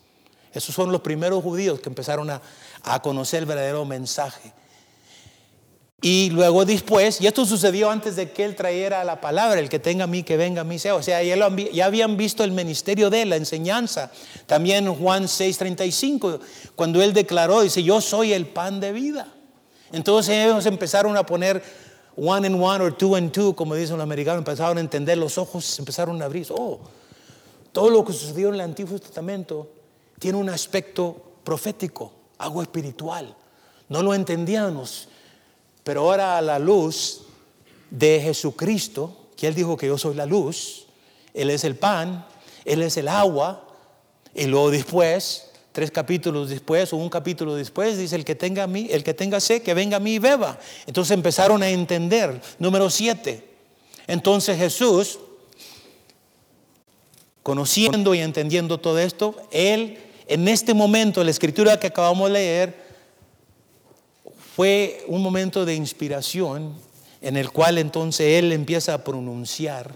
Esos 0.53 0.75
son 0.75 0.91
los 0.91 1.01
primeros 1.01 1.41
judíos 1.43 1.79
que 1.79 1.89
empezaron 1.89 2.29
a, 2.29 2.41
a 2.83 3.01
conocer 3.01 3.41
el 3.41 3.45
verdadero 3.45 3.85
mensaje. 3.85 4.53
Y 6.05 6.29
luego 6.29 6.65
después, 6.65 7.19
y 7.19 7.25
esto 7.25 7.47
sucedió 7.47 7.89
antes 7.89 8.15
de 8.15 8.29
que 8.29 8.45
él 8.45 8.55
trajera 8.55 9.03
la 9.03 9.19
palabra, 9.19 9.59
el 9.59 9.69
que 9.69 9.79
tenga 9.79 10.03
a 10.03 10.07
mí, 10.07 10.21
que 10.21 10.37
venga 10.37 10.61
a 10.61 10.63
mí 10.63 10.77
sea. 10.77 10.93
O 10.93 11.01
sea, 11.01 11.23
ya, 11.23 11.83
habían 11.83 12.15
visto 12.15 12.43
el 12.43 12.51
ministerio 12.51 13.09
de 13.09 13.23
él, 13.23 13.31
la 13.31 13.37
enseñanza. 13.37 14.11
También 14.45 14.93
Juan 14.93 15.23
6:35, 15.23 16.39
cuando 16.75 17.01
él 17.01 17.11
declaró, 17.11 17.61
dice, 17.61 17.81
yo 17.81 18.01
soy 18.01 18.33
el 18.33 18.45
pan 18.45 18.79
de 18.79 18.91
vida. 18.91 19.33
Entonces 19.91 20.45
ellos 20.45 20.63
empezaron 20.67 21.17
a 21.17 21.25
poner 21.25 21.63
one 22.15 22.45
and 22.45 22.61
one 22.61 22.83
or 22.83 22.95
two 22.95 23.15
and 23.15 23.31
two, 23.31 23.55
como 23.55 23.73
dicen 23.73 23.97
los 23.97 24.03
americanos, 24.03 24.41
empezaron 24.41 24.77
a 24.77 24.81
entender, 24.81 25.17
los 25.17 25.39
ojos 25.39 25.79
empezaron 25.79 26.21
a 26.21 26.25
abrir. 26.25 26.45
Oh, 26.51 26.81
todo 27.71 27.89
lo 27.89 28.05
que 28.05 28.13
sucedió 28.13 28.49
en 28.49 28.53
el 28.53 28.61
Antiguo 28.61 28.99
Testamento 28.99 29.71
tiene 30.19 30.37
un 30.37 30.51
aspecto 30.51 31.39
profético, 31.43 32.13
algo 32.37 32.61
espiritual. 32.61 33.35
No 33.89 34.03
lo 34.03 34.13
entendíamos 34.13 35.09
pero 35.85 36.01
ahora 36.01 36.39
a 36.39 36.41
la 36.41 36.57
luz 36.57 37.21
de 37.91 38.19
Jesucristo, 38.19 39.27
que 39.37 39.45
Él 39.45 39.53
dijo 39.53 39.77
que 39.77 39.85
yo 39.85 39.99
soy 39.99 40.15
la 40.15 40.25
luz, 40.25 40.87
Él 41.31 41.51
es 41.51 41.63
el 41.63 41.75
pan, 41.75 42.25
Él 42.65 42.81
es 42.81 42.97
el 42.97 43.07
agua, 43.07 43.67
y 44.33 44.45
luego 44.45 44.71
después, 44.71 45.51
tres 45.71 45.91
capítulos 45.91 46.49
después 46.49 46.91
o 46.91 46.97
un 46.97 47.07
capítulo 47.07 47.53
después, 47.53 47.99
dice 47.99 48.15
el 48.15 48.25
que 48.25 48.33
tenga 48.33 48.63
a 48.63 48.67
mí, 48.67 48.87
el 48.89 49.03
que 49.03 49.13
tenga 49.13 49.39
sed, 49.39 49.61
que 49.61 49.75
venga 49.75 49.97
a 49.97 49.99
mí 49.99 50.15
y 50.15 50.19
beba. 50.19 50.57
Entonces 50.87 51.11
empezaron 51.11 51.61
a 51.61 51.69
entender. 51.69 52.41
Número 52.57 52.89
siete. 52.89 53.47
Entonces 54.07 54.57
Jesús, 54.57 55.19
conociendo 57.43 58.15
y 58.15 58.21
entendiendo 58.21 58.79
todo 58.79 58.97
esto, 58.97 59.35
Él 59.51 59.99
en 60.27 60.47
este 60.47 60.73
momento, 60.73 61.23
la 61.23 61.29
escritura 61.29 61.79
que 61.79 61.87
acabamos 61.87 62.27
de 62.29 62.33
leer, 62.33 62.84
fue 64.55 65.03
un 65.07 65.21
momento 65.21 65.65
de 65.65 65.75
inspiración 65.75 66.73
en 67.19 67.35
el 67.35 67.51
cual 67.51 67.77
entonces 67.77 68.39
él 68.39 68.53
empieza 68.53 68.93
a 68.93 69.03
pronunciar. 69.03 69.93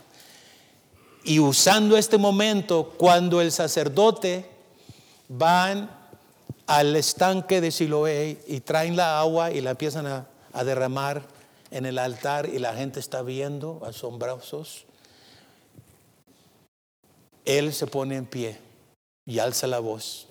Y 1.24 1.40
usando 1.40 1.96
este 1.96 2.18
momento, 2.18 2.94
cuando 2.98 3.40
el 3.40 3.54
sacerdote 3.54 4.50
van 5.30 5.90
al 6.68 6.94
estanque 6.98 7.62
de 7.62 7.72
Siloé 7.72 8.44
y 8.48 8.60
traen 8.60 8.98
la 8.98 9.22
agua 9.22 9.50
y 9.52 9.62
la 9.62 9.72
empiezan 9.72 10.06
a, 10.08 10.28
a 10.52 10.64
derramar 10.66 11.24
en 11.72 11.86
el 11.86 11.98
altar 11.98 12.50
y 12.50 12.60
la 12.60 12.74
gente 12.74 13.00
está 13.00 13.22
viendo, 13.22 13.80
asombrosos, 13.86 14.84
él 17.46 17.74
se 17.74 17.88
pone 17.88 18.18
en 18.18 18.26
pie 18.26 18.60
y 19.26 19.40
alza 19.40 19.68
la 19.68 19.80
voz. 19.80 20.28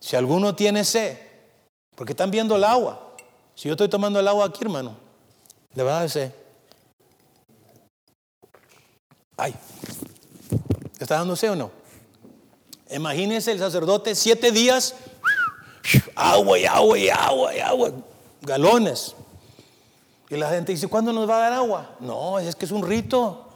Si 0.00 0.16
alguno 0.16 0.56
tiene 0.56 0.82
sed, 0.82 1.27
porque 1.98 2.12
están 2.12 2.30
viendo 2.30 2.54
el 2.54 2.62
agua. 2.62 2.96
Si 3.56 3.66
yo 3.66 3.72
estoy 3.72 3.88
tomando 3.88 4.20
el 4.20 4.28
agua 4.28 4.46
aquí, 4.46 4.60
hermano, 4.62 4.96
le 5.74 5.82
va 5.82 5.98
a 5.98 6.06
dar 6.06 6.32
Ay, 9.36 9.52
¿está 11.00 11.16
dándose 11.16 11.50
o 11.50 11.56
no? 11.56 11.72
Imagínense 12.88 13.50
el 13.50 13.58
sacerdote 13.58 14.14
siete 14.14 14.52
días, 14.52 14.94
agua 16.14 16.56
y 16.60 16.66
agua 16.66 16.98
y 16.98 17.08
agua 17.08 17.56
y 17.56 17.58
agua, 17.58 17.90
galones. 18.42 19.16
Y 20.30 20.36
la 20.36 20.50
gente 20.50 20.70
dice, 20.70 20.86
¿cuándo 20.86 21.12
nos 21.12 21.28
va 21.28 21.38
a 21.38 21.50
dar 21.50 21.52
agua? 21.54 21.96
No, 21.98 22.38
es 22.38 22.54
que 22.54 22.64
es 22.64 22.70
un 22.70 22.86
rito, 22.86 23.48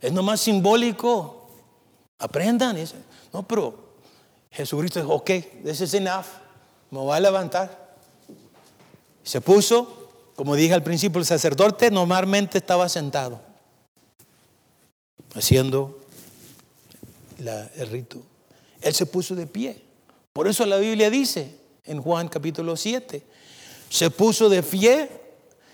es 0.00 0.12
nomás 0.12 0.40
simbólico. 0.40 1.48
Aprendan. 2.20 2.76
No, 3.32 3.42
pero 3.42 3.74
Jesucristo 4.52 5.00
dijo, 5.00 5.14
ok, 5.14 5.30
this 5.64 5.80
is 5.80 5.94
enough 5.94 6.43
me 6.94 7.00
voy 7.00 7.16
a 7.16 7.20
levantar. 7.20 7.96
Se 9.24 9.40
puso, 9.40 10.10
como 10.36 10.54
dije 10.54 10.74
al 10.74 10.84
principio, 10.84 11.18
el 11.18 11.26
sacerdote 11.26 11.90
normalmente 11.90 12.58
estaba 12.58 12.88
sentado, 12.88 13.40
haciendo 15.34 15.98
el 17.38 17.88
rito. 17.88 18.22
Él 18.80 18.94
se 18.94 19.06
puso 19.06 19.34
de 19.34 19.46
pie. 19.46 19.82
Por 20.32 20.46
eso 20.46 20.64
la 20.66 20.76
Biblia 20.76 21.10
dice 21.10 21.58
en 21.84 22.00
Juan 22.00 22.28
capítulo 22.28 22.76
7, 22.76 23.22
se 23.88 24.10
puso 24.10 24.48
de 24.48 24.62
pie 24.62 25.10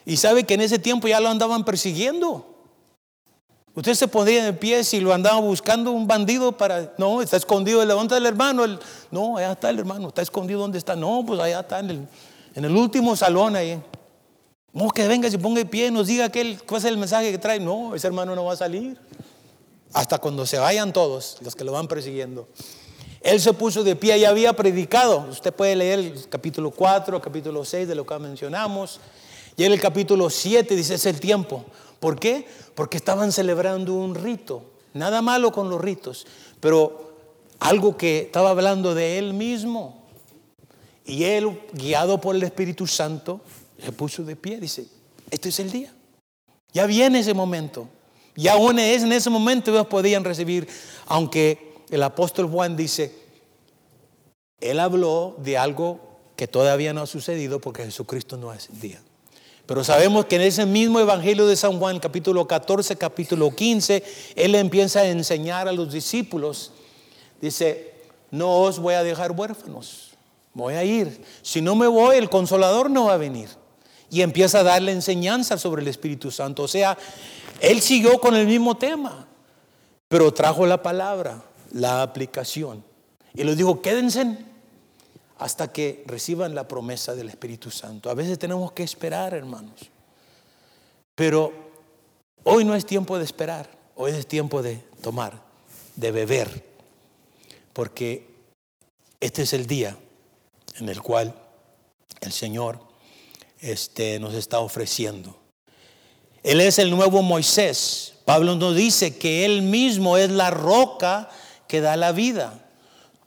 y 0.07 0.17
sabe 0.17 0.45
que 0.45 0.55
en 0.55 0.63
ese 0.63 0.79
tiempo 0.79 1.07
ya 1.07 1.21
lo 1.21 1.29
andaban 1.29 1.65
persiguiendo. 1.67 2.50
Usted 3.75 3.95
se 3.95 4.09
pondría 4.09 4.45
de 4.45 4.53
pie 4.53 4.83
si 4.83 5.01
lo 5.01 5.15
andaba 5.15 5.41
buscando 5.41 5.93
un 5.93 6.07
bandido 6.07 6.53
para. 6.53 6.93
No, 6.99 7.23
está 7.23 7.37
escondido. 7.37 7.85
Levanta 7.85 8.17
el 8.17 8.27
hermano. 8.27 8.65
No, 9.11 9.37
allá 9.37 9.53
está 9.53 9.71
el 9.71 9.79
hermano. 9.79 10.09
Está 10.09 10.23
escondido. 10.23 10.61
¿Dónde 10.61 10.79
está? 10.79 10.97
No, 10.97 11.25
pues 11.25 11.39
allá 11.41 11.61
está 11.61 11.79
en 11.79 11.91
el, 11.91 12.09
en 12.55 12.65
el 12.65 12.77
último 12.77 13.15
salón 13.15 13.55
ahí. 13.55 13.81
No, 14.73 14.89
que 14.91 15.07
venga, 15.07 15.31
se 15.31 15.39
ponga 15.39 15.59
de 15.59 15.67
pie 15.67 15.87
y 15.87 15.91
nos 15.91 16.07
diga 16.07 16.27
aquel, 16.27 16.61
cuál 16.65 16.81
es 16.81 16.85
el 16.85 16.97
mensaje 16.97 17.31
que 17.31 17.39
trae. 17.39 17.61
No, 17.61 17.95
ese 17.95 18.07
hermano 18.07 18.35
no 18.35 18.45
va 18.45 18.53
a 18.53 18.57
salir. 18.57 18.97
Hasta 19.93 20.19
cuando 20.19 20.47
se 20.47 20.59
vayan 20.59 20.93
todos, 20.93 21.39
los 21.41 21.57
que 21.57 21.65
lo 21.65 21.73
van 21.73 21.89
persiguiendo. 21.89 22.49
Él 23.21 23.41
se 23.41 23.53
puso 23.53 23.83
de 23.85 23.97
pie 23.97 24.19
y 24.19 24.25
había 24.25 24.53
predicado. 24.53 25.27
Usted 25.31 25.53
puede 25.53 25.77
leer 25.77 25.99
el 25.99 26.29
capítulo 26.29 26.71
4, 26.71 27.21
capítulo 27.21 27.65
6 27.65 27.89
de 27.89 27.95
lo 27.95 28.07
que 28.07 28.19
mencionamos. 28.19 29.01
Y 29.57 29.65
en 29.65 29.73
el 29.73 29.81
capítulo 29.81 30.31
7 30.31 30.75
dice: 30.75 30.95
es 30.95 31.07
el 31.07 31.21
tiempo. 31.21 31.65
¿Por 32.01 32.19
qué? 32.19 32.47
Porque 32.75 32.97
estaban 32.97 33.31
celebrando 33.31 33.95
un 33.95 34.15
rito. 34.15 34.65
Nada 34.95 35.23
malo 35.23 35.53
con 35.53 35.71
los 35.71 35.81
ritos, 35.81 36.27
pero 36.59 37.15
algo 37.61 37.97
que 37.97 38.21
estaba 38.21 38.51
hablando 38.51 38.95
de 38.95 39.19
él 39.19 39.35
mismo. 39.35 40.09
Y 41.05 41.25
él, 41.25 41.61
guiado 41.73 42.21
por 42.21 42.35
el 42.35 42.43
Espíritu 42.43 42.87
Santo, 42.87 43.41
se 43.79 43.93
puso 43.93 44.25
de 44.25 44.35
pie. 44.35 44.59
Dice, 44.59 44.87
este 45.31 45.51
es 45.51 45.61
el 45.61 45.71
día. 45.71 45.95
Ya 46.73 46.87
viene 46.87 47.21
ese 47.21 47.35
momento. 47.35 47.89
Y 48.35 48.49
aún 48.49 48.79
es 48.79 49.03
en 49.03 49.13
ese 49.13 49.29
momento 49.29 49.71
ellos 49.71 49.87
podían 49.87 50.25
recibir, 50.25 50.67
aunque 51.07 51.75
el 51.91 52.03
apóstol 52.03 52.49
Juan 52.49 52.77
dice, 52.77 53.15
él 54.61 54.81
habló 54.81 55.37
de 55.39 55.59
algo 55.59 56.01
que 56.37 56.49
todavía 56.49 56.93
no 56.95 57.03
ha 57.03 57.07
sucedido 57.07 57.61
porque 57.61 57.85
Jesucristo 57.85 58.37
no 58.37 58.53
es 58.53 58.71
el 58.71 58.81
día. 58.81 59.03
Pero 59.71 59.85
sabemos 59.85 60.25
que 60.25 60.35
en 60.35 60.43
ese 60.43 60.67
mismo 60.67 60.99
Evangelio 60.99 61.47
de 61.47 61.55
San 61.55 61.79
Juan, 61.79 62.01
capítulo 62.01 62.45
14, 62.45 62.97
capítulo 62.97 63.55
15, 63.55 64.03
Él 64.35 64.57
empieza 64.57 64.99
a 64.99 65.07
enseñar 65.07 65.69
a 65.69 65.73
los 65.73 65.93
discípulos. 65.93 66.73
Dice, 67.41 67.95
no 68.33 68.63
os 68.63 68.81
voy 68.81 68.95
a 68.95 69.05
dejar 69.05 69.31
huérfanos, 69.31 70.11
voy 70.55 70.75
a 70.75 70.83
ir. 70.83 71.23
Si 71.43 71.63
no 71.63 71.77
me 71.77 71.87
voy, 71.87 72.17
el 72.17 72.29
consolador 72.29 72.91
no 72.91 73.05
va 73.05 73.15
a 73.15 73.17
venir. 73.17 73.49
Y 74.11 74.23
empieza 74.23 74.59
a 74.59 74.65
darle 74.65 74.91
enseñanza 74.91 75.57
sobre 75.57 75.83
el 75.83 75.87
Espíritu 75.87 76.33
Santo. 76.33 76.65
O 76.65 76.69
sea, 76.69 76.99
Él 77.61 77.81
siguió 77.81 78.19
con 78.19 78.35
el 78.35 78.49
mismo 78.49 78.77
tema, 78.77 79.29
pero 80.09 80.35
trajo 80.35 80.67
la 80.67 80.83
palabra, 80.83 81.45
la 81.71 82.03
aplicación. 82.03 82.83
Y 83.35 83.45
les 83.45 83.57
dijo, 83.57 83.81
quédense 83.81 84.37
hasta 85.41 85.73
que 85.73 86.05
reciban 86.07 86.55
la 86.55 86.69
promesa 86.69 87.15
del 87.15 87.31
Espíritu 87.31 87.71
Santo. 87.71 88.11
A 88.11 88.15
veces 88.15 88.39
tenemos 88.39 88.73
que 88.73 88.83
esperar, 88.83 89.33
hermanos. 89.33 89.81
Pero 91.15 91.51
hoy 92.45 92.63
no 92.63 92.75
es 92.75 92.85
tiempo 92.85 93.17
de 93.17 93.25
esperar, 93.25 93.71
hoy 93.97 94.13
es 94.13 94.27
tiempo 94.27 94.63
de 94.63 94.77
tomar, 95.01 95.43
de 95.97 96.13
beber, 96.13 96.63
porque 97.73 98.29
este 99.19 99.43
es 99.43 99.55
el 99.55 99.67
día 99.67 99.97
en 100.79 100.91
el 100.91 101.01
cual 101.01 101.35
el 102.21 102.33
Señor 102.33 102.79
este, 103.61 104.21
nos 104.21 104.35
está 104.35 104.61
ofreciendo. 104.61 105.39
Él 106.43 106.61
es 106.61 106.79
el 106.79 106.91
nuevo 106.91 107.23
Moisés. 107.23 108.13
Pablo 108.27 108.57
nos 108.57 108.77
dice 108.77 109.17
que 109.17 109.47
Él 109.47 109.63
mismo 109.63 110.19
es 110.19 110.31
la 110.31 110.51
roca 110.51 111.31
que 111.67 111.81
da 111.81 111.97
la 111.97 112.13
vida. 112.13 112.70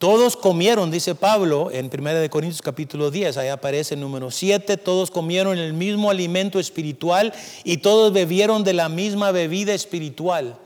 Todos 0.03 0.35
comieron, 0.35 0.91
dice 0.91 1.15
Pablo 1.15 1.71
en 1.71 1.85
1 1.85 2.29
Corintios 2.29 2.61
capítulo 2.61 3.09
10, 3.09 3.37
ahí 3.37 3.47
aparece 3.47 3.93
el 3.93 4.01
número 4.01 4.31
7, 4.31 4.75
todos 4.75 5.09
comieron 5.09 5.57
el 5.57 5.71
mismo 5.71 6.11
alimento 6.11 6.59
espiritual 6.59 7.33
y 7.63 7.77
todos 7.77 8.11
bebieron 8.11 8.65
de 8.65 8.73
la 8.73 8.89
misma 8.89 9.31
bebida 9.31 9.73
espiritual, 9.73 10.57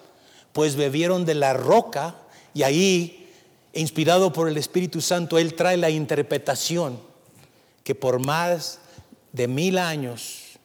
pues 0.54 0.76
bebieron 0.76 1.24
de 1.24 1.36
la 1.36 1.54
roca 1.54 2.16
y 2.56 2.64
ahí, 2.64 3.30
inspirado 3.74 4.34
por 4.34 4.50
el 4.50 4.58
Espíritu 4.58 5.02
Santo, 5.02 5.38
Él 5.38 5.54
trae 5.54 5.78
la 5.78 5.92
interpretación 5.92 7.00
que 7.84 7.94
por 7.94 8.18
más 8.18 8.80
de 9.34 9.48
mil 9.48 9.78
años, 9.78 10.58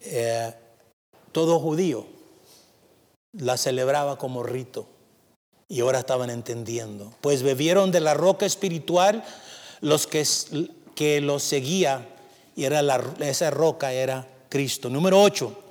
eh, 0.00 0.50
todo 1.30 1.60
judío 1.60 2.06
la 3.34 3.58
celebraba 3.58 4.16
como 4.16 4.42
rito 4.42 4.95
y 5.68 5.80
ahora 5.80 6.00
estaban 6.00 6.30
entendiendo. 6.30 7.12
Pues 7.20 7.42
bebieron 7.42 7.90
de 7.90 8.00
la 8.00 8.14
roca 8.14 8.46
espiritual 8.46 9.24
los 9.80 10.06
que, 10.06 10.24
que 10.94 11.20
los 11.20 11.42
seguía 11.42 12.08
y 12.54 12.64
era 12.64 12.80
esa 13.20 13.50
roca 13.50 13.92
era 13.92 14.26
Cristo. 14.48 14.88
Número 14.88 15.20
8. 15.20 15.62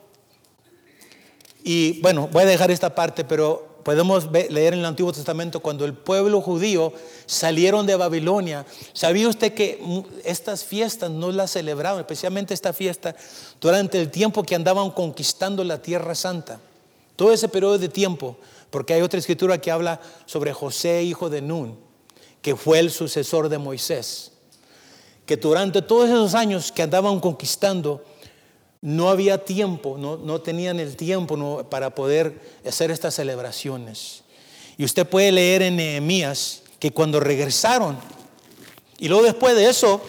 Y 1.64 2.00
bueno, 2.02 2.30
voy 2.32 2.44
a 2.44 2.46
dejar 2.46 2.70
esta 2.70 2.94
parte, 2.94 3.24
pero 3.24 3.76
podemos 3.84 4.32
leer 4.32 4.74
en 4.74 4.80
el 4.80 4.86
Antiguo 4.86 5.12
Testamento 5.12 5.60
cuando 5.60 5.86
el 5.86 5.94
pueblo 5.94 6.42
judío 6.42 6.94
salieron 7.26 7.88
de 7.88 7.96
Babilonia. 7.96 8.66
¿Sabía 8.94 9.28
usted 9.28 9.54
que 9.54 9.80
estas 10.24 10.64
fiestas 10.64 11.10
no 11.10 11.32
las 11.32 11.52
celebraban, 11.52 12.00
especialmente 12.00 12.54
esta 12.54 12.74
fiesta, 12.74 13.16
durante 13.60 14.00
el 14.00 14.12
tiempo 14.12 14.44
que 14.44 14.56
andaban 14.56 14.92
conquistando 14.92 15.64
la 15.64 15.82
Tierra 15.82 16.14
Santa? 16.14 16.60
Todo 17.16 17.32
ese 17.32 17.48
periodo 17.48 17.78
de 17.78 17.90
tiempo, 17.90 18.38
porque 18.76 18.94
hay 18.94 19.02
otra 19.02 19.20
escritura 19.20 19.58
que 19.58 19.72
habla 19.72 20.02
sobre 20.26 20.52
José, 20.52 21.02
hijo 21.02 21.30
de 21.30 21.42
Nun, 21.42 21.80
que 22.42 22.58
fue 22.58 22.80
el 22.80 22.92
sucesor 22.92 23.48
de 23.48 23.58
Moisés, 23.58 24.34
que 25.26 25.38
durante 25.38 25.82
todos 25.82 26.10
esos 26.10 26.36
años 26.36 26.74
que 26.74 26.82
andaban 26.82 27.22
conquistando, 27.22 28.04
no 28.82 29.10
había 29.10 29.38
tiempo, 29.38 29.98
no, 29.98 30.42
tenían 30.42 30.82
el 30.82 30.98
tiempo 30.98 31.64
para 31.70 31.96
poder 31.96 32.38
hacer 32.68 32.92
estas 32.92 33.16
celebraciones. 33.16 34.24
Y 34.78 34.84
usted 34.84 35.08
puede 35.08 35.32
leer 35.32 35.62
en 35.62 35.78
Nehemías 35.78 36.64
que 36.78 36.92
cuando 36.92 37.22
regresaron, 37.22 37.98
y 39.00 39.08
luego 39.08 39.24
después 39.24 39.56
de 39.56 39.70
eso, 39.70 40.02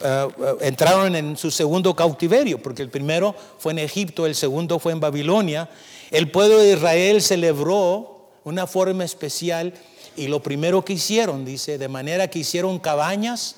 eh, 0.00 0.28
eh, 0.38 0.54
entraron 0.60 1.16
en 1.16 1.38
su 1.38 1.50
segundo 1.50 1.96
cautiverio, 1.96 2.60
porque 2.60 2.82
el 2.82 2.90
primero 2.90 3.34
fue 3.58 3.72
en 3.72 3.78
Egipto, 3.78 4.26
el 4.26 4.34
segundo 4.34 4.78
fue 4.78 4.92
en 4.92 5.00
Babilonia. 5.00 5.70
El 6.14 6.30
pueblo 6.30 6.58
de 6.58 6.74
Israel 6.74 7.20
celebró 7.20 8.30
una 8.44 8.68
forma 8.68 9.02
especial 9.02 9.74
y 10.16 10.28
lo 10.28 10.40
primero 10.44 10.84
que 10.84 10.92
hicieron, 10.92 11.44
dice, 11.44 11.76
de 11.76 11.88
manera 11.88 12.30
que 12.30 12.38
hicieron 12.38 12.78
cabañas, 12.78 13.56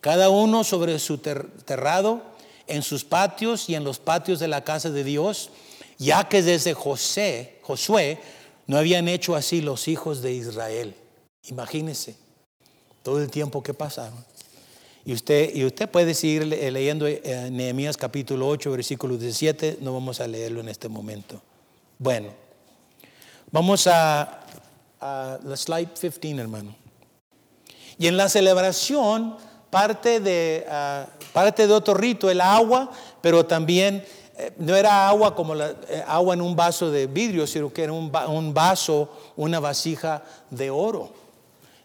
cada 0.00 0.30
uno 0.30 0.62
sobre 0.62 1.00
su 1.00 1.18
terrado 1.18 2.22
en 2.68 2.84
sus 2.84 3.02
patios 3.02 3.68
y 3.68 3.74
en 3.74 3.82
los 3.82 3.98
patios 3.98 4.38
de 4.38 4.46
la 4.46 4.62
casa 4.62 4.90
de 4.90 5.02
Dios, 5.02 5.50
ya 5.98 6.28
que 6.28 6.44
desde 6.44 6.74
José, 6.74 7.58
Josué, 7.62 8.20
no 8.68 8.78
habían 8.78 9.08
hecho 9.08 9.34
así 9.34 9.60
los 9.60 9.88
hijos 9.88 10.22
de 10.22 10.32
Israel. 10.32 10.94
Imagínense 11.48 12.14
todo 13.02 13.20
el 13.20 13.32
tiempo 13.32 13.64
que 13.64 13.74
pasaron. 13.74 14.24
Y 15.04 15.12
usted, 15.12 15.52
y 15.56 15.64
usted 15.64 15.90
puede 15.90 16.14
seguir 16.14 16.46
leyendo 16.46 17.08
eh, 17.08 17.48
Nehemías 17.50 17.96
capítulo 17.96 18.46
8, 18.46 18.70
versículo 18.70 19.16
17, 19.18 19.78
no 19.80 19.92
vamos 19.92 20.20
a 20.20 20.28
leerlo 20.28 20.60
en 20.60 20.68
este 20.68 20.88
momento. 20.88 21.42
Bueno, 21.98 22.28
vamos 23.50 23.86
a, 23.86 24.40
la 25.00 25.56
slide 25.56 25.88
15, 25.94 26.38
hermano. 26.38 26.76
Y 27.98 28.06
en 28.06 28.18
la 28.18 28.28
celebración 28.28 29.36
parte 29.70 30.20
de, 30.20 30.66
ah, 30.70 31.06
parte 31.32 31.66
de 31.66 31.72
otro 31.72 31.94
rito, 31.94 32.30
el 32.30 32.42
agua, 32.42 32.90
pero 33.22 33.46
también 33.46 34.04
eh, 34.36 34.52
no 34.58 34.76
era 34.76 35.08
agua 35.08 35.34
como 35.34 35.56
eh, 35.56 36.04
agua 36.06 36.34
en 36.34 36.42
un 36.42 36.54
vaso 36.54 36.90
de 36.90 37.06
vidrio, 37.06 37.46
sino 37.46 37.72
que 37.72 37.84
era 37.84 37.94
un, 37.94 38.12
un 38.28 38.52
vaso, 38.52 39.08
una 39.34 39.58
vasija 39.58 40.22
de 40.50 40.68
oro. 40.68 41.14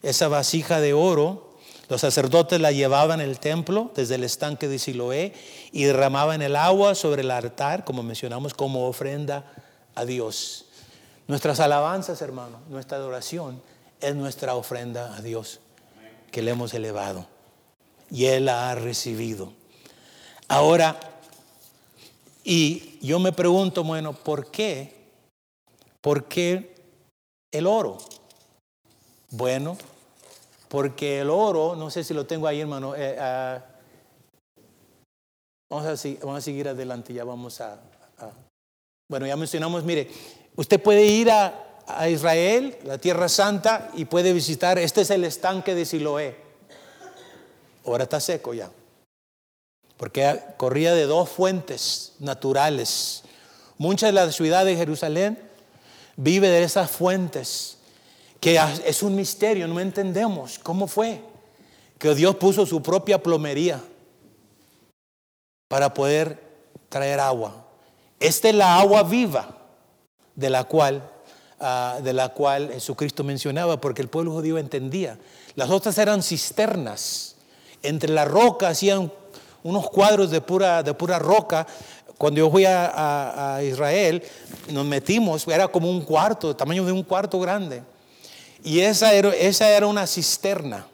Esa 0.03 0.27
vasija 0.27 0.81
de 0.81 0.93
oro, 0.93 1.51
los 1.87 2.01
sacerdotes 2.01 2.59
la 2.59 2.73
llevaban 2.73 3.21
al 3.21 3.39
templo 3.39 3.91
desde 3.95 4.15
el 4.15 4.25
estanque 4.25 4.67
de 4.67 4.77
Siloé 4.77 5.33
y 5.71 5.85
derramaban 5.85 6.41
el 6.41 6.57
agua 6.57 6.95
sobre 6.95 7.21
el 7.21 7.31
altar, 7.31 7.85
como 7.85 8.03
mencionamos, 8.03 8.53
como 8.53 8.87
ofrenda 8.87 9.45
a 9.95 10.05
Dios. 10.05 10.65
Nuestras 11.27 11.59
alabanzas, 11.59 12.21
hermano, 12.21 12.59
nuestra 12.69 12.97
adoración 12.97 13.61
es 13.99 14.15
nuestra 14.15 14.55
ofrenda 14.55 15.15
a 15.15 15.21
Dios 15.21 15.59
que 16.31 16.41
le 16.41 16.51
hemos 16.51 16.73
elevado 16.73 17.27
y 18.09 18.25
Él 18.25 18.45
la 18.45 18.69
ha 18.69 18.75
recibido. 18.75 19.53
Ahora, 20.47 20.99
y 22.43 22.99
yo 23.05 23.19
me 23.19 23.31
pregunto, 23.31 23.83
bueno, 23.83 24.13
¿por 24.13 24.51
qué? 24.51 24.93
¿Por 26.01 26.25
qué 26.25 26.75
el 27.51 27.67
oro? 27.67 27.97
Bueno, 29.29 29.77
porque 30.67 31.21
el 31.21 31.29
oro, 31.29 31.75
no 31.75 31.89
sé 31.89 32.03
si 32.03 32.13
lo 32.13 32.25
tengo 32.25 32.47
ahí, 32.47 32.61
hermano. 32.61 32.95
Eh, 32.95 33.17
ah, 33.19 33.63
vamos, 35.69 35.85
a, 35.85 36.09
vamos, 36.19 36.37
a, 36.37 36.41
seguir 36.41 36.67
adelante, 36.67 37.13
ya 37.13 37.23
vamos 37.23 37.61
a, 37.61 37.79
Bueno, 39.11 39.27
ya 39.27 39.35
mencionamos, 39.35 39.83
mire, 39.83 40.09
usted 40.55 40.81
puede 40.81 41.03
ir 41.03 41.29
a, 41.29 42.07
Israel, 42.07 42.77
la 42.85 42.97
Tierra 42.97 43.27
Santa, 43.27 43.91
y 43.95 44.05
puede 44.05 44.31
visitar, 44.31 44.79
este 44.79 45.01
es 45.01 45.09
el 45.09 45.25
estanque 45.25 45.75
de 45.75 45.83
Siloé. 45.83 46.37
Ahora 47.85 48.05
está 48.05 48.21
seco 48.21 48.53
ya. 48.53 48.71
Porque 49.97 50.39
corría 50.55 50.93
de 50.93 51.07
dos 51.07 51.27
fuentes 51.27 52.13
naturales. 52.19 53.23
Mucha 53.77 54.05
de 54.05 54.13
la 54.13 54.31
ciudad 54.31 54.63
de 54.63 54.77
Jerusalén 54.77 55.37
vive 56.15 56.47
de 56.47 56.63
esas 56.63 56.89
fuentes, 56.89 57.79
que 58.39 58.57
es 58.85 59.03
un 59.03 59.17
misterio, 59.17 59.67
no 59.67 59.81
entendemos 59.81 60.57
cómo 60.57 60.87
fue 60.87 61.21
que 61.99 62.15
Dios 62.15 62.37
puso 62.37 62.65
su 62.65 62.81
propia 62.81 63.21
plomería 63.21 63.83
para 65.67 65.93
poder 65.93 66.41
traer 66.87 67.19
agua. 67.19 67.67
Esta 68.21 68.49
es 68.49 68.55
la 68.55 68.79
agua 68.79 69.01
viva 69.01 69.57
de 70.35 70.51
la 70.51 70.63
cual, 70.63 71.09
ah, 71.59 71.97
de 72.03 72.13
la 72.13 72.29
cual 72.29 72.69
Jesucristo 72.71 73.23
mencionaba, 73.23 73.81
porque 73.81 74.03
el 74.03 74.09
pueblo 74.09 74.31
judío 74.31 74.59
entendía. 74.59 75.17
Las 75.55 75.71
otras 75.71 75.97
eran 75.97 76.21
cisternas 76.21 77.35
entre 77.81 78.13
la 78.13 78.25
roca, 78.25 78.67
hacían 78.67 79.11
unos 79.63 79.89
cuadros 79.89 80.29
de 80.29 80.39
pura, 80.39 80.83
de 80.83 80.93
pura 80.93 81.17
roca. 81.17 81.65
Cuando 82.19 82.37
yo 82.37 82.51
fui 82.51 82.63
a, 82.63 83.59
Israel, 83.63 84.21
nos 84.69 84.85
metimos, 84.85 85.47
era 85.47 85.67
como 85.67 85.89
un 85.89 86.01
cuarto, 86.01 86.55
tamaño 86.55 86.85
de 86.85 86.91
un 86.91 87.01
cuarto 87.01 87.39
grande. 87.39 87.81
Y 88.63 88.81
esa 88.81 89.15
era, 89.15 89.29
esa 89.29 89.67
era 89.67 89.87
una 89.87 90.05
cisterna, 90.05 90.85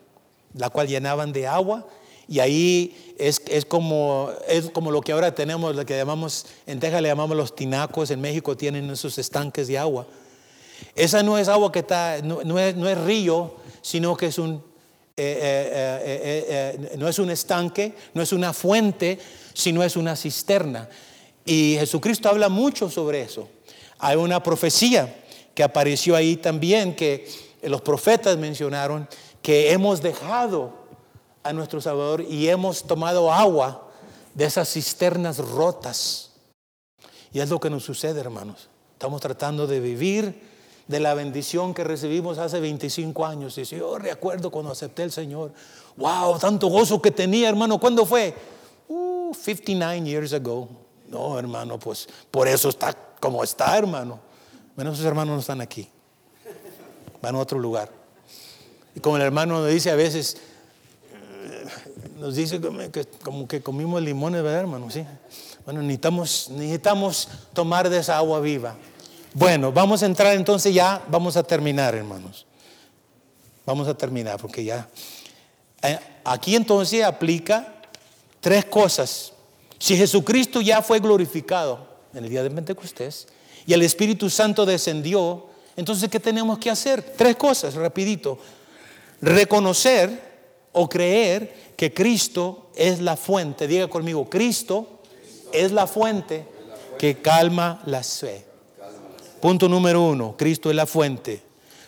la 0.53 0.69
cual 0.69 0.87
llenaban 0.87 1.33
de 1.33 1.45
agua. 1.45 1.85
Y 2.27 2.39
ahí 2.39 3.15
es, 3.17 3.39
como, 3.65 4.29
es 4.47 4.69
como 4.71 4.91
lo 4.91 5.01
que 5.01 5.13
ahora 5.13 5.33
tenemos, 5.33 5.75
lo 5.75 5.85
que 5.85 5.95
llamamos, 5.95 6.45
en 6.65 6.79
Texas 6.79 7.01
le 7.01 7.07
llamamos 7.07 7.37
los 7.37 7.55
tinacos, 7.55 8.11
en 8.11 8.19
México 8.19 8.57
tienen 8.57 8.89
esos 8.89 9.17
estanques 9.17 9.67
de 9.67 9.77
agua. 9.77 10.05
Esa 10.95 11.23
no 11.23 11.37
es 11.37 11.47
agua 11.47 11.71
que 11.71 11.79
está, 11.79 12.21
no 12.21 12.59
es 12.59 12.97
río, 13.05 13.55
sino 13.81 14.15
que 14.17 14.27
es 14.27 14.37
un 14.37 14.61
eh, 15.19 15.39
eh, 15.41 16.77
eh, 16.85 16.97
no 16.99 17.07
es 17.07 17.17
un 17.17 17.31
estanque, 17.31 17.95
no 18.13 18.21
es 18.21 18.31
una 18.33 18.53
fuente, 18.53 19.17
sino 19.51 19.81
es 19.81 19.97
una 19.97 20.15
cisterna. 20.15 20.87
Y 21.43 21.75
Jesucristo 21.79 22.29
habla 22.29 22.49
mucho 22.49 22.87
sobre 22.87 23.21
eso. 23.21 23.49
Hay 23.97 24.15
una 24.15 24.43
profecía 24.43 25.23
que 25.55 25.63
apareció 25.63 26.15
ahí 26.15 26.35
también, 26.35 26.95
que 26.95 27.27
los 27.63 27.81
profetas 27.81 28.37
mencionaron, 28.37 29.09
que 29.41 29.71
hemos 29.71 30.03
dejado 30.03 30.76
a 31.47 31.53
nuestro 31.53 31.81
Salvador 31.81 32.21
y 32.21 32.49
hemos 32.49 32.83
tomado 32.83 33.31
agua 33.31 33.89
de 34.33 34.45
esas 34.45 34.69
cisternas 34.71 35.37
rotas. 35.37 36.31
Y 37.31 37.39
es 37.39 37.49
lo 37.49 37.59
que 37.59 37.69
nos 37.69 37.83
sucede, 37.83 38.19
hermanos. 38.19 38.69
Estamos 38.93 39.21
tratando 39.21 39.67
de 39.67 39.79
vivir 39.79 40.41
de 40.87 40.99
la 40.99 41.13
bendición 41.13 41.73
que 41.73 41.83
recibimos 41.83 42.37
hace 42.37 42.59
25 42.59 43.25
años. 43.25 43.57
Y 43.57 43.63
yo 43.63 43.97
recuerdo 43.97 44.51
cuando 44.51 44.71
acepté 44.71 45.03
el 45.03 45.11
Señor, 45.11 45.51
wow, 45.97 46.37
tanto 46.39 46.67
gozo 46.67 47.01
que 47.01 47.11
tenía, 47.11 47.49
hermano. 47.49 47.79
¿Cuándo 47.79 48.05
fue? 48.05 48.33
59 48.87 50.01
uh, 50.01 50.05
years 50.05 50.33
ago. 50.33 50.67
No, 51.09 51.39
hermano, 51.39 51.79
pues 51.79 52.07
por 52.29 52.47
eso 52.47 52.69
está 52.69 52.93
como 53.19 53.43
está, 53.43 53.77
hermano. 53.77 54.19
Bueno, 54.75 54.91
esos 54.91 55.05
hermanos 55.05 55.33
no 55.35 55.39
están 55.39 55.61
aquí. 55.61 55.89
Van 57.21 57.35
a 57.35 57.39
otro 57.39 57.59
lugar. 57.59 57.89
Y 58.95 58.99
como 58.99 59.17
el 59.17 59.23
hermano 59.23 59.59
nos 59.59 59.69
dice 59.69 59.91
a 59.91 59.95
veces, 59.95 60.37
nos 62.19 62.35
dice 62.35 62.59
que, 62.91 63.05
como 63.23 63.47
que 63.47 63.61
comimos 63.61 64.01
limones, 64.01 64.41
¿verdad, 64.41 64.61
hermano? 64.61 64.89
Sí. 64.89 65.05
Bueno, 65.65 65.81
necesitamos, 65.81 66.49
necesitamos 66.51 67.29
tomar 67.53 67.89
de 67.89 67.99
esa 67.99 68.17
agua 68.17 68.39
viva. 68.39 68.75
Bueno, 69.33 69.71
vamos 69.71 70.01
a 70.01 70.05
entrar 70.05 70.33
entonces 70.33 70.73
ya, 70.73 71.03
vamos 71.09 71.37
a 71.37 71.43
terminar, 71.43 71.93
hermanos. 71.93 72.45
Vamos 73.65 73.87
a 73.87 73.95
terminar 73.95 74.39
porque 74.39 74.63
ya... 74.63 74.87
Eh, 75.83 75.99
aquí 76.23 76.55
entonces 76.55 77.03
aplica 77.03 77.75
tres 78.39 78.65
cosas. 78.65 79.33
Si 79.77 79.95
Jesucristo 79.95 80.61
ya 80.61 80.81
fue 80.81 80.99
glorificado 80.99 81.85
en 82.13 82.23
el 82.23 82.29
día 82.29 82.41
de 82.41 82.49
Pentecostés 82.49 83.27
y 83.67 83.73
el 83.73 83.83
Espíritu 83.83 84.29
Santo 84.29 84.65
descendió, 84.65 85.47
entonces 85.75 86.09
¿qué 86.09 86.19
tenemos 86.19 86.57
que 86.57 86.71
hacer? 86.71 87.13
Tres 87.15 87.35
cosas, 87.35 87.75
rapidito. 87.75 88.39
Reconocer 89.21 90.26
o 90.77 90.87
creer 90.87 91.73
que 91.75 91.93
Cristo 91.93 92.69
es 92.75 93.01
la 93.01 93.17
fuente. 93.17 93.67
Diga 93.67 93.87
conmigo, 93.87 94.29
Cristo 94.29 95.01
es 95.51 95.71
la 95.71 95.87
fuente 95.87 96.45
que 96.99 97.15
calma 97.17 97.81
la 97.85 98.03
sed. 98.03 98.41
Punto 99.41 99.67
número 99.67 100.01
uno, 100.01 100.35
Cristo 100.37 100.69
es 100.69 100.75
la 100.75 100.85
fuente. 100.85 101.41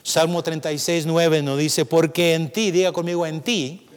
Salmo 0.04 0.42
36, 0.42 1.06
9 1.06 1.44
nos 1.44 1.60
dice, 1.60 1.86
porque 1.86 2.34
en 2.34 2.52
ti, 2.52 2.72
diga 2.72 2.92
conmigo, 2.92 3.26
en 3.26 3.42
ti 3.42 3.88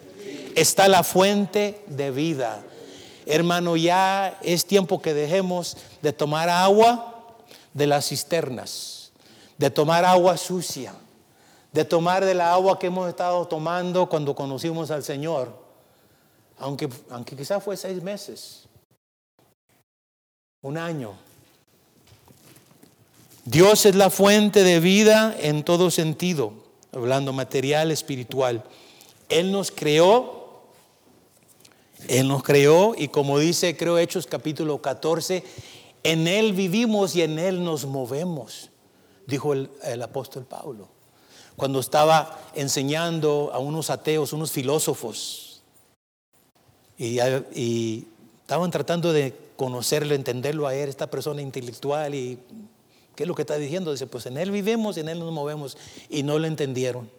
está 0.55 0.89
la 0.89 1.03
fuente 1.03 1.81
de 1.87 2.11
vida. 2.11 2.63
Hermano, 3.25 3.77
ya 3.77 4.39
es 4.43 4.67
tiempo 4.67 5.01
que 5.01 5.15
dejemos 5.15 5.77
de 6.03 6.13
tomar 6.13 6.51
agua 6.51 7.37
de 7.73 7.87
las 7.87 8.09
cisternas, 8.09 9.13
de 9.57 9.71
tomar 9.71 10.05
agua 10.05 10.37
sucia, 10.37 10.95
de 11.73 11.85
tomar 11.85 12.25
de 12.25 12.35
la 12.35 12.53
agua 12.53 12.79
que 12.79 12.89
hemos 12.89 13.09
estado 13.09 13.47
tomando 13.47 14.09
cuando 14.09 14.35
conocimos 14.35 14.91
al 14.91 15.03
Señor, 15.03 15.53
aunque, 16.59 16.89
aunque 17.11 17.37
quizás 17.37 17.63
fue 17.63 17.77
seis 17.77 18.03
meses, 18.03 18.69
un 20.61 20.79
año. 20.79 21.15
Dios 23.45 23.87
es 23.87 23.97
la 23.97 24.11
fuente 24.11 24.63
de 24.63 24.79
vida 24.79 25.35
en 25.41 25.65
todo 25.65 25.91
sentido, 25.91 26.53
hablando 26.93 27.33
material, 27.33 27.91
espiritual. 27.91 28.63
Él 29.29 29.51
nos 29.51 29.71
creó 29.73 30.43
él 32.09 32.29
nos 32.29 32.43
creó 32.43 32.95
y 32.97 33.09
como 33.09 33.39
dice, 33.39 33.77
creo 33.77 33.99
Hechos 33.99 34.27
capítulo 34.27 34.83
14, 34.83 35.45
en 36.03 36.27
Él 36.27 36.53
vivimos 36.53 37.15
y 37.15 37.23
en 37.23 37.39
Él 37.39 37.63
nos 37.63 37.87
movemos, 37.87 38.71
dijo 39.27 39.53
el, 39.53 40.03
apóstol 40.03 40.45
Pablo, 40.45 40.89
cuando 41.57 41.81
estaba 41.81 42.41
enseñando 42.55 43.51
a 43.53 43.59
unos 43.59 43.91
ateos, 43.91 44.33
unos 44.33 44.53
filósofos, 44.53 45.63
y, 46.99 48.07
estaban 48.43 48.71
tratando 48.71 49.13
de 49.13 49.35
conocerlo, 49.57 50.15
entenderlo 50.15 50.67
a 50.67 50.75
Él, 50.75 50.89
esta 50.89 51.09
persona 51.09 51.43
intelectual, 51.43 52.15
y 52.15 52.39
¿qué 53.17 53.25
es 53.25 53.29
lo 53.29 53.35
que 53.35 53.43
está 53.43 53.57
diciendo? 53.57 53.93
Dice, 53.93 54.07
pues 54.07 54.27
en 54.27 54.37
Él 54.37 54.51
vivimos, 54.51 54.97
en 54.97 55.09
Él 55.09 55.19
nos 55.19 55.33
movemos, 55.33 55.77
y 56.09 56.23
no 56.23 56.39
lo 56.39 56.47
entendieron. 56.47 57.11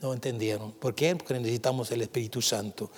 No 0.00 0.12
entendieron. 0.12 0.72
¿Por 0.72 0.94
qué? 0.94 1.16
Porque 1.16 1.34
necesitamos 1.34 1.90
el 1.90 2.02
Espíritu 2.02 2.42
Santo. 2.42 2.90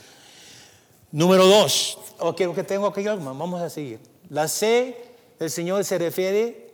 Número 1.11 1.47
dos, 1.47 1.99
ok, 2.19 2.55
que 2.55 2.65
tengo 2.65 2.87
aquí, 2.87 3.03
vamos 3.05 3.63
a 3.63 3.71
seguir. 3.71 3.99
La 4.29 4.47
C 4.47 4.97
del 5.39 5.51
Señor 5.51 5.85
se 5.85 5.97
refiere 5.97 6.71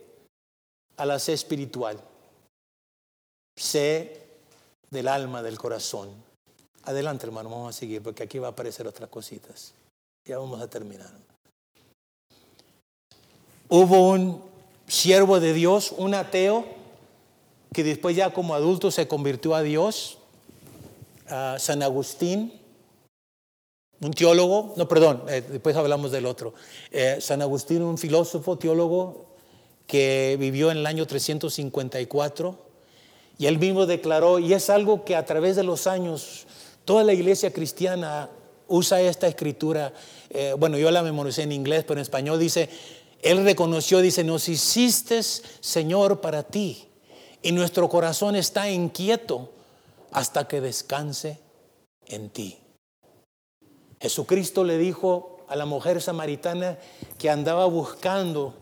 a 0.97 1.07
la 1.07 1.19
C 1.19 1.33
espiritual, 1.33 2.01
C 3.57 4.21
del 4.91 5.09
alma, 5.09 5.43
del 5.43 5.59
corazón. 5.59 6.11
Adelante, 6.85 7.27
hermano, 7.27 7.51
vamos 7.51 7.75
a 7.75 7.79
seguir 7.79 8.03
porque 8.03 8.23
aquí 8.23 8.39
va 8.39 8.49
a 8.49 8.51
aparecer 8.51 8.87
otras 8.87 9.09
cositas. 9.09 9.73
Ya 10.25 10.39
vamos 10.39 10.61
a 10.61 10.69
terminar. 10.69 11.11
Hubo 13.69 14.11
un 14.11 14.43
siervo 14.87 15.41
de 15.41 15.53
Dios, 15.53 15.93
un 15.97 16.15
ateo, 16.15 16.65
que 17.73 17.83
después 17.83 18.15
ya 18.15 18.33
como 18.33 18.55
adulto 18.55 18.91
se 18.91 19.09
convirtió 19.09 19.55
a 19.55 19.63
Dios, 19.63 20.19
a 21.29 21.57
San 21.59 21.83
Agustín 21.83 22.61
un 24.05 24.13
teólogo, 24.13 24.75
no, 24.77 24.87
perdón, 24.87 25.23
eh, 25.29 25.43
después 25.49 25.75
hablamos 25.77 26.11
del 26.11 26.27
otro. 26.27 26.53
Eh, 26.91 27.19
San 27.21 27.41
Agustín, 27.41 27.83
un 27.83 27.97
filósofo, 27.97 28.59
teólogo 28.59 29.25
que 29.87 30.37
vivió 30.39 30.71
en 30.71 30.79
el 30.79 30.87
año 30.87 31.07
354, 31.07 32.59
y 33.39 33.47
él 33.47 33.59
mismo 33.59 33.87
declaró, 33.87 34.39
y 34.39 34.53
es 34.53 34.71
algo 34.71 35.05
que 35.05 35.17
a 35.17 35.25
través 35.25 35.57
de 35.57 35.65
los 35.65 35.87
años 35.87 36.47
toda 36.85 37.03
la 37.03 37.13
iglesia 37.13 37.53
cristiana 37.53 38.31
usa 38.69 39.01
esta 39.01 39.27
escritura, 39.27 39.93
eh, 40.31 40.55
bueno, 40.59 40.79
yo 40.79 40.91
la 40.91 41.03
memoricé 41.03 41.43
en 41.43 41.53
inglés, 41.53 41.85
pero 41.85 41.99
en 41.99 42.03
español 42.03 42.39
dice, 42.39 42.69
él 43.23 43.45
reconoció, 43.45 44.01
dice, 44.01 44.23
nos 44.23 44.49
hiciste, 44.49 45.23
Señor, 45.23 46.21
para 46.21 46.43
ti, 46.43 46.89
y 47.43 47.53
nuestro 47.53 47.89
corazón 47.89 48.37
está 48.37 48.71
inquieto 48.71 49.51
hasta 50.13 50.47
que 50.47 50.61
descanse 50.61 51.41
en 52.07 52.31
ti. 52.31 52.59
Jesucristo 54.01 54.65
le 54.65 54.79
dijo 54.79 55.45
a 55.49 55.57
la 55.57 55.67
mujer 55.67 56.01
samaritana 56.01 56.79
que 57.19 57.31
andaba 57.31 57.65
buscando, 57.67 58.55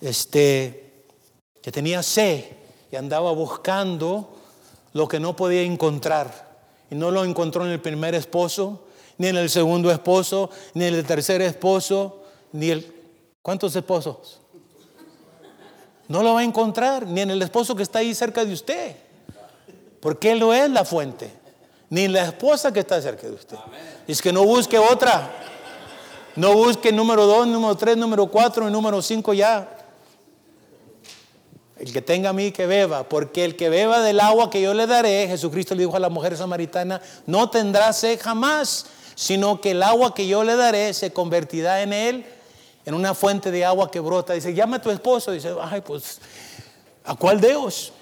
este, 0.00 1.04
que 1.62 1.72
tenía 1.72 2.02
sed 2.02 2.44
y 2.94 2.96
andaba 2.96 3.32
buscando 3.32 4.28
lo 4.92 5.08
que 5.08 5.18
no 5.18 5.34
podía 5.34 5.62
encontrar. 5.62 6.54
Y 6.92 6.94
no 6.94 7.10
lo 7.10 7.24
encontró 7.24 7.66
en 7.66 7.72
el 7.72 7.80
primer 7.80 8.14
esposo, 8.14 8.84
ni 9.18 9.26
en 9.26 9.36
el 9.36 9.50
segundo 9.50 9.90
esposo, 9.90 10.48
ni 10.74 10.84
en 10.84 10.94
el 10.94 11.04
tercer 11.04 11.42
esposo, 11.42 12.22
ni 12.52 12.70
el... 12.70 12.94
¿Cuántos 13.42 13.74
esposos? 13.74 14.38
No 16.06 16.22
lo 16.22 16.34
va 16.34 16.40
a 16.40 16.44
encontrar, 16.44 17.04
ni 17.04 17.22
en 17.22 17.32
el 17.32 17.42
esposo 17.42 17.74
que 17.74 17.82
está 17.82 17.98
ahí 17.98 18.14
cerca 18.14 18.44
de 18.44 18.52
usted, 18.52 18.94
porque 19.98 20.30
Él 20.30 20.38
no 20.38 20.54
es 20.54 20.70
la 20.70 20.84
fuente, 20.84 21.32
ni 21.90 22.02
en 22.02 22.12
la 22.12 22.26
esposa 22.26 22.72
que 22.72 22.78
está 22.78 23.02
cerca 23.02 23.26
de 23.26 23.32
usted. 23.32 23.56
Es 24.06 24.22
que 24.22 24.32
no 24.32 24.44
busque 24.44 24.78
otra. 24.78 25.32
No 26.36 26.54
busque 26.54 26.92
número 26.92 27.26
dos, 27.26 27.44
número 27.48 27.74
tres, 27.74 27.96
número 27.96 28.28
cuatro 28.28 28.68
y 28.68 28.70
número 28.70 29.02
cinco 29.02 29.34
ya. 29.34 29.83
El 31.78 31.92
que 31.92 32.02
tenga 32.02 32.30
a 32.30 32.32
mí 32.32 32.52
que 32.52 32.66
beba, 32.66 33.08
porque 33.08 33.44
el 33.44 33.56
que 33.56 33.68
beba 33.68 34.00
del 34.00 34.20
agua 34.20 34.48
que 34.48 34.60
yo 34.60 34.74
le 34.74 34.86
daré, 34.86 35.26
Jesucristo 35.28 35.74
le 35.74 35.84
dijo 35.84 35.96
a 35.96 36.00
la 36.00 36.08
mujer 36.08 36.36
samaritana, 36.36 37.00
no 37.26 37.50
tendrá 37.50 37.92
sed 37.92 38.20
jamás, 38.22 38.86
sino 39.16 39.60
que 39.60 39.72
el 39.72 39.82
agua 39.82 40.14
que 40.14 40.26
yo 40.26 40.44
le 40.44 40.56
daré 40.56 40.94
se 40.94 41.12
convertirá 41.12 41.82
en 41.82 41.92
él 41.92 42.26
en 42.84 42.94
una 42.94 43.14
fuente 43.14 43.50
de 43.50 43.64
agua 43.64 43.90
que 43.90 44.00
brota. 44.00 44.34
Dice, 44.34 44.54
llama 44.54 44.76
a 44.76 44.82
tu 44.82 44.90
esposo. 44.90 45.32
Dice, 45.32 45.54
ay, 45.60 45.80
pues, 45.80 46.20
¿a 47.04 47.14
cuál 47.14 47.40
Dios? 47.40 47.92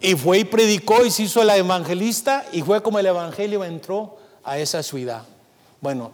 Y 0.00 0.16
fue 0.16 0.40
y 0.40 0.44
predicó 0.44 1.04
y 1.04 1.10
se 1.10 1.24
hizo 1.24 1.44
la 1.44 1.56
evangelista 1.56 2.44
y 2.52 2.62
fue 2.62 2.82
como 2.82 2.98
el 2.98 3.06
evangelio 3.06 3.64
entró 3.64 4.18
a 4.42 4.58
esa 4.58 4.82
ciudad. 4.82 5.22
Bueno, 5.80 6.10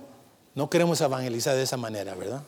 no 0.54 0.68
queremos 0.68 1.00
evangelizar 1.00 1.56
de 1.56 1.62
esa 1.62 1.78
manera, 1.78 2.14
¿verdad? 2.14 2.42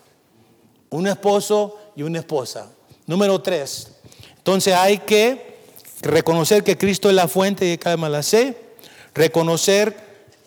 Un 0.91 1.07
esposo 1.07 1.79
y 1.95 2.03
una 2.03 2.19
esposa. 2.19 2.67
Número 3.07 3.41
tres. 3.41 3.91
Entonces 4.37 4.73
hay 4.73 4.99
que 4.99 5.57
reconocer 6.01 6.63
que 6.63 6.77
Cristo 6.77 7.09
es 7.09 7.15
la 7.15 7.27
fuente 7.27 7.65
de 7.65 7.77
cada 7.77 8.09
la 8.09 8.23
sed, 8.23 8.55
reconocer 9.13 9.95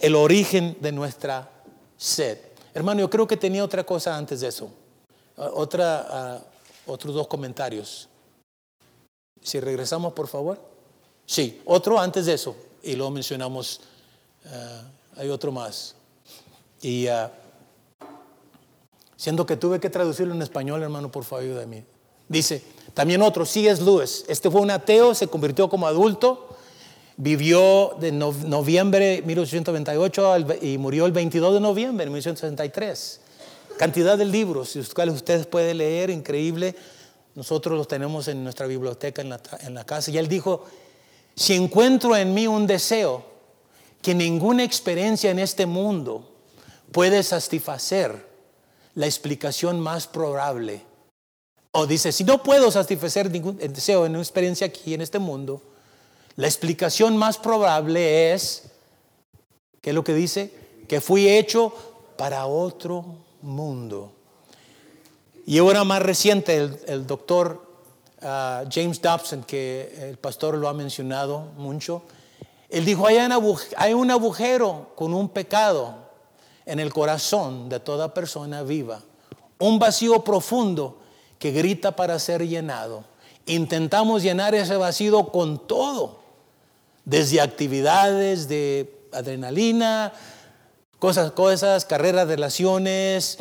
el 0.00 0.14
origen 0.14 0.76
de 0.80 0.92
nuestra 0.92 1.50
sed. 1.96 2.38
Hermano, 2.74 3.00
yo 3.00 3.10
creo 3.10 3.26
que 3.26 3.36
tenía 3.36 3.64
otra 3.64 3.84
cosa 3.84 4.16
antes 4.16 4.40
de 4.40 4.48
eso. 4.48 4.70
Otra, 5.36 6.06
ah, 6.08 6.40
otros 6.86 7.14
dos 7.14 7.28
comentarios. 7.28 8.08
Si 9.40 9.60
regresamos, 9.60 10.12
por 10.12 10.28
favor. 10.28 10.60
Sí, 11.26 11.60
otro 11.64 12.00
antes 12.00 12.26
de 12.26 12.34
eso. 12.34 12.56
Y 12.82 12.96
lo 12.96 13.10
mencionamos 13.10 13.80
ah, 14.46 14.82
hay 15.16 15.28
otro 15.28 15.52
más. 15.52 15.94
Y 16.82 17.08
uh, 17.08 17.28
siendo 19.16 19.46
que 19.46 19.56
tuve 19.56 19.80
que 19.80 19.90
traducirlo 19.90 20.34
en 20.34 20.42
español, 20.42 20.82
hermano, 20.82 21.10
por 21.10 21.24
favor, 21.24 21.44
ayúdame. 21.44 21.84
Dice, 22.28 22.62
también 22.94 23.22
otro, 23.22 23.44
C.S. 23.44 23.82
Lewis. 23.82 24.24
Este 24.28 24.50
fue 24.50 24.60
un 24.60 24.70
ateo, 24.70 25.14
se 25.14 25.26
convirtió 25.26 25.68
como 25.68 25.86
adulto, 25.86 26.56
vivió 27.16 27.96
de 28.00 28.12
noviembre 28.12 29.16
de 29.16 29.22
1898 29.22 30.36
y 30.62 30.78
murió 30.78 31.06
el 31.06 31.12
22 31.12 31.54
de 31.54 31.60
noviembre 31.60 32.06
de 32.06 32.10
1863. 32.10 33.20
Cantidad 33.78 34.16
de 34.16 34.24
libros, 34.24 34.76
los 34.76 34.94
cuales 34.94 35.16
ustedes 35.16 35.46
pueden 35.46 35.78
leer, 35.78 36.10
increíble. 36.10 36.76
Nosotros 37.34 37.76
los 37.76 37.88
tenemos 37.88 38.28
en 38.28 38.44
nuestra 38.44 38.66
biblioteca 38.66 39.22
en 39.22 39.30
la, 39.30 39.40
en 39.60 39.74
la 39.74 39.84
casa. 39.84 40.10
Y 40.12 40.18
él 40.18 40.28
dijo, 40.28 40.64
si 41.34 41.54
encuentro 41.54 42.16
en 42.16 42.32
mí 42.32 42.46
un 42.46 42.66
deseo, 42.66 43.34
que 44.04 44.14
ninguna 44.14 44.62
experiencia 44.62 45.30
en 45.30 45.38
este 45.38 45.64
mundo 45.64 46.30
puede 46.92 47.22
satisfacer 47.22 48.28
la 48.94 49.06
explicación 49.06 49.80
más 49.80 50.06
probable. 50.06 50.82
O 51.76 51.88
dice, 51.88 52.12
si 52.12 52.22
no 52.22 52.40
puedo 52.40 52.70
satisfacer 52.70 53.28
ningún 53.28 53.58
deseo 53.58 54.06
en 54.06 54.12
una 54.12 54.20
experiencia 54.20 54.64
aquí 54.64 54.94
en 54.94 55.00
este 55.00 55.18
mundo, 55.18 55.60
la 56.36 56.46
explicación 56.46 57.16
más 57.16 57.36
probable 57.36 58.32
es, 58.32 58.70
¿qué 59.80 59.90
es 59.90 59.94
lo 59.94 60.04
que 60.04 60.14
dice? 60.14 60.52
Que 60.86 61.00
fui 61.00 61.28
hecho 61.28 61.74
para 62.16 62.46
otro 62.46 63.16
mundo. 63.42 64.12
Y 65.46 65.58
ahora 65.58 65.82
más 65.82 66.00
reciente, 66.00 66.70
el, 66.86 67.08
doctor 67.08 67.66
ah, 68.22 68.62
James 68.70 69.02
Dobson, 69.02 69.42
que 69.42 70.10
el 70.10 70.16
pastor 70.16 70.56
lo 70.56 70.68
ha 70.68 70.74
mencionado 70.74 71.40
mucho, 71.56 72.02
él 72.68 72.84
dijo, 72.84 73.08
hay 73.08 73.94
un 73.94 74.10
agujero 74.12 74.92
con 74.94 75.12
un 75.12 75.28
pecado 75.28 75.96
en 76.66 76.78
el 76.78 76.94
corazón 76.94 77.68
de 77.68 77.80
toda 77.80 78.14
persona 78.14 78.62
viva, 78.62 79.00
un 79.58 79.80
vacío 79.80 80.22
profundo 80.22 81.00
que 81.44 81.52
grita 81.52 81.94
para 81.94 82.18
ser 82.18 82.48
llenado. 82.48 83.04
Intentamos 83.44 84.22
llenar 84.22 84.54
ese 84.54 84.78
vacío 84.78 85.26
con 85.26 85.58
todo, 85.58 86.20
desde 87.04 87.42
actividades 87.42 88.48
de 88.48 88.90
adrenalina, 89.12 90.14
cosas, 90.98 91.32
cosas, 91.32 91.84
carreras, 91.84 92.28
relaciones, 92.28 93.36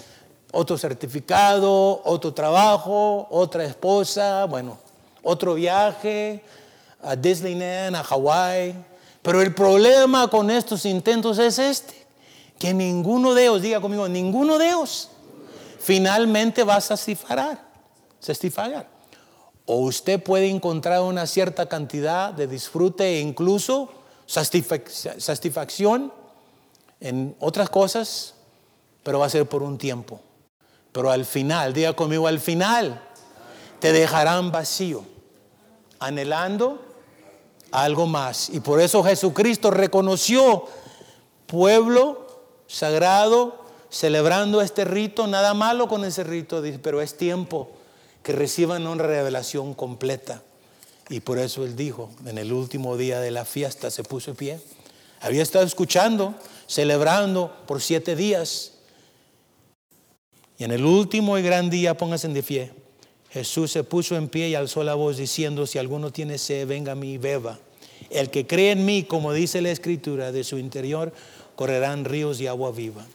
otro 0.51 0.77
certificado, 0.77 2.01
otro 2.03 2.33
trabajo, 2.33 3.25
otra 3.31 3.63
esposa, 3.63 4.43
bueno, 4.47 4.77
otro 5.23 5.53
viaje 5.53 6.43
a 7.01 7.15
Disneyland, 7.15 7.95
a 7.95 8.03
Hawái. 8.03 8.75
Pero 9.21 9.41
el 9.41 9.55
problema 9.55 10.27
con 10.27 10.51
estos 10.51 10.85
intentos 10.85 11.39
es 11.39 11.57
este, 11.57 12.05
que 12.59 12.73
ninguno 12.73 13.33
de 13.33 13.43
ellos, 13.43 13.61
diga 13.61 13.79
conmigo, 13.79 14.09
ninguno 14.09 14.57
de 14.57 14.67
ellos 14.67 15.07
finalmente 15.79 16.65
va 16.65 16.75
a 16.75 16.81
satisfacer. 16.81 17.71
Satisfacer. 18.23 18.87
O 19.65 19.77
usted 19.77 20.21
puede 20.21 20.49
encontrar 20.49 21.01
una 21.01 21.27
cierta 21.27 21.67
cantidad 21.67 22.33
de 22.33 22.47
disfrute 22.47 23.03
e 23.05 23.19
incluso 23.19 23.91
satisfacción 24.25 26.11
en 26.99 27.35
otras 27.39 27.69
cosas, 27.69 28.35
pero 29.03 29.19
va 29.19 29.27
a 29.27 29.29
ser 29.29 29.47
por 29.47 29.63
un 29.63 29.77
tiempo. 29.77 30.19
Pero 30.91 31.11
al 31.11 31.25
final, 31.25 31.73
diga 31.73 31.93
conmigo, 31.93 32.27
al 32.27 32.39
final 32.39 33.01
te 33.79 33.91
dejarán 33.91 34.51
vacío, 34.51 35.03
anhelando 35.99 36.81
algo 37.71 38.05
más. 38.05 38.49
Y 38.49 38.59
por 38.59 38.79
eso 38.79 39.03
Jesucristo 39.03 39.71
reconoció 39.71 40.65
pueblo 41.47 42.27
sagrado, 42.67 43.65
celebrando 43.89 44.61
este 44.61 44.85
rito, 44.85 45.27
nada 45.27 45.53
malo 45.53 45.87
con 45.87 46.03
ese 46.05 46.23
rito, 46.23 46.61
pero 46.81 47.01
es 47.01 47.17
tiempo 47.17 47.69
que 48.23 48.31
reciban 48.31 48.87
una 48.87 49.03
revelación 49.03 49.73
completa. 49.73 50.41
Y 51.09 51.19
por 51.19 51.37
eso 51.37 51.65
él 51.65 51.75
dijo, 51.75 52.09
en 52.25 52.37
el 52.37 52.53
último 52.53 52.97
día 52.97 53.19
de 53.19 53.31
la 53.31 53.45
fiesta 53.45 53.91
se 53.91 54.03
puso 54.03 54.31
en 54.31 54.37
pie. 54.37 54.59
Había 55.19 55.43
estado 55.43 55.65
escuchando, 55.65 56.33
celebrando 56.65 57.55
por 57.67 57.81
siete 57.81 58.15
días. 58.15 58.73
Y 60.57 60.63
en 60.63 60.71
el 60.71 60.85
último 60.85 61.37
y 61.37 61.41
gran 61.41 61.69
día, 61.69 61.95
pónganse 61.97 62.27
de 62.29 62.43
pie. 62.43 62.71
Jesús 63.29 63.71
se 63.71 63.83
puso 63.83 64.15
en 64.15 64.29
pie 64.29 64.49
y 64.49 64.55
alzó 64.55 64.83
la 64.83 64.93
voz 64.93 65.17
diciendo, 65.17 65.65
si 65.65 65.77
alguno 65.77 66.11
tiene 66.11 66.37
sed, 66.37 66.67
venga 66.67 66.93
a 66.93 66.95
mí 66.95 67.13
y 67.13 67.17
beba. 67.17 67.59
El 68.09 68.29
que 68.29 68.45
cree 68.45 68.71
en 68.71 68.85
mí, 68.85 69.03
como 69.03 69.33
dice 69.33 69.61
la 69.61 69.71
escritura, 69.71 70.31
de 70.31 70.43
su 70.43 70.57
interior 70.57 71.11
correrán 71.55 72.05
ríos 72.05 72.37
de 72.37 72.49
agua 72.49 72.71
viva. 72.71 73.05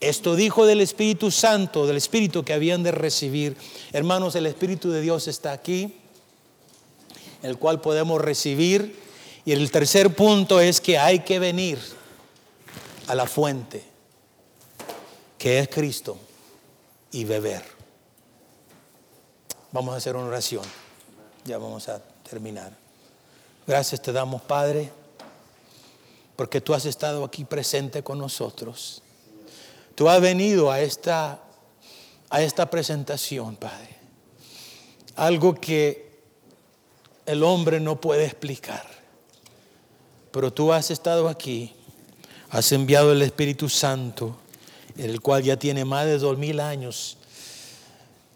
Esto 0.00 0.36
dijo 0.36 0.66
del 0.66 0.80
Espíritu 0.80 1.30
Santo, 1.30 1.86
del 1.86 1.96
Espíritu 1.96 2.44
que 2.44 2.52
habían 2.52 2.82
de 2.82 2.92
recibir. 2.92 3.56
Hermanos, 3.92 4.34
el 4.34 4.46
Espíritu 4.46 4.90
de 4.90 5.00
Dios 5.00 5.26
está 5.26 5.52
aquí, 5.52 5.96
el 7.42 7.58
cual 7.58 7.80
podemos 7.80 8.20
recibir. 8.20 8.98
Y 9.44 9.52
el 9.52 9.70
tercer 9.70 10.14
punto 10.14 10.60
es 10.60 10.80
que 10.80 10.98
hay 10.98 11.20
que 11.20 11.38
venir 11.38 11.78
a 13.06 13.14
la 13.14 13.26
fuente, 13.26 13.84
que 15.38 15.60
es 15.60 15.68
Cristo, 15.68 16.18
y 17.12 17.24
beber. 17.24 17.62
Vamos 19.72 19.94
a 19.94 19.98
hacer 19.98 20.16
una 20.16 20.26
oración. 20.26 20.64
Ya 21.44 21.58
vamos 21.58 21.88
a 21.88 22.02
terminar. 22.28 22.72
Gracias 23.66 24.02
te 24.02 24.12
damos, 24.12 24.42
Padre, 24.42 24.90
porque 26.34 26.60
tú 26.60 26.74
has 26.74 26.84
estado 26.84 27.24
aquí 27.24 27.44
presente 27.44 28.02
con 28.02 28.18
nosotros. 28.18 29.02
Tú 29.96 30.10
has 30.10 30.20
venido 30.20 30.70
a 30.70 30.80
esta, 30.80 31.40
a 32.28 32.42
esta 32.42 32.68
presentación, 32.68 33.56
Padre. 33.56 33.96
Algo 35.16 35.54
que 35.54 36.20
el 37.24 37.42
hombre 37.42 37.80
no 37.80 37.98
puede 37.98 38.26
explicar. 38.26 38.86
Pero 40.30 40.52
tú 40.52 40.70
has 40.70 40.90
estado 40.90 41.30
aquí, 41.30 41.74
has 42.50 42.70
enviado 42.72 43.12
el 43.12 43.22
Espíritu 43.22 43.70
Santo, 43.70 44.36
el 44.98 45.22
cual 45.22 45.42
ya 45.42 45.58
tiene 45.58 45.86
más 45.86 46.04
de 46.04 46.18
dos 46.18 46.36
mil 46.36 46.60
años 46.60 47.16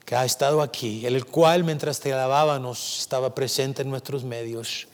que 0.06 0.16
ha 0.16 0.24
estado 0.24 0.62
aquí, 0.62 1.04
el 1.04 1.26
cual 1.26 1.62
mientras 1.62 2.00
te 2.00 2.10
alabábamos 2.10 3.00
estaba 3.00 3.34
presente 3.34 3.82
en 3.82 3.90
nuestros 3.90 4.24
medios, 4.24 4.88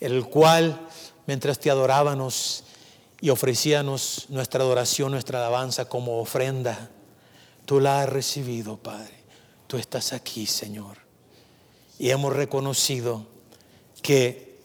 el 0.00 0.26
cual 0.26 0.78
mientras 1.26 1.58
te 1.58 1.70
adorábamos 1.70 2.64
y 3.20 3.30
ofrecíanos 3.30 4.26
nuestra 4.28 4.62
adoración, 4.62 5.12
nuestra 5.12 5.38
alabanza 5.38 5.88
como 5.88 6.20
ofrenda. 6.20 6.90
Tú 7.64 7.80
la 7.80 8.02
has 8.02 8.08
recibido, 8.08 8.76
Padre. 8.76 9.14
Tú 9.66 9.76
estás 9.76 10.12
aquí, 10.12 10.46
Señor. 10.46 10.98
Y 11.98 12.10
hemos 12.10 12.32
reconocido 12.32 13.26
que 14.02 14.60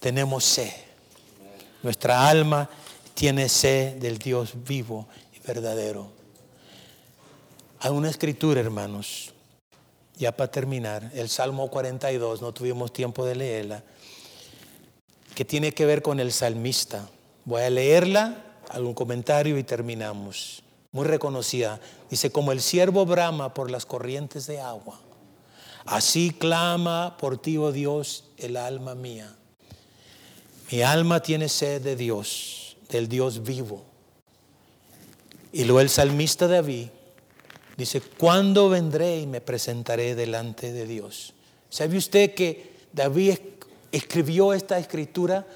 tenemos 0.00 0.44
sed. 0.44 0.72
Nuestra 1.82 2.28
alma 2.28 2.68
tiene 3.14 3.48
sed 3.48 3.96
del 3.96 4.18
Dios 4.18 4.52
vivo 4.64 5.08
y 5.34 5.40
verdadero. 5.46 6.10
Hay 7.80 7.90
una 7.90 8.10
escritura, 8.10 8.60
hermanos, 8.60 9.32
ya 10.16 10.30
para 10.30 10.50
terminar, 10.50 11.10
el 11.14 11.28
Salmo 11.28 11.68
42, 11.68 12.42
no 12.42 12.52
tuvimos 12.52 12.92
tiempo 12.92 13.24
de 13.24 13.34
leerla, 13.34 13.82
que 15.34 15.44
tiene 15.44 15.72
que 15.72 15.86
ver 15.86 16.02
con 16.02 16.20
el 16.20 16.32
salmista. 16.32 17.08
Voy 17.44 17.62
a 17.62 17.70
leerla, 17.70 18.44
algún 18.68 18.94
comentario 18.94 19.58
y 19.58 19.64
terminamos. 19.64 20.62
Muy 20.92 21.06
reconocida. 21.06 21.80
Dice, 22.10 22.30
como 22.30 22.52
el 22.52 22.60
siervo 22.60 23.06
brama 23.06 23.54
por 23.54 23.70
las 23.70 23.86
corrientes 23.86 24.46
de 24.46 24.60
agua, 24.60 25.00
así 25.86 26.30
clama 26.30 27.16
por 27.18 27.38
ti, 27.38 27.56
oh 27.56 27.72
Dios, 27.72 28.24
el 28.36 28.56
alma 28.56 28.94
mía. 28.94 29.34
Mi 30.70 30.82
alma 30.82 31.20
tiene 31.20 31.48
sed 31.48 31.82
de 31.82 31.96
Dios, 31.96 32.76
del 32.88 33.08
Dios 33.08 33.42
vivo. 33.42 33.84
Y 35.52 35.64
luego 35.64 35.80
el 35.80 35.90
salmista 35.90 36.46
David 36.46 36.88
dice, 37.76 38.00
¿cuándo 38.00 38.68
vendré 38.68 39.20
y 39.20 39.26
me 39.26 39.40
presentaré 39.40 40.14
delante 40.14 40.72
de 40.72 40.86
Dios? 40.86 41.34
¿Sabe 41.68 41.98
usted 41.98 42.34
que 42.34 42.72
David 42.92 43.38
escribió 43.92 44.52
esta 44.52 44.78
escritura 44.78 45.46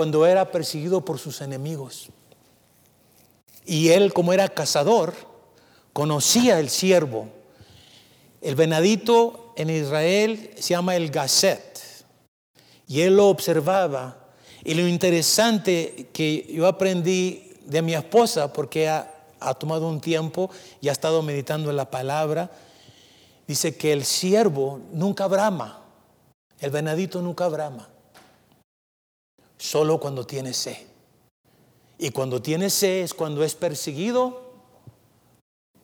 cuando 0.00 0.24
era 0.24 0.50
perseguido 0.50 1.04
por 1.04 1.18
sus 1.18 1.42
enemigos. 1.42 2.08
Y 3.66 3.90
él, 3.90 4.14
como 4.14 4.32
era 4.32 4.48
cazador, 4.48 5.12
conocía 5.92 6.58
el 6.58 6.70
siervo. 6.70 7.28
El 8.40 8.54
venadito 8.54 9.52
en 9.58 9.68
Israel 9.68 10.52
se 10.54 10.70
llama 10.70 10.96
el 10.96 11.10
gazet. 11.10 11.78
Y 12.86 13.02
él 13.02 13.16
lo 13.16 13.28
observaba. 13.28 14.16
Y 14.64 14.72
lo 14.72 14.88
interesante 14.88 16.08
que 16.14 16.50
yo 16.50 16.66
aprendí 16.66 17.52
de 17.66 17.82
mi 17.82 17.92
esposa, 17.92 18.54
porque 18.54 18.88
ha, 18.88 19.06
ha 19.38 19.52
tomado 19.52 19.86
un 19.86 20.00
tiempo 20.00 20.50
y 20.80 20.88
ha 20.88 20.92
estado 20.92 21.20
meditando 21.22 21.68
en 21.68 21.76
la 21.76 21.90
palabra, 21.90 22.50
dice 23.46 23.76
que 23.76 23.92
el 23.92 24.06
siervo 24.06 24.80
nunca 24.94 25.26
brama. 25.26 25.82
El 26.58 26.70
venadito 26.70 27.20
nunca 27.20 27.48
brama 27.48 27.90
solo 29.60 30.00
cuando 30.00 30.26
tiene 30.26 30.54
sed. 30.54 30.78
Y 31.98 32.10
cuando 32.10 32.40
tiene 32.40 32.70
sed 32.70 33.02
es 33.02 33.12
cuando 33.12 33.44
es 33.44 33.54
perseguido 33.54 34.40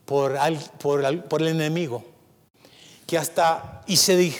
por, 0.06 0.34
el 0.34 1.46
enemigo. 1.46 2.02
Que 3.06 3.18
hasta, 3.18 3.84
y 3.86 3.98
se 3.98 4.30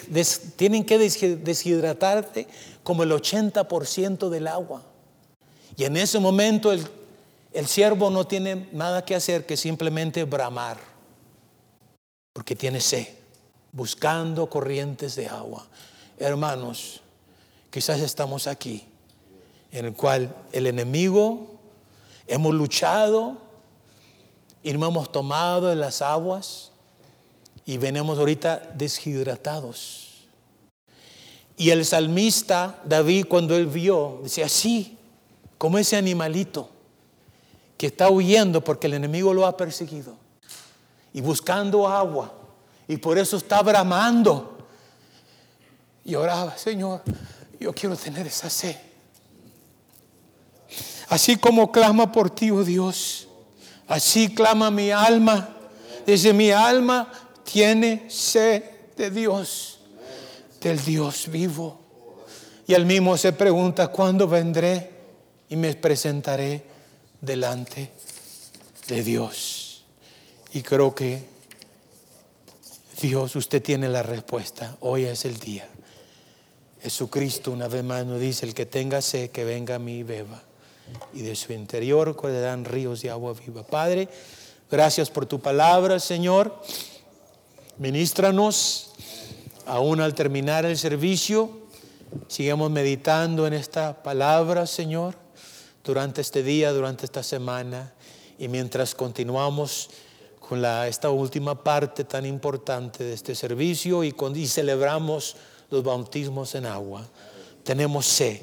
tienen 0.56 0.84
que 0.84 0.98
deshidratarte 0.98 2.48
como 2.82 3.02
el 3.02 3.12
80% 3.12 4.30
del 4.30 4.46
agua. 4.48 4.82
Y 5.76 5.84
en 5.84 5.98
ese 5.98 6.18
momento 6.18 6.72
el, 6.72 6.84
el 7.52 7.66
siervo 7.66 8.08
no 8.08 8.26
tiene 8.26 8.68
nada 8.72 9.04
que 9.04 9.14
hacer 9.14 9.44
que 9.44 9.58
simplemente 9.58 10.24
bramar, 10.24 10.78
porque 12.32 12.56
tiene 12.56 12.80
sed, 12.80 13.06
buscando 13.70 14.48
corrientes 14.48 15.14
de 15.14 15.26
agua. 15.26 15.66
Hermanos, 16.18 17.02
quizás 17.70 18.00
estamos 18.00 18.46
aquí 18.46 18.88
en 19.76 19.84
el 19.84 19.92
cual 19.92 20.34
el 20.52 20.66
enemigo 20.66 21.58
hemos 22.26 22.54
luchado 22.54 23.36
y 24.62 24.72
no 24.72 24.86
hemos 24.86 25.12
tomado 25.12 25.70
en 25.70 25.80
las 25.80 26.00
aguas 26.00 26.72
y 27.66 27.76
venimos 27.76 28.18
ahorita 28.18 28.72
deshidratados. 28.74 30.24
Y 31.58 31.70
el 31.70 31.84
salmista 31.84 32.80
David 32.84 33.26
cuando 33.28 33.54
él 33.54 33.66
vio, 33.66 34.20
decía, 34.22 34.46
así, 34.46 34.96
como 35.58 35.76
ese 35.76 35.96
animalito 35.96 36.70
que 37.76 37.88
está 37.88 38.10
huyendo 38.10 38.64
porque 38.64 38.86
el 38.86 38.94
enemigo 38.94 39.34
lo 39.34 39.46
ha 39.46 39.56
perseguido 39.58 40.16
y 41.12 41.20
buscando 41.20 41.86
agua 41.86 42.32
y 42.88 42.96
por 42.96 43.18
eso 43.18 43.36
está 43.36 43.60
bramando. 43.62 44.56
Y 46.02 46.14
oraba, 46.14 46.56
Señor, 46.56 47.02
yo 47.60 47.74
quiero 47.74 47.94
tener 47.94 48.26
esa 48.26 48.48
sed. 48.48 48.85
Así 51.08 51.36
como 51.36 51.70
clama 51.70 52.10
por 52.10 52.30
ti, 52.30 52.50
oh 52.50 52.64
Dios, 52.64 53.28
así 53.86 54.34
clama 54.34 54.70
mi 54.70 54.90
alma. 54.90 55.50
Desde 56.04 56.32
mi 56.32 56.50
alma 56.50 57.12
tiene 57.44 58.06
sed 58.08 58.62
de 58.96 59.10
Dios, 59.10 59.78
del 60.60 60.84
Dios 60.84 61.28
vivo. 61.28 61.80
Y 62.66 62.74
él 62.74 62.86
mismo 62.86 63.16
se 63.16 63.32
pregunta, 63.32 63.88
¿cuándo 63.88 64.26
vendré 64.26 64.90
y 65.48 65.56
me 65.56 65.74
presentaré 65.74 66.64
delante 67.20 67.92
de 68.88 69.02
Dios? 69.02 69.84
Y 70.52 70.62
creo 70.62 70.94
que 70.94 71.22
Dios, 73.00 73.36
usted 73.36 73.62
tiene 73.62 73.88
la 73.88 74.02
respuesta. 74.02 74.76
Hoy 74.80 75.04
es 75.04 75.24
el 75.24 75.38
día. 75.38 75.68
Jesucristo 76.82 77.50
una 77.52 77.68
vez 77.68 77.84
más 77.84 78.06
nos 78.06 78.20
dice, 78.20 78.46
el 78.46 78.54
que 78.54 78.66
tenga 78.66 79.02
sed, 79.02 79.30
que 79.30 79.44
venga 79.44 79.76
a 79.76 79.78
mí 79.78 79.98
y 79.98 80.02
beba. 80.02 80.42
Y 81.12 81.22
de 81.22 81.34
su 81.34 81.52
interior 81.52 82.14
correrán 82.16 82.64
ríos 82.64 83.02
de 83.02 83.10
agua 83.10 83.32
viva. 83.34 83.62
Padre, 83.62 84.08
gracias 84.70 85.10
por 85.10 85.26
tu 85.26 85.40
palabra, 85.40 85.98
Señor. 85.98 86.60
Ministranos, 87.78 88.92
aún 89.66 90.00
al 90.00 90.14
terminar 90.14 90.64
el 90.64 90.78
servicio, 90.78 91.50
sigamos 92.28 92.70
meditando 92.70 93.46
en 93.46 93.52
esta 93.52 94.02
palabra, 94.02 94.66
Señor, 94.66 95.14
durante 95.84 96.20
este 96.20 96.42
día, 96.42 96.72
durante 96.72 97.04
esta 97.04 97.22
semana. 97.22 97.92
Y 98.38 98.48
mientras 98.48 98.94
continuamos 98.94 99.90
con 100.40 100.64
esta 100.64 101.10
última 101.10 101.62
parte 101.62 102.04
tan 102.04 102.24
importante 102.24 103.02
de 103.04 103.14
este 103.14 103.34
servicio 103.34 104.04
y, 104.04 104.14
y 104.34 104.46
celebramos 104.46 105.36
los 105.70 105.82
bautismos 105.82 106.54
en 106.54 106.66
agua, 106.66 107.06
tenemos 107.64 108.06
sed. 108.06 108.42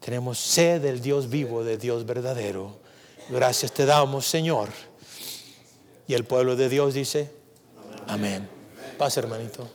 Tenemos 0.00 0.38
sed 0.38 0.82
del 0.82 1.00
Dios 1.00 1.28
vivo, 1.28 1.64
del 1.64 1.78
Dios 1.78 2.06
verdadero. 2.06 2.78
Gracias 3.28 3.72
te 3.72 3.84
damos, 3.84 4.26
Señor. 4.26 4.68
Y 6.06 6.14
el 6.14 6.24
pueblo 6.24 6.56
de 6.56 6.68
Dios 6.68 6.94
dice, 6.94 7.30
amén. 8.06 8.48
Pase, 8.96 9.20
hermanito. 9.20 9.68